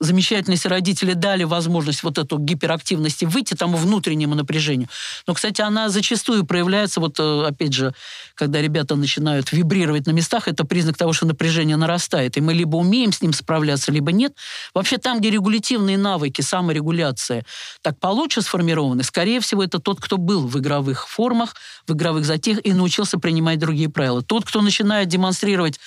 замечательно, 0.00 0.52
если 0.52 0.68
родители 0.68 1.12
дали 1.12 1.44
возможность 1.44 2.02
вот 2.02 2.18
эту 2.18 2.38
гиперактивности 2.38 3.26
выйти, 3.26 3.54
тому 3.54 3.76
внутреннему 3.76 4.34
напряжению. 4.34 4.88
Но, 5.26 5.34
кстати, 5.34 5.60
она 5.60 5.88
зачастую 5.88 6.44
проявляется, 6.44 7.00
вот 7.00 7.18
э, 7.18 7.46
опять 7.46 7.74
же, 7.74 7.94
когда 8.34 8.62
ребята 8.62 8.96
начинают 8.96 9.52
вибрировать 9.52 10.06
на 10.06 10.12
местах, 10.12 10.48
это 10.48 10.64
признак 10.64 10.96
того, 10.96 11.12
что 11.12 11.26
напряжение 11.26 11.76
нарастает. 11.76 12.36
И 12.36 12.40
мы 12.40 12.54
либо 12.54 12.76
умеем 12.76 13.12
с 13.12 13.20
ним 13.20 13.32
справляться, 13.32 13.92
либо 13.92 14.10
нет. 14.12 14.34
Вообще 14.74 14.98
там, 14.98 15.20
где 15.20 15.30
регулятивные 15.30 15.98
навыки, 15.98 16.40
саморегуляция 16.40 17.44
так 17.82 17.98
получше 18.00 18.42
сформированы, 18.42 19.02
скорее 19.02 19.40
всего, 19.40 19.62
это 19.62 19.78
тот, 19.78 20.00
кто 20.00 20.16
был 20.16 20.46
в 20.46 20.58
игровых 20.58 21.08
формах, 21.08 21.54
в 21.86 21.92
игровых 21.92 22.24
затеях 22.24 22.60
и 22.64 22.72
научился 22.72 23.18
принимать 23.18 23.58
другие 23.58 23.88
правила 23.88 24.13
правило. 24.14 24.22
Тот, 24.22 24.44
кто 24.44 24.62
начинает 24.62 25.08
демонстрировать 25.08 25.80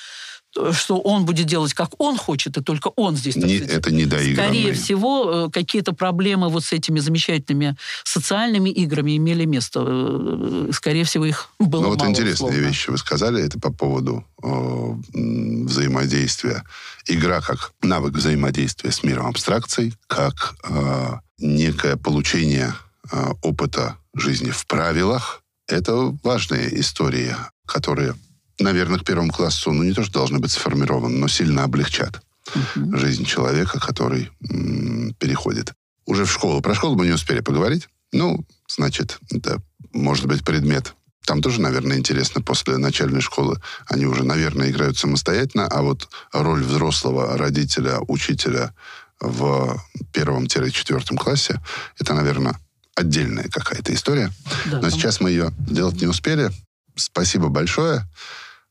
э, 0.58 0.72
что 0.74 1.00
он 1.00 1.26
будет 1.26 1.46
делать, 1.46 1.74
как 1.74 1.90
он 2.00 2.18
хочет, 2.18 2.58
и 2.58 2.62
только 2.62 2.90
он 2.96 3.16
здесь... 3.16 3.36
Не, 3.36 3.58
сказать, 3.58 3.78
это 3.78 3.92
не 3.92 4.06
Скорее 4.06 4.74
всего, 4.74 5.48
э, 5.48 5.50
какие-то 5.52 5.94
проблемы 5.94 6.50
вот 6.50 6.64
с 6.64 6.74
этими 6.74 7.00
замечательными 7.00 7.76
социальными 8.04 8.70
играми 8.70 9.18
имели 9.18 9.46
место. 9.46 9.84
Э, 9.86 10.70
скорее 10.72 11.04
всего, 11.04 11.26
их 11.26 11.50
было 11.60 11.84
Ну 11.84 11.90
вот 11.90 12.00
мало, 12.00 12.10
интересные 12.10 12.50
условно. 12.50 12.68
вещи 12.68 12.90
вы 12.90 12.98
сказали, 12.98 13.44
это 13.44 13.60
по 13.60 13.72
поводу 13.72 14.24
э, 14.44 14.94
взаимодействия. 15.14 16.64
Игра 17.10 17.42
как 17.42 17.72
навык 17.82 18.14
взаимодействия 18.14 18.92
с 18.92 19.04
миром 19.04 19.28
абстракций, 19.28 19.94
как 20.08 20.56
э, 20.64 21.20
некое 21.40 21.98
получение 21.98 22.74
э, 23.12 23.34
опыта 23.44 23.98
жизни 24.16 24.52
в 24.52 24.66
правилах. 24.66 25.42
Это 25.68 26.18
важные 26.24 26.80
истории 26.80 27.36
которые, 27.68 28.16
наверное, 28.60 28.98
к 28.98 29.04
первому 29.04 29.32
классу, 29.32 29.72
ну, 29.72 29.84
не 29.84 29.94
то, 29.94 30.04
что 30.04 30.14
должны 30.14 30.40
быть 30.40 30.52
сформированы, 30.52 31.18
но 31.18 31.28
сильно 31.28 31.64
облегчат 31.64 32.22
uh-huh. 32.56 32.98
жизнь 32.98 33.26
человека, 33.26 33.80
который 33.80 34.32
м- 34.50 35.14
переходит. 35.20 35.74
Уже 36.06 36.26
в 36.26 36.32
школу. 36.32 36.62
Про 36.62 36.74
школу 36.74 36.96
мы 36.96 37.06
не 37.06 37.12
успели 37.12 37.42
поговорить. 37.42 37.90
Ну, 38.14 38.46
значит, 38.68 39.20
это 39.30 39.62
может 39.94 40.26
быть 40.26 40.44
предмет. 40.44 40.96
Там 41.26 41.42
тоже, 41.42 41.60
наверное, 41.60 41.98
интересно, 41.98 42.42
после 42.42 42.78
начальной 42.78 43.20
школы 43.20 43.62
они 43.88 44.06
уже, 44.06 44.24
наверное, 44.24 44.70
играют 44.70 44.98
самостоятельно, 44.98 45.68
а 45.68 45.82
вот 45.82 46.08
роль 46.32 46.64
взрослого 46.64 47.38
родителя, 47.38 48.00
учителя 48.08 48.74
в 49.20 49.78
первом-четвертом 50.14 51.18
классе, 51.18 51.62
это, 52.00 52.14
наверное, 52.14 52.58
отдельная 52.98 53.50
какая-то 53.50 53.94
история. 53.94 54.32
Да, 54.66 54.78
Но 54.78 54.82
там... 54.82 54.92
сейчас 54.92 55.22
мы 55.22 55.30
ее 55.30 55.54
делать 55.58 56.02
не 56.02 56.08
успели 56.08 56.52
спасибо 57.00 57.50
большое. 57.50 58.08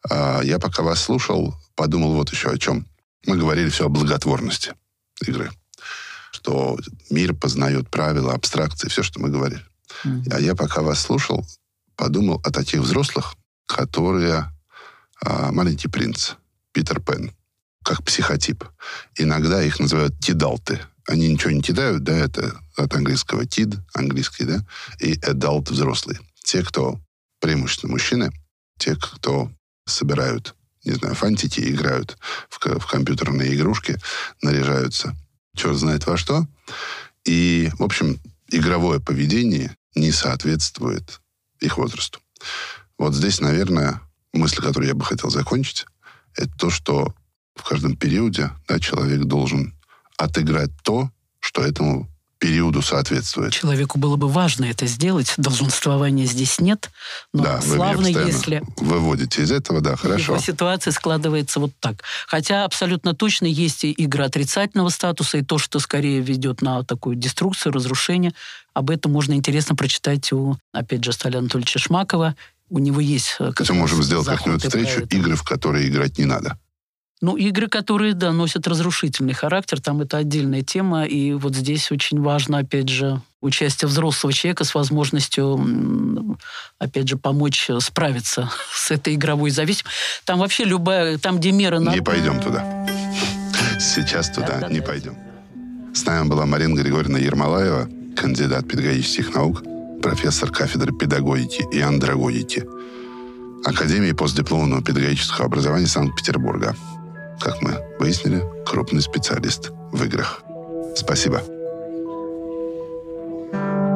А, 0.08 0.40
я 0.42 0.58
пока 0.58 0.82
вас 0.82 1.02
слушал, 1.02 1.56
подумал 1.74 2.14
вот 2.14 2.30
еще 2.30 2.50
о 2.50 2.58
чем. 2.58 2.86
Мы 3.26 3.36
говорили 3.36 3.70
все 3.70 3.86
о 3.86 3.88
благотворности 3.88 4.74
игры. 5.26 5.50
Что 6.32 6.78
мир 7.10 7.34
познает 7.34 7.88
правила, 7.88 8.34
абстракции, 8.34 8.88
все, 8.88 9.02
что 9.02 9.20
мы 9.20 9.30
говорили. 9.30 9.64
Mm-hmm. 10.04 10.34
А 10.34 10.40
я 10.40 10.54
пока 10.54 10.82
вас 10.82 11.00
слушал, 11.00 11.46
подумал 11.96 12.40
о 12.44 12.50
таких 12.50 12.80
взрослых, 12.80 13.34
которые 13.66 14.52
а, 15.24 15.50
маленький 15.52 15.88
принц, 15.88 16.32
Питер 16.72 17.00
Пен, 17.00 17.32
как 17.82 18.04
психотип. 18.04 18.64
Иногда 19.16 19.62
их 19.62 19.80
называют 19.80 20.18
тидалты. 20.20 20.80
Они 21.08 21.32
ничего 21.32 21.52
не 21.52 21.62
тидают, 21.62 22.02
да, 22.02 22.12
это 22.12 22.60
от 22.76 22.94
английского 22.94 23.46
тид, 23.46 23.74
английский, 23.94 24.44
да, 24.44 24.64
и 25.00 25.14
adult 25.14 25.70
взрослый. 25.70 26.18
Те, 26.44 26.62
кто 26.62 27.00
преимущественно 27.40 27.92
мужчины, 27.92 28.32
те, 28.78 28.96
кто 28.96 29.50
собирают, 29.86 30.54
не 30.84 30.92
знаю, 30.92 31.14
фантики, 31.14 31.60
играют 31.60 32.16
в, 32.48 32.58
в 32.58 32.86
компьютерные 32.86 33.54
игрушки, 33.54 33.98
наряжаются, 34.42 35.16
черт 35.54 35.76
знает 35.76 36.06
во 36.06 36.16
что. 36.16 36.46
И, 37.24 37.70
в 37.78 37.82
общем, 37.82 38.20
игровое 38.50 39.00
поведение 39.00 39.76
не 39.94 40.12
соответствует 40.12 41.20
их 41.60 41.78
возрасту. 41.78 42.20
Вот 42.98 43.14
здесь, 43.14 43.40
наверное, 43.40 44.00
мысль, 44.32 44.62
которую 44.62 44.88
я 44.88 44.94
бы 44.94 45.04
хотел 45.04 45.30
закончить, 45.30 45.86
это 46.34 46.50
то, 46.58 46.70
что 46.70 47.14
в 47.54 47.62
каждом 47.62 47.96
периоде 47.96 48.50
да, 48.68 48.78
человек 48.78 49.24
должен 49.24 49.74
отыграть 50.18 50.70
то, 50.82 51.10
что 51.40 51.62
этому 51.62 52.08
периоду 52.38 52.82
соответствует. 52.82 53.52
Человеку 53.52 53.98
было 53.98 54.16
бы 54.16 54.28
важно 54.28 54.66
это 54.66 54.86
сделать. 54.86 55.32
Долженствования 55.36 56.26
здесь 56.26 56.60
нет. 56.60 56.90
Но 57.32 57.44
да, 57.44 57.60
славно, 57.60 58.06
если... 58.06 58.62
Выводите 58.76 59.42
из 59.42 59.52
этого, 59.52 59.80
да, 59.80 59.96
хорошо. 59.96 60.34
Его 60.34 60.38
ситуация 60.38 60.92
складывается 60.92 61.60
вот 61.60 61.72
так. 61.80 62.02
Хотя 62.26 62.64
абсолютно 62.64 63.14
точно 63.14 63.46
есть 63.46 63.84
и 63.84 63.94
игра 63.96 64.26
отрицательного 64.26 64.90
статуса, 64.90 65.38
и 65.38 65.42
то, 65.42 65.58
что 65.58 65.78
скорее 65.78 66.20
ведет 66.20 66.62
на 66.62 66.82
такую 66.84 67.16
деструкцию, 67.16 67.72
разрушение. 67.72 68.32
Об 68.74 68.90
этом 68.90 69.12
можно 69.12 69.32
интересно 69.32 69.74
прочитать 69.74 70.30
у, 70.32 70.58
опять 70.72 71.02
же, 71.02 71.12
Сталина 71.12 71.40
Анатольевича 71.40 71.78
Шмакова. 71.78 72.36
У 72.68 72.78
него 72.78 73.00
есть... 73.00 73.36
Э, 73.38 73.52
Хотя 73.54 73.72
можем 73.72 74.02
сделать 74.02 74.26
как-нибудь 74.26 74.62
встречу, 74.62 75.06
игры, 75.08 75.36
в 75.36 75.44
которые 75.44 75.88
играть 75.88 76.18
не 76.18 76.24
надо. 76.24 76.58
Ну, 77.22 77.36
игры, 77.36 77.68
которые, 77.68 78.12
да, 78.12 78.30
носят 78.32 78.66
разрушительный 78.68 79.32
характер, 79.32 79.80
там 79.80 80.02
это 80.02 80.18
отдельная 80.18 80.62
тема, 80.62 81.04
и 81.04 81.32
вот 81.32 81.54
здесь 81.54 81.90
очень 81.90 82.20
важно, 82.20 82.58
опять 82.58 82.90
же, 82.90 83.22
участие 83.40 83.88
взрослого 83.88 84.34
человека 84.34 84.64
с 84.64 84.74
возможностью, 84.74 86.38
опять 86.78 87.08
же, 87.08 87.16
помочь 87.16 87.70
справиться 87.80 88.50
с 88.72 88.90
этой 88.90 89.14
игровой 89.14 89.50
зависимостью. 89.50 89.90
Там 90.24 90.40
вообще 90.40 90.64
любая, 90.64 91.16
там, 91.16 91.38
где 91.38 91.52
мера... 91.52 91.78
Не 91.78 92.02
пойдем 92.02 92.40
туда. 92.40 92.86
Сейчас 93.80 94.30
туда 94.30 94.46
да, 94.48 94.60
да, 94.60 94.68
не 94.68 94.80
да. 94.80 94.86
пойдем. 94.86 95.16
С 95.94 96.04
нами 96.04 96.28
была 96.28 96.44
Марина 96.44 96.78
Григорьевна 96.78 97.18
Ермолаева, 97.18 97.88
кандидат 98.14 98.68
педагогических 98.68 99.34
наук, 99.34 99.62
профессор 100.02 100.50
кафедры 100.50 100.92
педагогики 100.92 101.64
и 101.72 101.80
андрогогики 101.80 102.64
Академии 103.64 104.12
постдипломного 104.12 104.82
педагогического 104.82 105.46
образования 105.46 105.86
Санкт-Петербурга. 105.86 106.76
Как 107.40 107.60
мы 107.62 107.72
выяснили, 107.98 108.42
крупный 108.64 109.02
специалист 109.02 109.70
в 109.92 110.04
играх. 110.04 110.42
Спасибо. 110.94 111.40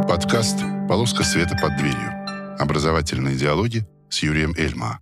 Подкаст 0.09 0.59
«Полоска 0.89 1.25
света 1.25 1.57
под 1.61 1.77
дверью». 1.77 2.57
Образовательные 2.59 3.37
диалоги 3.37 3.87
с 4.09 4.23
Юрием 4.23 4.55
Эльма. 4.57 5.01